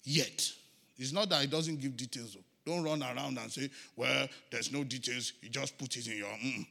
yet. 0.04 0.50
It's 0.98 1.12
not 1.12 1.28
that 1.28 1.42
he 1.42 1.46
doesn't 1.46 1.80
give 1.80 1.96
details. 1.96 2.36
Don't 2.64 2.82
run 2.82 3.02
around 3.02 3.38
and 3.38 3.50
say, 3.50 3.70
well, 3.96 4.28
there's 4.50 4.72
no 4.72 4.84
details. 4.84 5.32
You 5.42 5.48
just 5.48 5.76
put 5.78 5.96
it 5.96 6.06
in 6.06 6.18
your. 6.18 6.28
Mm. 6.28 6.66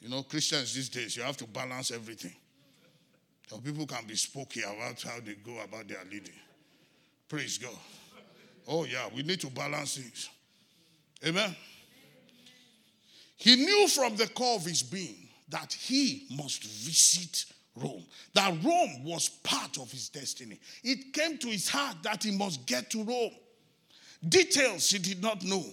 You 0.00 0.08
know, 0.08 0.22
Christians 0.22 0.74
these 0.74 0.88
days, 0.88 1.16
you 1.16 1.22
have 1.22 1.36
to 1.38 1.46
balance 1.46 1.90
everything. 1.90 2.34
So 3.48 3.58
people 3.58 3.86
can 3.86 4.06
be 4.06 4.14
spooky 4.14 4.62
about 4.62 5.02
how 5.02 5.18
they 5.24 5.34
go 5.34 5.60
about 5.62 5.88
their 5.88 6.02
leading. 6.10 6.34
Praise 7.28 7.58
God. 7.58 7.76
Oh, 8.66 8.84
yeah, 8.84 9.08
we 9.14 9.22
need 9.22 9.40
to 9.40 9.48
balance 9.48 9.96
things. 9.96 10.30
Amen. 11.26 11.54
He 13.40 13.56
knew 13.56 13.88
from 13.88 14.16
the 14.16 14.28
core 14.28 14.56
of 14.56 14.66
his 14.66 14.82
being 14.82 15.26
that 15.48 15.72
he 15.72 16.26
must 16.36 16.62
visit 16.62 17.46
Rome, 17.74 18.04
that 18.34 18.52
Rome 18.62 19.02
was 19.02 19.30
part 19.30 19.78
of 19.78 19.90
his 19.90 20.10
destiny. 20.10 20.60
It 20.84 21.14
came 21.14 21.38
to 21.38 21.48
his 21.48 21.66
heart 21.66 21.96
that 22.02 22.22
he 22.22 22.32
must 22.32 22.66
get 22.66 22.90
to 22.90 23.02
Rome. 23.02 23.32
Details 24.28 24.90
he 24.90 24.98
did 24.98 25.22
not 25.22 25.42
know. 25.42 25.64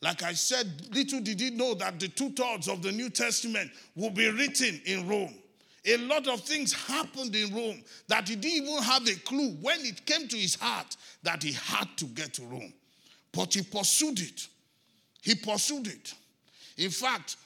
Like 0.00 0.22
I 0.22 0.34
said, 0.34 0.94
little 0.94 1.20
did 1.20 1.40
he 1.40 1.50
know 1.50 1.74
that 1.74 1.98
the 1.98 2.06
two 2.06 2.30
thirds 2.30 2.68
of 2.68 2.82
the 2.82 2.92
New 2.92 3.10
Testament 3.10 3.72
will 3.96 4.10
be 4.10 4.28
written 4.30 4.80
in 4.84 5.08
Rome. 5.08 5.34
A 5.86 5.96
lot 5.96 6.28
of 6.28 6.42
things 6.42 6.72
happened 6.72 7.34
in 7.34 7.52
Rome 7.52 7.82
that 8.06 8.28
he 8.28 8.36
didn't 8.36 8.68
even 8.68 8.82
have 8.84 9.08
a 9.08 9.14
clue 9.20 9.56
when 9.60 9.80
it 9.80 10.06
came 10.06 10.28
to 10.28 10.36
his 10.36 10.54
heart 10.54 10.96
that 11.24 11.42
he 11.42 11.50
had 11.52 11.88
to 11.96 12.04
get 12.04 12.34
to 12.34 12.42
Rome. 12.42 12.72
But 13.32 13.54
he 13.54 13.62
pursued 13.62 14.20
it. 14.20 14.46
He 15.22 15.34
pursued 15.34 15.88
it. 15.88 16.14
In 16.76 16.90
fact, 16.90 17.36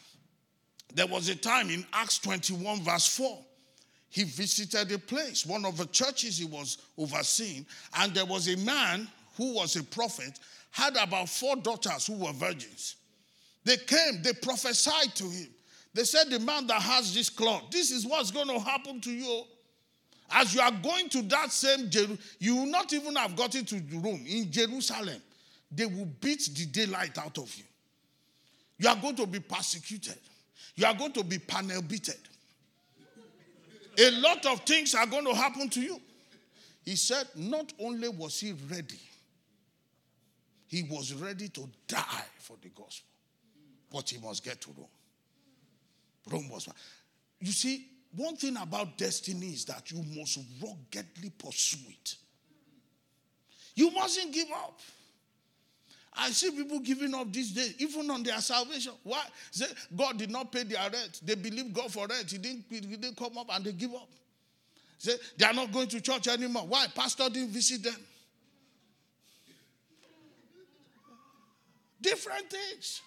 there 0.94 1.06
was 1.06 1.28
a 1.28 1.36
time 1.36 1.70
in 1.70 1.86
Acts 1.92 2.18
21, 2.18 2.82
verse 2.82 3.06
4, 3.16 3.38
he 4.10 4.24
visited 4.24 4.90
a 4.90 4.98
place, 4.98 5.46
one 5.46 5.64
of 5.64 5.76
the 5.76 5.86
churches 5.86 6.38
he 6.38 6.44
was 6.44 6.78
overseeing, 6.98 7.64
and 7.96 8.12
there 8.12 8.26
was 8.26 8.48
a 8.48 8.56
man 8.56 9.08
who 9.36 9.54
was 9.54 9.76
a 9.76 9.84
prophet, 9.84 10.38
had 10.72 10.96
about 10.96 11.28
four 11.28 11.56
daughters 11.56 12.06
who 12.06 12.14
were 12.14 12.32
virgins. 12.32 12.96
They 13.64 13.76
came, 13.76 14.22
they 14.22 14.32
prophesied 14.32 15.14
to 15.16 15.24
him. 15.24 15.48
They 15.94 16.04
said, 16.04 16.30
The 16.30 16.38
man 16.38 16.66
that 16.68 16.82
has 16.82 17.14
this 17.14 17.28
cloth, 17.28 17.70
this 17.70 17.90
is 17.90 18.06
what's 18.06 18.30
going 18.30 18.48
to 18.48 18.58
happen 18.58 19.00
to 19.00 19.10
you. 19.10 19.44
As 20.32 20.54
you 20.54 20.60
are 20.60 20.70
going 20.70 21.08
to 21.10 21.22
that 21.22 21.50
same 21.50 21.90
Jerusalem, 21.90 22.18
you 22.38 22.56
will 22.56 22.66
not 22.66 22.92
even 22.92 23.16
have 23.16 23.34
gotten 23.34 23.64
to 23.64 23.82
Rome. 23.94 24.24
In 24.28 24.50
Jerusalem, 24.50 25.20
they 25.72 25.86
will 25.86 26.08
beat 26.20 26.48
the 26.54 26.66
daylight 26.66 27.18
out 27.18 27.36
of 27.38 27.52
you. 27.56 27.64
You 28.80 28.88
are 28.88 28.96
going 28.96 29.14
to 29.16 29.26
be 29.26 29.40
persecuted. 29.40 30.16
You 30.74 30.86
are 30.86 30.94
going 30.94 31.12
to 31.12 31.22
be 31.22 31.38
panel 31.38 31.82
beaten. 31.82 32.14
A 33.98 34.10
lot 34.22 34.46
of 34.46 34.60
things 34.60 34.94
are 34.94 35.06
going 35.06 35.26
to 35.26 35.34
happen 35.34 35.68
to 35.68 35.80
you. 35.82 36.00
He 36.82 36.96
said, 36.96 37.28
not 37.36 37.74
only 37.78 38.08
was 38.08 38.40
he 38.40 38.54
ready, 38.70 38.98
he 40.66 40.84
was 40.84 41.12
ready 41.12 41.50
to 41.50 41.68
die 41.86 42.24
for 42.38 42.56
the 42.62 42.70
gospel, 42.70 43.06
but 43.92 44.08
he 44.08 44.16
must 44.18 44.42
get 44.42 44.62
to 44.62 44.70
Rome. 44.74 44.88
Rome 46.30 46.48
was. 46.48 46.66
You 47.38 47.52
see, 47.52 47.86
one 48.16 48.36
thing 48.36 48.56
about 48.56 48.96
destiny 48.96 49.48
is 49.48 49.66
that 49.66 49.90
you 49.90 50.02
must 50.16 50.38
ruggedly 50.62 51.30
pursue 51.36 51.86
it. 51.86 52.14
You 53.74 53.90
mustn't 53.90 54.32
give 54.32 54.48
up. 54.52 54.80
I 56.12 56.30
see 56.30 56.50
people 56.50 56.80
giving 56.80 57.14
up 57.14 57.32
these 57.32 57.52
days, 57.52 57.74
even 57.78 58.10
on 58.10 58.22
their 58.22 58.40
salvation. 58.40 58.92
Why? 59.04 59.22
God 59.96 60.18
did 60.18 60.30
not 60.30 60.50
pay 60.50 60.64
their 60.64 60.90
rent. 60.90 61.20
They 61.24 61.36
believe 61.36 61.72
God 61.72 61.92
for 61.92 62.06
rent. 62.06 62.30
He 62.30 62.38
didn't, 62.38 62.64
he 62.68 62.80
didn't 62.80 63.16
come 63.16 63.38
up 63.38 63.46
and 63.50 63.64
they 63.64 63.72
give 63.72 63.94
up. 63.94 64.08
Say, 64.98 65.12
they 65.38 65.46
are 65.46 65.54
not 65.54 65.72
going 65.72 65.88
to 65.88 66.00
church 66.00 66.28
anymore. 66.28 66.64
Why? 66.66 66.86
Pastor 66.94 67.30
didn't 67.30 67.50
visit 67.50 67.82
them. 67.82 67.96
Different 72.02 72.50
things. 72.50 73.00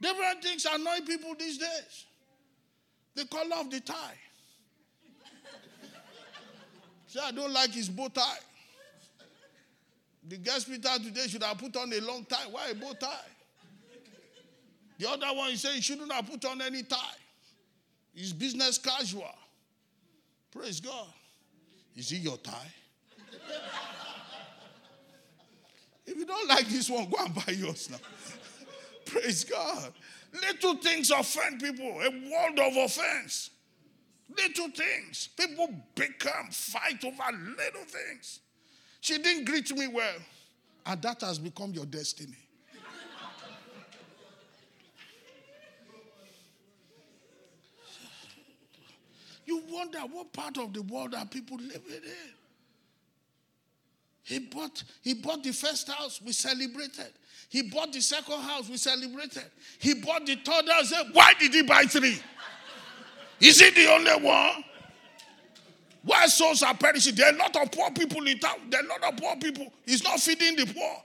Different 0.00 0.42
things 0.42 0.66
annoy 0.72 0.98
people 1.06 1.34
these 1.38 1.58
days. 1.58 2.06
The 3.14 3.24
color 3.26 3.56
of 3.60 3.70
the 3.70 3.80
tie. 3.80 4.18
Say, 7.06 7.20
I 7.22 7.30
don't 7.32 7.52
like 7.52 7.70
his 7.70 7.88
bow 7.88 8.08
tie. 8.08 8.38
The 10.28 10.36
guest 10.36 10.66
speaker 10.66 10.90
today 11.02 11.26
should 11.26 11.42
have 11.42 11.58
put 11.58 11.76
on 11.76 11.92
a 11.92 12.00
long 12.00 12.24
tie. 12.24 12.46
Why 12.50 12.68
a 12.68 12.74
bow 12.74 12.92
tie? 12.92 13.08
The 14.98 15.10
other 15.10 15.26
one, 15.36 15.50
he 15.50 15.56
said 15.56 15.72
he 15.72 15.80
shouldn't 15.80 16.12
have 16.12 16.30
put 16.30 16.44
on 16.44 16.62
any 16.62 16.82
tie. 16.84 16.96
He's 18.14 18.32
business 18.32 18.78
casual. 18.78 19.34
Praise 20.52 20.80
God. 20.80 21.08
Is 21.96 22.10
he 22.10 22.18
your 22.18 22.36
tie? 22.36 22.72
if 26.06 26.16
you 26.16 26.24
don't 26.24 26.48
like 26.48 26.68
this 26.68 26.88
one, 26.88 27.08
go 27.10 27.24
and 27.24 27.34
buy 27.34 27.52
yours 27.52 27.90
now. 27.90 27.96
Praise 29.06 29.44
God. 29.44 29.92
Little 30.32 30.76
things 30.76 31.10
offend 31.10 31.60
people, 31.60 31.84
a 31.84 32.10
world 32.30 32.58
of 32.58 32.76
offense. 32.76 33.50
Little 34.36 34.68
things. 34.68 35.28
People 35.36 35.68
become 35.94 36.48
fight 36.50 37.04
over 37.04 37.36
little 37.36 37.84
things. 37.84 38.40
She 39.02 39.18
didn't 39.18 39.46
greet 39.46 39.76
me 39.76 39.88
well. 39.88 40.14
And 40.86 41.02
that 41.02 41.22
has 41.22 41.36
become 41.36 41.72
your 41.72 41.86
destiny. 41.86 42.36
you 49.44 49.60
wonder 49.68 49.98
what 49.98 50.32
part 50.32 50.56
of 50.56 50.72
the 50.72 50.82
world 50.82 51.16
are 51.16 51.26
people 51.26 51.56
living 51.56 51.82
in. 51.88 51.96
Eh? 51.96 52.30
He 54.22 54.38
bought, 54.38 54.84
he 55.02 55.14
bought 55.14 55.42
the 55.42 55.52
first 55.52 55.90
house, 55.90 56.20
we 56.24 56.30
celebrated. 56.30 57.12
He 57.48 57.62
bought 57.62 57.92
the 57.92 58.00
second 58.00 58.40
house, 58.40 58.68
we 58.68 58.76
celebrated. 58.76 59.50
He 59.80 59.94
bought 59.94 60.24
the 60.26 60.36
third 60.36 60.68
house. 60.68 60.92
Eh? 60.92 61.02
Why 61.12 61.32
did 61.40 61.52
he 61.52 61.62
buy 61.62 61.86
three? 61.86 62.20
Is 63.40 63.58
he 63.58 63.70
the 63.70 63.92
only 63.92 64.24
one? 64.24 64.62
Why 66.04 66.26
souls 66.26 66.62
are 66.62 66.74
perishing? 66.74 67.14
There 67.14 67.28
are 67.28 67.34
a 67.34 67.38
lot 67.38 67.54
of 67.56 67.70
poor 67.70 67.90
people 67.90 68.26
in 68.26 68.38
town. 68.38 68.56
There 68.68 68.80
are 68.80 68.84
a 68.84 68.88
lot 68.88 69.12
of 69.12 69.20
poor 69.20 69.36
people. 69.36 69.72
He's 69.86 70.02
not 70.02 70.18
feeding 70.20 70.56
the 70.56 70.66
poor. 70.66 71.02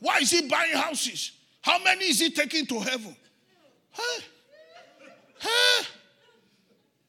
Why 0.00 0.18
is 0.18 0.30
he 0.30 0.48
buying 0.48 0.74
houses? 0.74 1.32
How 1.62 1.82
many 1.82 2.06
is 2.06 2.20
he 2.20 2.30
taking 2.30 2.66
to 2.66 2.80
heaven? 2.80 3.16
Hey, 3.92 4.24
hey. 5.38 5.86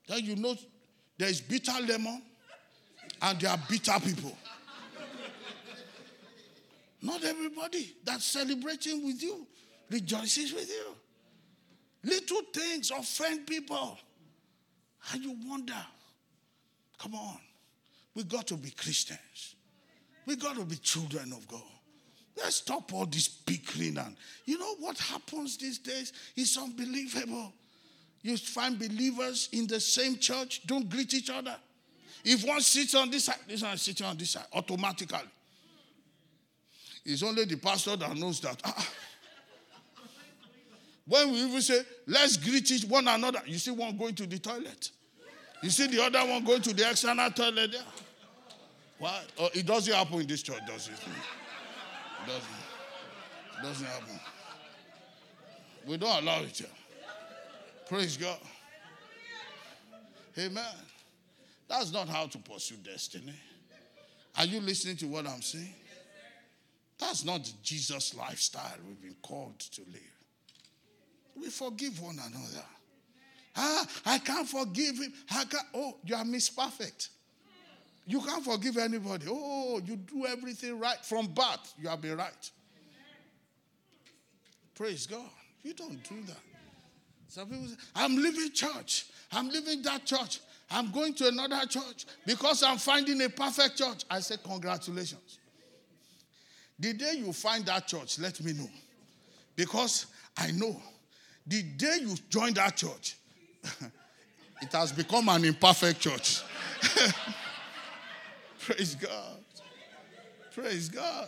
Then 0.08 0.24
you 0.24 0.36
know 0.36 0.56
there 1.18 1.30
is 1.30 1.42
bitter 1.42 1.74
lemon 1.88 2.22
and 3.22 3.40
there 3.40 3.50
are 3.50 3.60
bitter 3.70 4.00
people. 4.00 4.38
Not 7.02 7.24
everybody 7.24 7.96
that's 8.04 8.26
celebrating 8.26 9.06
with 9.06 9.22
you 9.22 9.46
rejoices 9.90 10.54
with 10.54 10.70
you. 10.70 10.96
Little 12.04 12.42
things 12.54 12.92
offend 12.92 13.48
people. 13.48 13.98
And 15.12 15.24
you 15.24 15.38
wonder 15.46 15.74
Come 16.98 17.16
on. 17.16 17.38
We 18.16 18.24
got 18.24 18.48
to 18.48 18.56
be 18.56 18.72
Christians. 18.72 19.56
We 20.26 20.36
got 20.36 20.56
to 20.56 20.66
be 20.66 20.76
children 20.78 21.34
of 21.34 21.48
God. 21.48 21.62
Let's 22.38 22.58
stop 22.58 22.94
all 22.94 23.06
this 23.06 23.28
bickering. 23.28 23.98
And 23.98 24.16
you 24.46 24.58
know 24.58 24.76
what 24.80 24.98
happens 24.98 25.58
these 25.58 25.78
days 25.78 26.12
is 26.36 26.58
unbelievable. 26.58 27.54
You 28.22 28.38
find 28.38 28.80
believers 28.80 29.50
in 29.52 29.68
the 29.68 29.80
same 29.80 30.18
church 30.18 30.66
don't 30.66 30.90
greet 30.90 31.14
each 31.14 31.30
other. 31.30 31.56
If 32.24 32.44
one 32.44 32.60
sits 32.62 32.96
on 32.96 33.12
this 33.12 33.26
side, 33.26 33.36
this 33.48 33.62
one 33.62 33.74
is 33.74 33.84
sitting 33.84 34.06
on 34.06 34.18
this 34.18 34.32
side 34.32 34.46
automatically. 34.52 35.20
It's 37.06 37.22
only 37.22 37.46
the 37.46 37.58
pastor 37.58 37.96
that 37.96 38.16
knows 38.18 38.40
that. 38.42 38.60
Ah. 38.66 38.90
When 41.08 41.32
we 41.32 41.38
even 41.44 41.62
say, 41.62 41.82
let's 42.08 42.38
greet 42.38 42.70
each 42.72 42.86
one 42.86 43.08
another, 43.08 43.42
you 43.46 43.60
see 43.60 43.70
one 43.70 43.96
going 43.96 44.16
to 44.16 44.26
the 44.26 44.40
toilet. 44.40 44.90
You 45.62 45.70
see 45.70 45.88
the 45.88 46.04
other 46.04 46.20
one 46.20 46.44
going 46.44 46.62
to 46.62 46.74
the 46.74 46.90
external 46.90 47.30
toilet 47.32 47.72
there? 47.72 47.82
Why? 49.00 49.22
Oh, 49.40 49.50
it 49.54 49.66
doesn't 49.66 49.94
happen 49.94 50.22
in 50.22 50.28
this 50.28 50.44
church, 50.44 50.62
does 50.68 50.88
it? 50.88 50.94
It 50.94 52.28
doesn't. 52.28 52.44
It 53.60 53.64
doesn't 53.64 53.86
happen. 53.86 54.20
We 55.88 55.98
don't 55.98 56.24
allow 56.24 56.42
it 56.42 56.58
here. 56.58 56.68
Praise 57.88 58.18
God. 58.18 58.38
Amen. 60.38 60.64
That's 61.68 61.92
not 61.92 62.08
how 62.08 62.28
to 62.28 62.38
pursue 62.38 62.76
destiny. 62.76 63.34
Are 64.38 64.46
you 64.46 64.60
listening 64.60 64.98
to 64.98 65.08
what 65.08 65.28
I'm 65.28 65.42
saying? 65.42 65.74
That's 67.00 67.26
not 67.26 67.44
the 67.44 67.52
Jesus 67.64 68.16
lifestyle 68.16 68.78
we've 68.88 69.02
been 69.02 69.16
called 69.22 69.60
to 69.60 69.82
live. 69.82 70.02
We 71.36 71.50
forgive 71.50 72.02
one 72.02 72.16
another. 72.16 72.66
Ah, 73.56 73.88
I 74.06 74.18
can't 74.20 74.48
forgive 74.48 74.98
him. 74.98 75.14
I 75.32 75.46
can't. 75.46 75.66
Oh, 75.74 75.98
you 76.04 76.16
are 76.16 76.24
misperfect. 76.24 77.10
You 78.08 78.22
can't 78.22 78.44
forgive 78.44 78.78
anybody. 78.78 79.26
Oh, 79.30 79.82
you 79.84 79.96
do 79.96 80.26
everything 80.26 80.80
right 80.80 81.04
from 81.04 81.28
birth. 81.28 81.74
You 81.80 81.90
have 81.90 82.02
been 82.02 82.18
right. 82.18 82.52
Praise 84.76 85.08
God. 85.08 85.30
You 85.64 85.74
don't 85.74 86.04
do 86.04 86.22
that. 86.28 86.38
Some 87.28 87.50
people 87.50 87.68
say, 87.68 87.76
I'm 87.96 88.16
leaving 88.16 88.52
church. 88.52 89.08
I'm 89.32 89.50
leaving 89.50 89.82
that 89.84 90.06
church. 90.06 90.40
I'm 90.70 90.92
going 90.92 91.14
to 91.16 91.28
another 91.28 91.66
church 91.66 92.06
because 92.26 92.62
I'm 92.62 92.78
finding 92.78 93.22
a 93.22 93.30
perfect 93.30 93.78
church. 93.78 94.04
I 94.10 94.20
said, 94.20 94.44
Congratulations. 94.44 95.40
The 96.78 96.94
day 96.94 97.14
you 97.18 97.32
find 97.32 97.66
that 97.66 97.88
church, 97.88 98.20
let 98.20 98.42
me 98.44 98.54
know. 98.54 98.70
Because 99.56 100.08
I 100.38 100.52
know 100.52 100.80
the 101.48 101.64
day 101.64 102.00
you 102.02 102.16
join 102.30 102.54
that 102.56 102.76
church, 102.76 103.16
it 104.62 104.72
has 104.72 104.92
become 104.92 105.30
an 105.30 105.46
imperfect 105.46 106.00
church. 106.00 106.42
Praise 108.60 108.96
God. 108.96 109.38
Praise 110.54 110.90
God. 110.90 111.28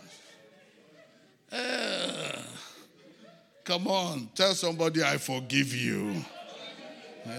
Uh, 1.52 2.42
come 3.64 3.86
on, 3.86 4.28
tell 4.34 4.54
somebody 4.54 5.02
I 5.02 5.16
forgive 5.18 5.74
you. 5.74 6.14
Uh, 7.26 7.32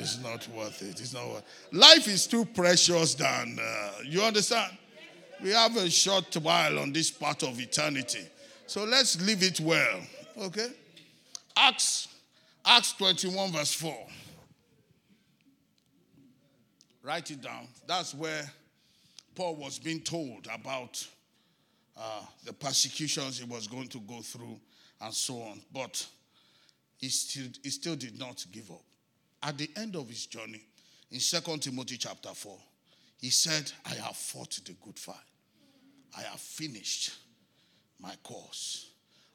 it's 0.00 0.22
not 0.22 0.46
worth 0.48 0.82
it. 0.82 1.00
It's 1.00 1.14
not 1.14 1.26
worth. 1.28 1.44
Life 1.72 2.08
is 2.08 2.26
too 2.26 2.44
precious 2.44 3.14
than 3.14 3.58
uh, 3.60 3.90
you 4.04 4.22
understand. 4.22 4.76
We 5.42 5.50
have 5.50 5.76
a 5.76 5.88
short 5.88 6.34
while 6.42 6.78
on 6.78 6.92
this 6.92 7.10
part 7.10 7.42
of 7.42 7.58
eternity. 7.58 8.26
So 8.66 8.84
let's 8.84 9.20
live 9.22 9.42
it 9.42 9.60
well. 9.60 10.00
Okay? 10.42 10.68
Acts, 11.56 12.08
Acts 12.64 12.92
21, 12.92 13.52
verse 13.52 13.72
4. 13.72 13.96
Write 17.02 17.30
it 17.30 17.40
down. 17.40 17.66
That's 17.86 18.14
where 18.14 18.50
Paul 19.34 19.56
was 19.56 19.78
being 19.78 20.00
told 20.00 20.48
about 20.52 21.06
uh, 21.96 22.22
the 22.44 22.52
persecutions 22.52 23.38
he 23.38 23.44
was 23.44 23.66
going 23.66 23.88
to 23.88 24.00
go 24.00 24.20
through 24.20 24.58
and 25.00 25.12
so 25.14 25.34
on. 25.42 25.60
But 25.72 26.06
he 26.98 27.08
still, 27.08 27.48
he 27.62 27.70
still 27.70 27.96
did 27.96 28.18
not 28.18 28.44
give 28.52 28.70
up. 28.70 28.82
At 29.42 29.56
the 29.56 29.70
end 29.76 29.96
of 29.96 30.08
his 30.08 30.26
journey, 30.26 30.62
in 31.10 31.18
2 31.18 31.56
Timothy 31.58 31.96
chapter 31.96 32.28
4, 32.28 32.58
he 33.18 33.30
said, 33.30 33.72
I 33.86 33.94
have 33.94 34.16
fought 34.16 34.58
the 34.64 34.72
good 34.84 34.98
fight. 34.98 35.16
I 36.16 36.22
have 36.22 36.40
finished 36.40 37.12
my 37.98 38.14
course. 38.22 38.90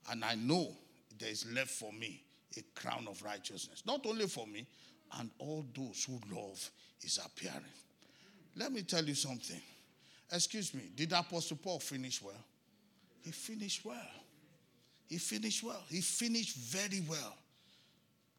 And 0.09 0.24
I 0.24 0.36
know 0.36 0.72
there 1.18 1.30
is 1.30 1.45
left 1.51 1.72
for 1.72 1.91
me 1.91 2.22
a 2.57 2.80
crown 2.80 3.07
of 3.09 3.22
righteousness. 3.24 3.84
Not 3.86 4.05
only 4.05 4.28
for 4.28 4.45
me, 4.45 4.66
and 5.20 5.30
all 5.39 5.66
those 5.76 6.05
who 6.05 6.20
love 6.36 6.70
is 7.02 7.20
appearing. 7.24 7.62
Let 8.56 8.72
me 8.72 8.82
tell 8.84 9.04
you 9.04 9.16
something. 9.16 9.62
Excuse 10.32 10.74
me, 10.74 10.91
did 10.96 11.12
Apostle 11.12 11.58
Paul 11.58 11.80
finish 11.80 12.22
well? 12.22 12.34
He 13.24 13.32
finished 13.32 13.86
well. 13.86 13.96
He 15.08 15.18
finished 15.18 15.64
well. 15.64 15.84
He 15.88 16.02
finished 16.02 16.56
very 16.56 17.04
well. 17.08 17.36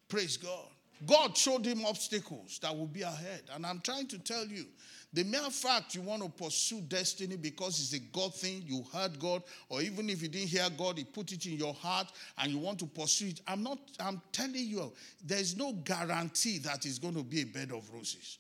Praise 0.09 0.37
God. 0.37 0.67
God 1.05 1.37
showed 1.37 1.67
him 1.67 1.85
obstacles 1.85 2.59
that 2.63 2.75
will 2.75 2.87
be 2.87 3.03
ahead. 3.03 3.43
And 3.55 3.67
I'm 3.67 3.81
trying 3.81 4.07
to 4.09 4.19
tell 4.19 4.47
you 4.47 4.65
the 5.13 5.25
mere 5.25 5.51
fact 5.51 5.95
you 5.95 6.01
want 6.01 6.23
to 6.23 6.29
pursue 6.29 6.81
destiny 6.81 7.37
because 7.37 7.81
it's 7.81 7.93
a 7.93 7.99
God 8.17 8.35
thing, 8.35 8.63
you 8.67 8.85
heard 8.93 9.19
God, 9.19 9.43
or 9.69 9.83
even 9.83 10.09
if 10.09 10.23
you 10.23 10.29
didn't 10.29 10.49
hear 10.49 10.67
God, 10.77 10.97
He 10.97 11.05
put 11.05 11.33
it 11.33 11.45
in 11.47 11.59
your 11.59 11.75
heart 11.75 12.11
and 12.39 12.51
you 12.51 12.59
want 12.59 12.79
to 12.79 12.87
pursue 12.87 13.29
it. 13.29 13.41
I'm 13.47 13.63
not, 13.63 13.79
I'm 14.01 14.23
telling 14.33 14.55
you, 14.55 14.93
there's 15.25 15.57
no 15.57 15.73
guarantee 15.73 16.59
that 16.59 16.87
it's 16.87 16.99
going 16.99 17.15
to 17.15 17.23
be 17.23 17.43
a 17.43 17.47
bed 17.47 17.73
of 17.73 17.89
roses. 17.93 18.39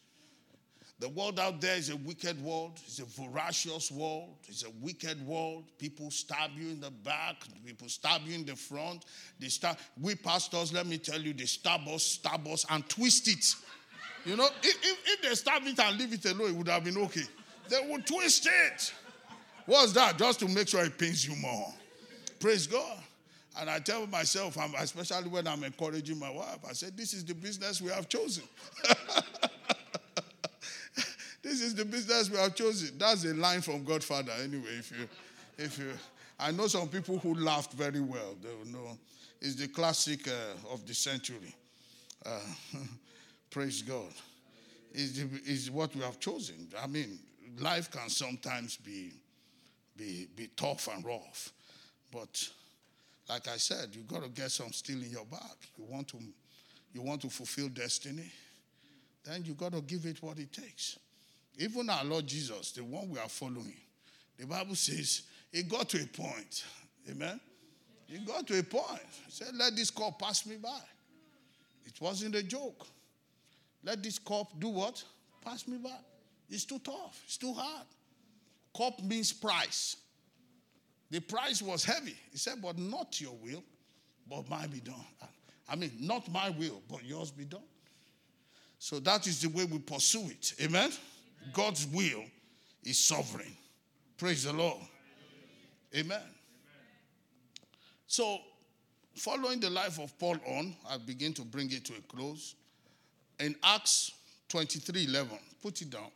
The 0.99 1.11
world 1.11 1.39
out 1.39 1.61
there 1.61 1.77
is 1.77 1.91
a 1.91 1.97
wicked 1.97 2.43
world. 2.43 2.81
It's 2.87 3.01
a 3.01 3.05
voracious 3.05 3.93
world. 3.93 4.37
It's 4.49 4.65
a 4.65 4.71
wicked 4.81 5.25
world. 5.27 5.65
People 5.79 6.11
stab 6.11 6.53
you 6.57 6.71
in 6.71 6.81
the 6.81 6.91
back. 6.91 7.37
People 7.67 7.89
stab 7.89 8.23
you 8.25 8.35
in 8.35 8.47
the 8.47 8.57
front. 8.57 9.05
They 9.39 9.49
stab. 9.49 9.77
We 10.01 10.15
pastors, 10.15 10.73
let 10.73 10.87
me 10.87 10.97
tell 10.97 11.21
you, 11.21 11.35
they 11.35 11.45
stab 11.45 11.87
us, 11.89 12.03
stab 12.03 12.49
us, 12.49 12.65
and 12.71 12.89
twist 12.89 13.29
it. 13.29 13.45
You 14.25 14.37
know, 14.37 14.49
if, 14.63 14.77
if, 14.83 14.99
if 15.07 15.23
they 15.23 15.35
stab 15.35 15.63
it 15.67 15.79
and 15.79 15.99
leave 15.99 16.15
it 16.15 16.25
alone, 16.25 16.51
it 16.51 16.57
would 16.57 16.69
have 16.69 16.85
been 16.85 16.97
okay. 16.99 17.25
They 17.69 17.87
would 17.91 18.07
twist 18.07 18.49
it. 18.51 18.95
What's 19.67 19.93
that? 19.93 20.17
Just 20.17 20.41
to 20.41 20.49
make 20.49 20.69
sure 20.69 20.83
it 20.83 20.97
pains 20.97 21.27
you 21.29 21.37
more. 21.37 21.75
Praise 22.41 22.67
God. 22.67 22.99
And 23.59 23.69
I 23.69 23.81
tell 23.81 24.07
myself, 24.07 24.57
especially 24.79 25.29
when 25.29 25.47
I'm 25.47 25.63
encouraging 25.63 26.19
my 26.19 26.31
wife, 26.31 26.59
I 26.69 26.73
said, 26.73 26.97
This 26.97 27.13
is 27.13 27.25
the 27.25 27.35
business 27.35 27.83
we 27.83 27.91
have 27.91 28.09
chosen. 28.09 28.45
This 31.47 31.61
is 31.61 31.77
the 31.77 31.85
business 31.85 32.29
we 32.29 32.39
have 32.39 32.57
chosen. 32.57 32.99
That's 32.99 33.25
a 33.25 33.33
line 33.33 33.61
from 33.61 33.85
Godfather, 33.85 34.33
anyway. 34.43 34.81
If 34.81 34.91
you, 34.91 35.09
if 35.57 35.79
you, 35.79 35.93
I 36.41 36.51
know 36.51 36.67
some 36.67 36.89
people 36.89 37.21
who 37.21 37.35
laughed 37.35 37.73
very 37.73 38.01
well. 38.01 38.35
They 38.43 38.73
know 38.73 38.99
it's 39.41 39.55
the 39.55 39.69
classic 39.69 40.27
uh, 40.27 40.73
of 40.73 40.85
the 40.89 40.93
century. 40.93 41.55
Uh, 42.25 42.41
praise 43.51 43.81
God. 43.83 44.13
Is 44.93 45.21
is 45.47 45.71
what 45.71 45.95
we 45.95 46.03
have 46.03 46.19
chosen. 46.19 46.67
I 46.83 46.89
mean, 46.89 47.17
life 47.61 47.93
can 47.93 48.09
sometimes 48.09 48.77
be, 48.79 49.13
be, 49.97 50.27
be 50.35 50.49
tough 50.57 50.89
and 50.93 51.05
rough, 51.05 51.53
but 52.13 52.49
like 53.29 53.47
I 53.47 53.59
said, 53.59 53.91
you 53.95 54.03
got 54.03 54.25
to 54.25 54.31
get 54.31 54.51
some 54.51 54.73
steel 54.73 55.01
in 55.01 55.11
your 55.11 55.27
back. 55.27 55.59
You 55.79 55.85
want 55.85 56.09
to, 56.09 56.19
you 56.93 57.03
want 57.03 57.21
to 57.21 57.31
fulfill 57.31 57.69
destiny, 57.69 58.33
then 59.25 59.45
you 59.45 59.55
got 59.55 59.75
to 59.75 59.81
give 59.81 60.07
it 60.07 60.21
what 60.21 60.41
it 60.41 60.53
takes. 60.53 60.99
Even 61.59 61.89
our 61.89 62.05
Lord 62.05 62.27
Jesus, 62.27 62.73
the 62.73 62.85
one 62.85 63.09
we 63.09 63.19
are 63.19 63.29
following, 63.29 63.77
the 64.39 64.47
Bible 64.47 64.75
says 64.75 65.23
it 65.53 65.69
got 65.69 65.89
to 65.91 66.03
a 66.03 66.07
point. 66.07 66.65
Amen. 67.11 67.41
It 68.09 68.27
got 68.27 68.47
to 68.49 68.59
a 68.59 68.63
point. 68.63 69.01
He 69.27 69.33
said, 69.33 69.55
Let 69.55 69.75
this 69.75 69.91
cup 69.91 70.19
pass 70.19 70.47
me 70.47 70.57
by. 70.57 70.81
It 71.85 72.01
wasn't 72.01 72.35
a 72.35 72.43
joke. 72.43 72.87
Let 73.83 74.03
this 74.03 74.19
cup 74.19 74.49
do 74.59 74.69
what? 74.69 75.03
Pass 75.45 75.67
me 75.67 75.79
by. 75.79 75.97
It's 76.51 76.65
too 76.65 76.79
tough. 76.79 77.21
It's 77.25 77.37
too 77.37 77.53
hard. 77.53 77.87
Cup 78.77 79.03
means 79.03 79.33
price. 79.33 79.97
The 81.11 81.21
price 81.21 81.63
was 81.63 81.85
heavy. 81.85 82.17
He 82.31 82.39
said, 82.39 82.61
But 82.61 82.79
not 82.79 83.21
your 83.21 83.35
will, 83.43 83.63
but 84.29 84.49
mine 84.49 84.71
be 84.71 84.81
done. 84.81 84.95
I 85.69 85.77
mean, 85.77 85.93
not 85.99 86.31
my 86.31 86.51
will, 86.51 86.83
but 86.89 87.05
yours 87.05 87.31
be 87.31 87.45
done. 87.45 87.63
So 88.79 89.01
that 89.01 89.27
is 89.27 89.41
the 89.41 89.49
way 89.49 89.65
we 89.65 89.79
pursue 89.79 90.29
it. 90.29 90.55
Amen. 90.63 90.91
God's 91.53 91.87
will 91.87 92.25
is 92.85 92.99
sovereign. 92.99 93.55
Praise 94.17 94.45
the 94.45 94.53
Lord. 94.53 94.79
Amen. 95.95 96.23
So, 98.07 98.39
following 99.15 99.61
the 99.61 99.71
life 99.71 99.99
of 99.99 100.17
Paul 100.19 100.37
on, 100.47 100.75
I 100.89 100.99
begin 100.99 101.35
to 101.35 101.43
bring 101.43 101.71
it 101.73 101.85
to 101.87 101.95
a 101.95 102.01
close. 102.03 102.55
In 103.41 103.55
Acts 103.63 104.13
23 104.49 105.05
11, 105.05 105.39
put 105.63 105.83
it 105.83 105.91
down. 105.91 106.11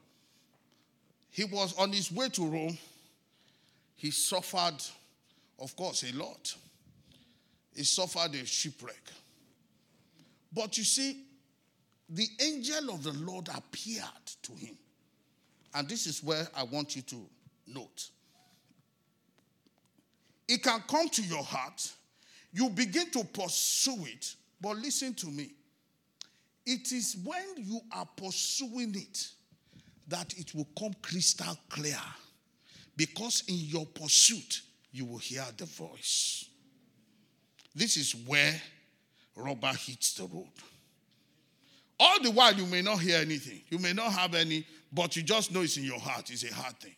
He 1.31 1.45
was 1.45 1.77
on 1.79 1.93
his 1.93 2.11
way 2.11 2.29
to 2.31 2.47
Rome. 2.47 2.79
He 3.97 4.11
suffered, 4.11 4.83
of 5.59 5.77
course, 5.77 6.05
a 6.05 6.17
lot. 6.17 6.55
He 7.75 7.85
suffered 7.85 8.35
a 8.35 8.47
shipwreck. 8.47 9.03
But 10.53 10.77
you 10.79 10.85
see, 10.85 11.25
the 12.09 12.27
angel 12.41 12.95
of 12.95 13.03
the 13.03 13.13
Lord 13.13 13.49
appeared 13.49 14.27
to 14.43 14.53
him 14.53 14.77
and 15.75 15.89
this 15.89 16.07
is 16.07 16.23
where 16.23 16.47
I 16.55 16.65
want 16.65 16.97
you 16.97 17.03
to 17.03 17.21
note. 17.67 18.09
It 20.49 20.63
can 20.63 20.83
come 20.89 21.09
to 21.09 21.23
your 21.23 21.45
heart, 21.45 21.93
you 22.53 22.69
begin 22.71 23.11
to 23.13 23.25
pursue 23.25 24.05
it, 24.07 24.35
but 24.61 24.77
listen 24.77 25.15
to 25.15 25.27
me. 25.29 25.53
It 26.67 26.93
is 26.93 27.17
when 27.25 27.45
you 27.57 27.81
are 27.93 28.07
pursuing 28.17 28.95
it 28.95 29.29
that 30.09 30.35
it 30.37 30.55
will 30.55 30.69
come 30.79 30.95
crystal 31.01 31.57
clear. 31.69 31.97
Because 32.97 33.45
in 33.49 33.55
your 33.55 33.87
pursuit, 33.87 34.63
you 34.93 35.05
will 35.05 35.19
hear 35.19 35.45
the 35.57 35.65
voice. 35.65 36.45
This 37.75 37.97
is 37.97 38.15
where 38.27 38.61
rubber 39.37 39.69
hits 39.69 40.15
the 40.15 40.25
road. 40.25 40.51
All 41.99 42.21
the 42.23 42.31
while, 42.31 42.53
you 42.55 42.67
may 42.67 42.83
not 42.83 42.99
hear 43.01 43.19
anything. 43.19 43.63
You 43.69 43.79
may 43.79 43.93
not 43.93 44.13
have 44.13 44.35
any 44.35 44.67
but 44.93 45.17
you 45.17 45.23
just 45.23 45.53
know 45.53 45.63
it's 45.63 45.77
in 45.77 45.85
your 45.85 46.01
heart. 46.01 46.31
It's 46.31 46.45
a 46.45 46.55
hard 46.55 46.79
thing. 46.79 46.95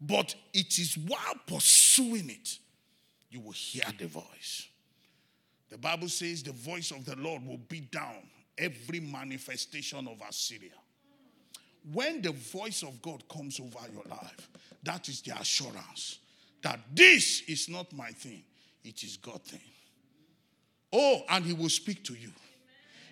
But 0.00 0.34
it 0.52 0.78
is 0.78 0.98
while 0.98 1.34
pursuing 1.46 2.30
it, 2.30 2.58
you 3.30 3.40
will 3.40 3.52
hear 3.52 3.84
the 3.98 4.06
voice. 4.06 4.68
The 5.70 5.78
Bible 5.78 6.08
says 6.08 6.42
the 6.42 6.52
voice 6.52 6.90
of 6.90 7.04
the 7.04 7.16
Lord 7.16 7.46
will 7.46 7.60
beat 7.68 7.90
down 7.90 8.18
every 8.58 9.00
manifestation 9.00 10.06
of 10.06 10.20
Assyria. 10.28 10.70
When 11.92 12.20
the 12.20 12.32
voice 12.32 12.82
of 12.82 13.00
God 13.00 13.26
comes 13.28 13.58
over 13.58 13.78
your 13.92 14.04
life, 14.08 14.50
that 14.82 15.08
is 15.08 15.22
the 15.22 15.38
assurance 15.38 16.18
that 16.62 16.78
this 16.94 17.42
is 17.48 17.68
not 17.68 17.92
my 17.92 18.10
thing, 18.10 18.42
it 18.84 19.02
is 19.02 19.16
God's 19.16 19.50
thing. 19.50 19.60
Oh, 20.92 21.22
and 21.28 21.44
He 21.44 21.52
will 21.52 21.68
speak 21.68 22.04
to 22.04 22.14
you. 22.14 22.30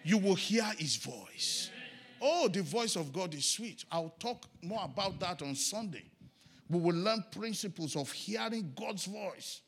You 0.04 0.18
will 0.18 0.34
hear 0.34 0.64
His 0.78 0.96
voice. 0.96 1.70
Oh, 2.20 2.48
the 2.48 2.62
voice 2.62 2.96
of 2.96 3.12
God 3.12 3.34
is 3.34 3.44
sweet. 3.44 3.84
I'll 3.90 4.14
talk 4.18 4.44
more 4.62 4.84
about 4.84 5.18
that 5.20 5.42
on 5.42 5.54
Sunday. 5.54 6.04
We 6.68 6.78
will 6.78 6.94
learn 6.94 7.24
principles 7.32 7.96
of 7.96 8.10
hearing 8.12 8.72
God's 8.78 9.06
voice 9.06 9.60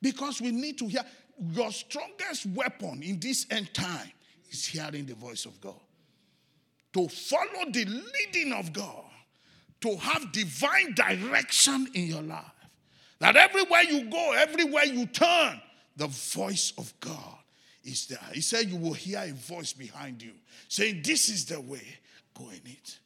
because 0.00 0.40
we 0.40 0.50
need 0.50 0.78
to 0.78 0.86
hear. 0.86 1.04
Your 1.52 1.72
strongest 1.72 2.46
weapon 2.46 3.02
in 3.02 3.18
this 3.18 3.46
end 3.50 3.72
time 3.72 4.10
is 4.50 4.66
hearing 4.66 5.06
the 5.06 5.14
voice 5.14 5.46
of 5.46 5.58
God. 5.60 5.80
To 6.92 7.08
follow 7.08 7.70
the 7.70 7.86
leading 7.86 8.52
of 8.52 8.72
God, 8.74 9.04
to 9.80 9.96
have 9.96 10.32
divine 10.32 10.94
direction 10.94 11.86
in 11.94 12.08
your 12.08 12.20
life. 12.20 12.44
That 13.20 13.36
everywhere 13.36 13.82
you 13.82 14.10
go, 14.10 14.32
everywhere 14.32 14.84
you 14.84 15.06
turn, 15.06 15.60
the 15.96 16.08
voice 16.08 16.74
of 16.76 16.92
God 17.00 17.39
is 17.84 18.06
there. 18.06 18.18
He 18.32 18.40
said, 18.40 18.68
You 18.68 18.76
will 18.76 18.92
hear 18.92 19.20
a 19.24 19.32
voice 19.32 19.72
behind 19.72 20.22
you 20.22 20.32
saying, 20.68 21.02
This 21.04 21.28
is 21.28 21.44
the 21.46 21.60
way, 21.60 21.82
go 22.36 22.48
in 22.50 22.60
it. 22.66 22.98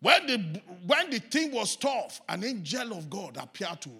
When 0.00 0.26
the, 0.26 0.60
when 0.86 1.10
the 1.10 1.18
thing 1.18 1.52
was 1.52 1.76
tough, 1.76 2.20
an 2.28 2.44
angel 2.44 2.92
of 2.92 3.08
God 3.08 3.38
appeared 3.40 3.80
to 3.82 3.90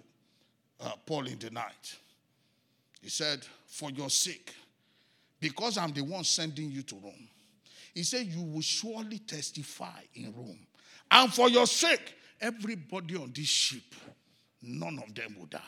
uh, 0.81 0.91
Paul 1.05 1.25
in 1.27 1.39
the 1.39 1.49
night. 1.49 1.95
He 3.01 3.09
said, 3.09 3.45
For 3.67 3.89
your 3.91 4.09
sake, 4.09 4.53
because 5.39 5.77
I'm 5.77 5.93
the 5.93 6.01
one 6.01 6.23
sending 6.23 6.71
you 6.71 6.83
to 6.83 6.95
Rome, 6.95 7.27
he 7.93 8.03
said, 8.03 8.27
You 8.27 8.43
will 8.43 8.61
surely 8.61 9.19
testify 9.19 10.01
in 10.13 10.33
Rome. 10.35 10.59
And 11.09 11.33
for 11.33 11.49
your 11.49 11.65
sake, 11.67 12.15
everybody 12.41 13.15
on 13.15 13.31
this 13.33 13.47
ship, 13.47 13.95
none 14.61 14.99
of 14.99 15.13
them 15.15 15.35
will 15.39 15.45
die. 15.45 15.59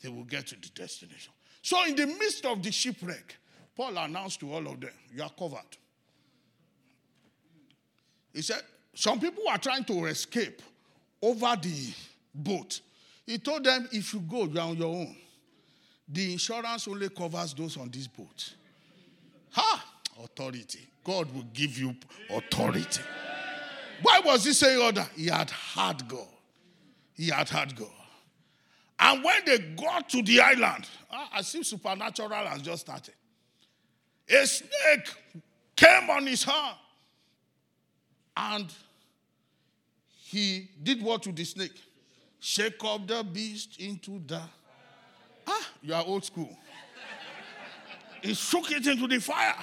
They 0.00 0.08
will 0.08 0.24
get 0.24 0.48
to 0.48 0.56
the 0.56 0.68
destination. 0.68 1.32
So, 1.62 1.84
in 1.84 1.94
the 1.94 2.06
midst 2.06 2.44
of 2.44 2.62
the 2.62 2.72
shipwreck, 2.72 3.36
Paul 3.76 3.96
announced 3.96 4.40
to 4.40 4.52
all 4.52 4.66
of 4.66 4.80
them, 4.80 4.90
You 5.14 5.22
are 5.22 5.30
covered. 5.30 5.60
He 8.34 8.42
said, 8.42 8.62
Some 8.94 9.20
people 9.20 9.44
are 9.48 9.58
trying 9.58 9.84
to 9.84 10.06
escape 10.06 10.60
over 11.22 11.56
the 11.60 11.94
boat. 12.34 12.80
He 13.24 13.38
told 13.38 13.64
them, 13.64 13.88
If 13.92 14.12
you 14.12 14.20
go, 14.20 14.44
you 14.44 14.58
are 14.58 14.68
on 14.68 14.76
your 14.76 14.94
own. 14.94 15.16
The 16.08 16.32
insurance 16.32 16.88
only 16.88 17.08
covers 17.08 17.54
those 17.54 17.76
on 17.76 17.88
this 17.90 18.08
boat. 18.08 18.54
Ha! 19.52 19.84
Authority. 20.22 20.80
God 21.04 21.32
will 21.34 21.46
give 21.54 21.78
you 21.78 21.94
authority. 22.28 23.02
Why 24.02 24.20
was 24.24 24.44
he 24.44 24.52
saying 24.52 24.80
all 24.82 24.92
that? 24.92 25.10
He 25.16 25.26
had 25.26 25.50
had 25.50 26.06
God. 26.08 26.26
He 27.14 27.28
had 27.28 27.48
had 27.48 27.76
God. 27.76 27.88
And 29.04 29.24
when 29.24 29.44
they 29.44 29.58
got 29.58 30.08
to 30.10 30.22
the 30.22 30.40
island, 30.40 30.88
ah, 31.10 31.28
as 31.34 31.52
if 31.56 31.66
supernatural 31.66 32.46
has 32.46 32.62
just 32.62 32.82
started, 32.82 33.14
a 34.28 34.46
snake 34.46 35.12
came 35.74 36.08
on 36.08 36.24
his 36.24 36.44
hand. 36.44 36.76
And 38.36 38.72
he 40.06 40.68
did 40.80 41.02
what 41.02 41.24
to 41.24 41.32
the 41.32 41.42
snake? 41.44 41.74
Shake 42.38 42.82
up 42.84 43.06
the 43.08 43.24
beast 43.24 43.80
into 43.80 44.22
the. 44.24 44.40
Ah, 45.48 45.68
you 45.82 45.94
are 45.94 46.04
old 46.06 46.24
school. 46.24 46.56
he 48.22 48.34
shook 48.34 48.70
it 48.70 48.86
into 48.86 49.08
the 49.08 49.20
fire. 49.20 49.56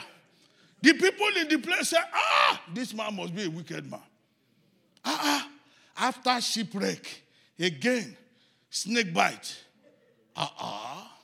The 0.82 0.94
people 0.94 1.28
in 1.40 1.48
the 1.48 1.58
place 1.60 1.90
said, 1.90 2.04
Ah, 2.14 2.62
this 2.74 2.94
man 2.94 3.16
must 3.16 3.34
be 3.34 3.46
a 3.46 3.50
wicked 3.50 3.90
man. 3.90 4.02
Ah, 5.06 5.20
ah. 5.24 5.50
After 6.08 6.42
shipwreck, 6.42 7.24
again, 7.58 8.18
snake 8.70 9.14
bite. 9.14 9.58
Ah, 10.36 10.54
ah. 10.60 11.18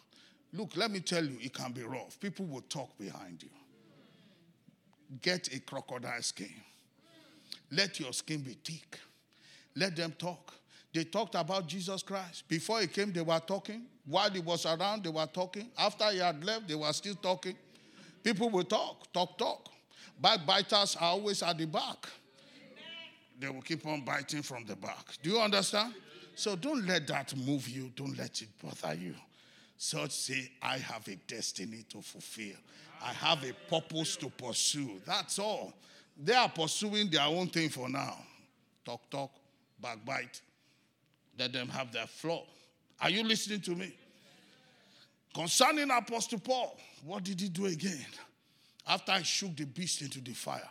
Look, 0.53 0.75
let 0.77 0.91
me 0.91 0.99
tell 1.01 1.23
you, 1.23 1.37
it 1.41 1.53
can 1.53 1.71
be 1.71 1.83
rough. 1.83 2.19
People 2.19 2.45
will 2.45 2.61
talk 2.61 2.97
behind 2.97 3.43
you. 3.43 3.49
Get 5.21 5.53
a 5.53 5.59
crocodile 5.59 6.21
skin. 6.21 6.53
Let 7.71 7.99
your 7.99 8.13
skin 8.13 8.41
be 8.41 8.57
thick. 8.63 8.99
Let 9.75 9.95
them 9.95 10.13
talk. 10.17 10.53
They 10.93 11.03
talked 11.03 11.35
about 11.35 11.67
Jesus 11.67 12.03
Christ. 12.03 12.47
Before 12.47 12.79
he 12.79 12.87
came, 12.87 13.11
they 13.11 13.21
were 13.21 13.41
talking. 13.45 13.83
While 14.05 14.31
he 14.31 14.39
was 14.39 14.65
around, 14.65 15.03
they 15.03 15.09
were 15.09 15.25
talking. 15.25 15.69
After 15.77 16.09
he 16.11 16.19
had 16.19 16.43
left, 16.43 16.67
they 16.69 16.75
were 16.75 16.93
still 16.93 17.15
talking. 17.15 17.57
People 18.23 18.49
will 18.49 18.63
talk, 18.63 19.11
talk, 19.11 19.37
talk. 19.37 19.69
Backbiters 20.21 20.95
are 20.95 21.11
always 21.11 21.43
at 21.43 21.57
the 21.57 21.65
back. 21.65 22.07
They 23.37 23.49
will 23.49 23.61
keep 23.61 23.85
on 23.85 24.01
biting 24.01 24.41
from 24.41 24.63
the 24.65 24.75
back. 24.77 25.05
Do 25.21 25.31
you 25.31 25.39
understand? 25.39 25.93
So 26.35 26.55
don't 26.55 26.85
let 26.85 27.07
that 27.07 27.35
move 27.35 27.67
you. 27.69 27.91
Don't 27.95 28.17
let 28.17 28.41
it 28.41 28.49
bother 28.61 28.95
you. 28.95 29.15
Such 29.77 30.11
say, 30.11 30.51
I 30.61 30.77
have 30.77 31.07
a 31.07 31.15
destiny 31.27 31.83
to 31.89 32.01
fulfill. 32.01 32.55
I 33.01 33.13
have 33.13 33.43
a 33.43 33.53
purpose 33.69 34.15
to 34.17 34.29
pursue. 34.29 35.01
That's 35.05 35.39
all. 35.39 35.73
They 36.17 36.33
are 36.33 36.49
pursuing 36.49 37.09
their 37.09 37.25
own 37.25 37.47
thing 37.47 37.69
for 37.69 37.89
now. 37.89 38.17
Talk, 38.85 39.09
talk, 39.09 39.31
backbite. 39.81 40.41
Let 41.37 41.51
them 41.51 41.67
have 41.69 41.91
their 41.91 42.07
flow. 42.07 42.43
Are 43.01 43.09
you 43.09 43.23
listening 43.23 43.61
to 43.61 43.71
me? 43.71 43.93
Concerning 45.33 45.91
Apostle 45.91 46.39
Paul, 46.39 46.77
what 47.03 47.23
did 47.23 47.41
he 47.41 47.49
do 47.49 47.65
again? 47.65 48.05
After 48.87 49.11
I 49.11 49.21
shook 49.23 49.55
the 49.57 49.65
beast 49.65 50.01
into 50.01 50.21
the 50.21 50.31
fire, 50.31 50.69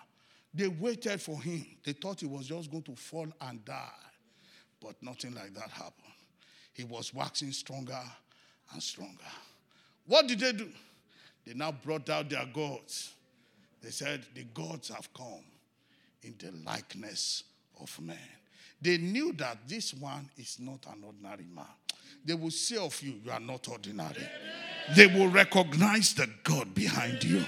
they 0.54 0.68
waited 0.68 1.20
for 1.20 1.40
him. 1.40 1.66
They 1.84 1.92
thought 1.92 2.20
he 2.20 2.26
was 2.26 2.46
just 2.46 2.70
going 2.70 2.84
to 2.84 2.94
fall 2.96 3.26
and 3.42 3.62
die. 3.64 3.90
But 4.84 5.02
nothing 5.02 5.34
like 5.34 5.54
that 5.54 5.70
happened. 5.70 6.12
He 6.74 6.84
was 6.84 7.14
waxing 7.14 7.52
stronger 7.52 8.00
and 8.72 8.82
stronger. 8.82 9.32
What 10.06 10.28
did 10.28 10.40
they 10.40 10.52
do? 10.52 10.68
They 11.46 11.54
now 11.54 11.72
brought 11.72 12.10
out 12.10 12.28
their 12.28 12.44
gods. 12.52 13.14
They 13.82 13.90
said, 13.90 14.24
The 14.34 14.44
gods 14.44 14.90
have 14.90 15.08
come 15.14 15.44
in 16.22 16.34
the 16.38 16.52
likeness 16.66 17.44
of 17.80 17.98
man. 18.00 18.18
They 18.82 18.98
knew 18.98 19.32
that 19.34 19.66
this 19.66 19.94
one 19.94 20.28
is 20.36 20.58
not 20.60 20.84
an 20.86 21.02
ordinary 21.04 21.46
man. 21.54 21.64
They 22.22 22.34
will 22.34 22.50
say 22.50 22.76
of 22.76 23.00
you, 23.02 23.14
You 23.24 23.30
are 23.30 23.40
not 23.40 23.66
ordinary. 23.68 24.28
They 24.94 25.06
will 25.06 25.28
recognize 25.28 26.12
the 26.14 26.28
God 26.42 26.74
behind 26.74 27.24
you. 27.24 27.42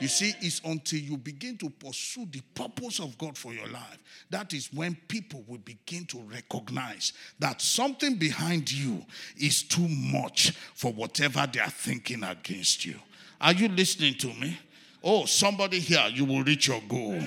You 0.00 0.08
see, 0.08 0.34
it's 0.40 0.60
until 0.64 0.98
you 0.98 1.16
begin 1.16 1.56
to 1.58 1.70
pursue 1.70 2.26
the 2.30 2.40
purpose 2.54 3.00
of 3.00 3.16
God 3.16 3.36
for 3.36 3.54
your 3.54 3.68
life 3.68 3.98
that 4.30 4.52
is 4.52 4.72
when 4.72 4.96
people 5.08 5.44
will 5.46 5.58
begin 5.58 6.04
to 6.06 6.18
recognize 6.22 7.12
that 7.38 7.60
something 7.60 8.16
behind 8.16 8.70
you 8.70 9.04
is 9.36 9.62
too 9.62 9.86
much 9.88 10.50
for 10.74 10.92
whatever 10.92 11.48
they 11.50 11.60
are 11.60 11.70
thinking 11.70 12.24
against 12.24 12.84
you. 12.84 12.96
Are 13.40 13.52
you 13.52 13.68
listening 13.68 14.14
to 14.14 14.28
me? 14.28 14.58
Oh, 15.02 15.24
somebody 15.26 15.78
here, 15.78 16.04
you 16.12 16.24
will 16.24 16.42
reach 16.42 16.68
your 16.68 16.82
goal. 16.88 17.20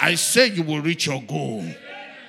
I 0.00 0.16
say 0.16 0.48
you 0.48 0.64
will 0.64 0.80
reach 0.80 1.06
your 1.06 1.22
goal. 1.22 1.64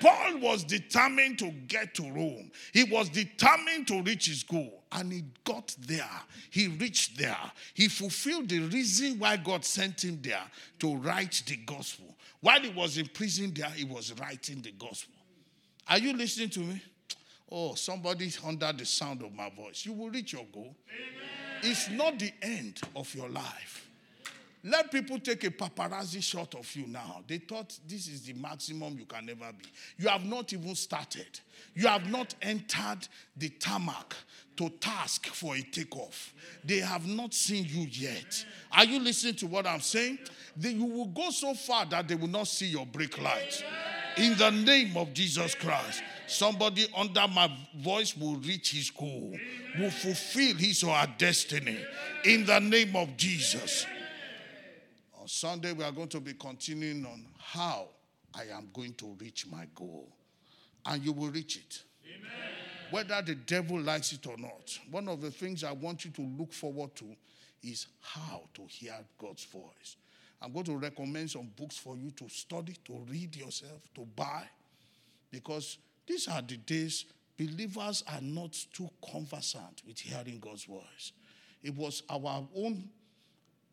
Paul 0.05 0.37
was 0.37 0.63
determined 0.63 1.39
to 1.39 1.49
get 1.67 1.95
to 1.95 2.03
Rome. 2.03 2.51
He 2.73 2.83
was 2.83 3.09
determined 3.09 3.87
to 3.87 4.03
reach 4.03 4.27
his 4.27 4.43
goal. 4.43 4.83
And 4.91 5.11
he 5.11 5.23
got 5.43 5.75
there. 5.79 6.07
He 6.51 6.67
reached 6.67 7.17
there. 7.17 7.35
He 7.73 7.87
fulfilled 7.87 8.49
the 8.49 8.59
reason 8.59 9.17
why 9.17 9.37
God 9.37 9.65
sent 9.65 10.03
him 10.03 10.19
there 10.21 10.43
to 10.77 10.95
write 10.97 11.41
the 11.47 11.55
gospel. 11.55 12.15
While 12.39 12.61
he 12.61 12.69
was 12.69 12.99
in 12.99 13.07
prison 13.07 13.51
there, 13.55 13.71
he 13.71 13.83
was 13.83 14.13
writing 14.19 14.61
the 14.61 14.73
gospel. 14.73 15.15
Are 15.87 15.97
you 15.97 16.13
listening 16.13 16.49
to 16.49 16.59
me? 16.59 16.83
Oh, 17.51 17.73
somebody 17.73 18.31
under 18.45 18.71
the 18.73 18.85
sound 18.85 19.23
of 19.23 19.33
my 19.33 19.49
voice. 19.49 19.87
You 19.87 19.93
will 19.93 20.11
reach 20.11 20.33
your 20.33 20.45
goal. 20.53 20.75
Amen. 20.87 21.71
It's 21.71 21.89
not 21.89 22.19
the 22.19 22.31
end 22.43 22.79
of 22.95 23.13
your 23.15 23.29
life. 23.29 23.84
Let 24.67 24.91
people 24.91 25.19
take 25.19 25.43
a 25.43 25.51
paparazzi 25.51 26.23
shot 26.23 26.55
of 26.55 26.75
you 26.75 26.87
now. 26.87 27.23
They 27.27 27.37
thought 27.37 27.77
this 27.87 28.07
is 28.07 28.23
the 28.23 28.33
maximum 28.33 28.97
you 28.97 29.05
can 29.05 29.29
ever 29.29 29.51
be. 29.53 29.65
You 29.99 30.09
have 30.09 30.25
not 30.25 30.51
even 30.53 30.73
started. 30.73 31.39
You 31.75 31.87
have 31.87 32.09
not 32.09 32.33
entered 32.41 33.07
the 33.37 33.49
tarmac 33.49 34.15
to 34.57 34.69
task 34.69 35.27
for 35.27 35.55
a 35.55 35.61
takeoff. 35.61 36.33
They 36.63 36.79
have 36.79 37.05
not 37.05 37.35
seen 37.35 37.65
you 37.65 37.87
yet. 37.91 38.43
Are 38.71 38.85
you 38.85 38.99
listening 38.99 39.35
to 39.35 39.47
what 39.47 39.67
I'm 39.67 39.81
saying? 39.81 40.17
They, 40.57 40.71
you 40.71 40.85
will 40.85 41.09
go 41.09 41.29
so 41.29 41.53
far 41.53 41.85
that 41.85 42.07
they 42.07 42.15
will 42.15 42.27
not 42.27 42.47
see 42.47 42.65
your 42.65 42.87
brake 42.87 43.21
lights. 43.21 43.61
In 44.17 44.35
the 44.35 44.49
name 44.49 44.97
of 44.97 45.13
Jesus 45.13 45.53
Christ, 45.53 46.01
somebody 46.25 46.87
under 46.97 47.27
my 47.27 47.55
voice 47.77 48.17
will 48.17 48.37
reach 48.37 48.71
his 48.71 48.89
goal, 48.89 49.31
will 49.77 49.91
fulfill 49.91 50.55
his 50.55 50.83
or 50.83 50.95
her 50.95 51.13
destiny. 51.19 51.77
In 52.23 52.47
the 52.47 52.59
name 52.59 52.95
of 52.95 53.15
Jesus. 53.15 53.85
On 55.25 55.29
Sunday, 55.29 55.71
we 55.71 55.83
are 55.83 55.91
going 55.91 56.09
to 56.09 56.19
be 56.19 56.33
continuing 56.33 57.03
on 57.03 57.25
how 57.39 57.87
I 58.35 58.43
am 58.55 58.69
going 58.71 58.93
to 58.93 59.17
reach 59.19 59.47
my 59.47 59.65
goal. 59.73 60.07
And 60.85 61.03
you 61.03 61.13
will 61.13 61.31
reach 61.31 61.57
it. 61.57 61.81
Amen. 62.07 62.29
Whether 62.91 63.19
the 63.23 63.33
devil 63.33 63.81
likes 63.81 64.13
it 64.13 64.27
or 64.27 64.37
not. 64.37 64.77
One 64.91 65.07
of 65.07 65.21
the 65.21 65.31
things 65.31 65.63
I 65.63 65.71
want 65.71 66.05
you 66.05 66.11
to 66.11 66.21
look 66.21 66.53
forward 66.53 66.95
to 66.97 67.05
is 67.63 67.87
how 68.01 68.43
to 68.53 68.67
hear 68.67 68.93
God's 69.17 69.45
voice. 69.45 69.95
I'm 70.39 70.53
going 70.53 70.65
to 70.65 70.77
recommend 70.77 71.31
some 71.31 71.49
books 71.57 71.75
for 71.75 71.97
you 71.97 72.11
to 72.11 72.29
study, 72.29 72.75
to 72.85 72.93
read 73.09 73.35
yourself, 73.35 73.81
to 73.95 74.01
buy, 74.15 74.43
because 75.31 75.79
these 76.05 76.27
are 76.27 76.43
the 76.43 76.57
days 76.57 77.05
believers 77.35 78.03
are 78.13 78.21
not 78.21 78.55
too 78.71 78.91
conversant 79.11 79.81
with 79.87 79.97
hearing 79.97 80.37
God's 80.39 80.65
voice. 80.65 81.13
It 81.63 81.75
was 81.75 82.03
our 82.11 82.47
own 82.55 82.89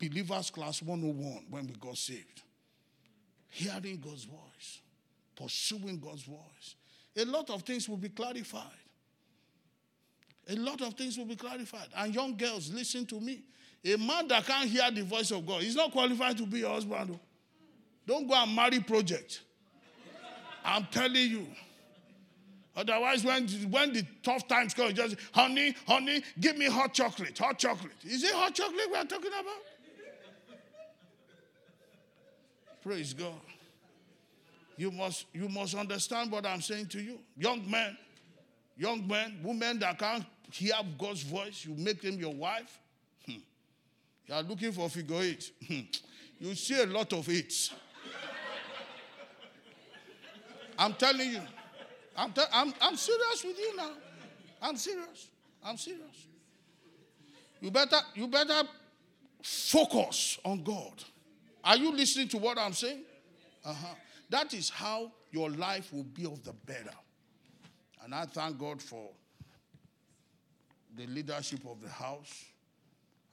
Believers 0.09 0.49
Class 0.49 0.81
101 0.81 1.45
when 1.49 1.67
we 1.67 1.73
got 1.73 1.97
saved. 1.97 2.41
Hearing 3.49 4.01
God's 4.03 4.23
voice, 4.23 4.79
pursuing 5.35 5.99
God's 5.99 6.23
voice. 6.23 6.75
A 7.15 7.25
lot 7.25 7.49
of 7.49 7.61
things 7.61 7.87
will 7.87 7.97
be 7.97 8.09
clarified. 8.09 8.61
A 10.49 10.55
lot 10.55 10.81
of 10.81 10.95
things 10.95 11.17
will 11.17 11.25
be 11.25 11.35
clarified. 11.35 11.87
And 11.95 12.13
young 12.13 12.35
girls, 12.35 12.71
listen 12.71 13.05
to 13.07 13.19
me. 13.19 13.43
A 13.85 13.97
man 13.97 14.27
that 14.29 14.45
can't 14.45 14.69
hear 14.69 14.89
the 14.91 15.03
voice 15.03 15.31
of 15.31 15.45
God 15.45 15.61
is 15.63 15.75
not 15.75 15.91
qualified 15.91 16.37
to 16.37 16.45
be 16.45 16.59
your 16.59 16.71
husband. 16.71 17.11
Oh. 17.13 17.19
Don't 18.07 18.27
go 18.27 18.33
and 18.33 18.55
marry 18.55 18.79
project. 18.79 19.41
I'm 20.65 20.87
telling 20.91 21.15
you. 21.29 21.47
Otherwise, 22.75 23.23
when, 23.23 23.47
when 23.69 23.93
the 23.93 24.03
tough 24.23 24.47
times 24.47 24.73
come, 24.73 24.93
just, 24.93 25.15
honey, 25.31 25.75
honey, 25.87 26.23
give 26.39 26.57
me 26.57 26.65
hot 26.65 26.93
chocolate, 26.93 27.37
hot 27.37 27.59
chocolate. 27.59 27.93
Is 28.03 28.23
it 28.23 28.33
hot 28.33 28.55
chocolate 28.55 28.89
we 28.89 28.97
are 28.97 29.05
talking 29.05 29.31
about? 29.31 29.61
Praise 32.83 33.13
God. 33.13 33.33
You 34.75 34.91
must, 34.91 35.25
you 35.33 35.47
must 35.47 35.75
understand 35.75 36.31
what 36.31 36.45
I'm 36.45 36.61
saying 36.61 36.87
to 36.87 37.01
you. 37.01 37.19
Young 37.37 37.69
men, 37.69 37.97
young 38.75 39.07
men, 39.07 39.39
women 39.43 39.79
that 39.79 39.97
can't 39.97 40.25
hear 40.51 40.73
God's 40.97 41.23
voice, 41.23 41.65
you 41.65 41.75
make 41.75 42.01
them 42.01 42.19
your 42.19 42.33
wife. 42.33 42.79
Hmm. 43.25 43.37
You 44.27 44.35
are 44.35 44.43
looking 44.43 44.71
for 44.71 44.89
figure 44.89 45.21
eight. 45.21 45.51
Hmm. 45.65 45.81
You 46.39 46.55
see 46.55 46.81
a 46.81 46.85
lot 46.85 47.13
of 47.13 47.29
eights. 47.29 47.73
I'm 50.77 50.93
telling 50.95 51.29
you. 51.29 51.41
I'm, 52.17 52.31
te- 52.31 52.41
I'm, 52.51 52.73
I'm 52.81 52.95
serious 52.95 53.43
with 53.45 53.57
you 53.57 53.77
now. 53.77 53.91
I'm 54.61 54.75
serious. 54.75 55.29
I'm 55.63 55.77
serious. 55.77 56.27
You 57.61 57.71
better, 57.71 57.97
you 58.15 58.27
better 58.27 58.67
focus 59.41 60.37
on 60.43 60.63
God. 60.63 61.03
Are 61.63 61.77
you 61.77 61.95
listening 61.95 62.27
to 62.29 62.37
what 62.37 62.57
I'm 62.57 62.73
saying? 62.73 63.03
Uh-huh. 63.63 63.95
That 64.29 64.53
is 64.53 64.69
how 64.69 65.11
your 65.31 65.49
life 65.49 65.93
will 65.93 66.03
be 66.03 66.25
of 66.25 66.43
the 66.43 66.53
better. 66.53 66.93
And 68.03 68.13
I 68.13 68.25
thank 68.25 68.59
God 68.59 68.81
for 68.81 69.09
the 70.95 71.07
leadership 71.07 71.61
of 71.65 71.81
the 71.81 71.89
house. 71.89 72.45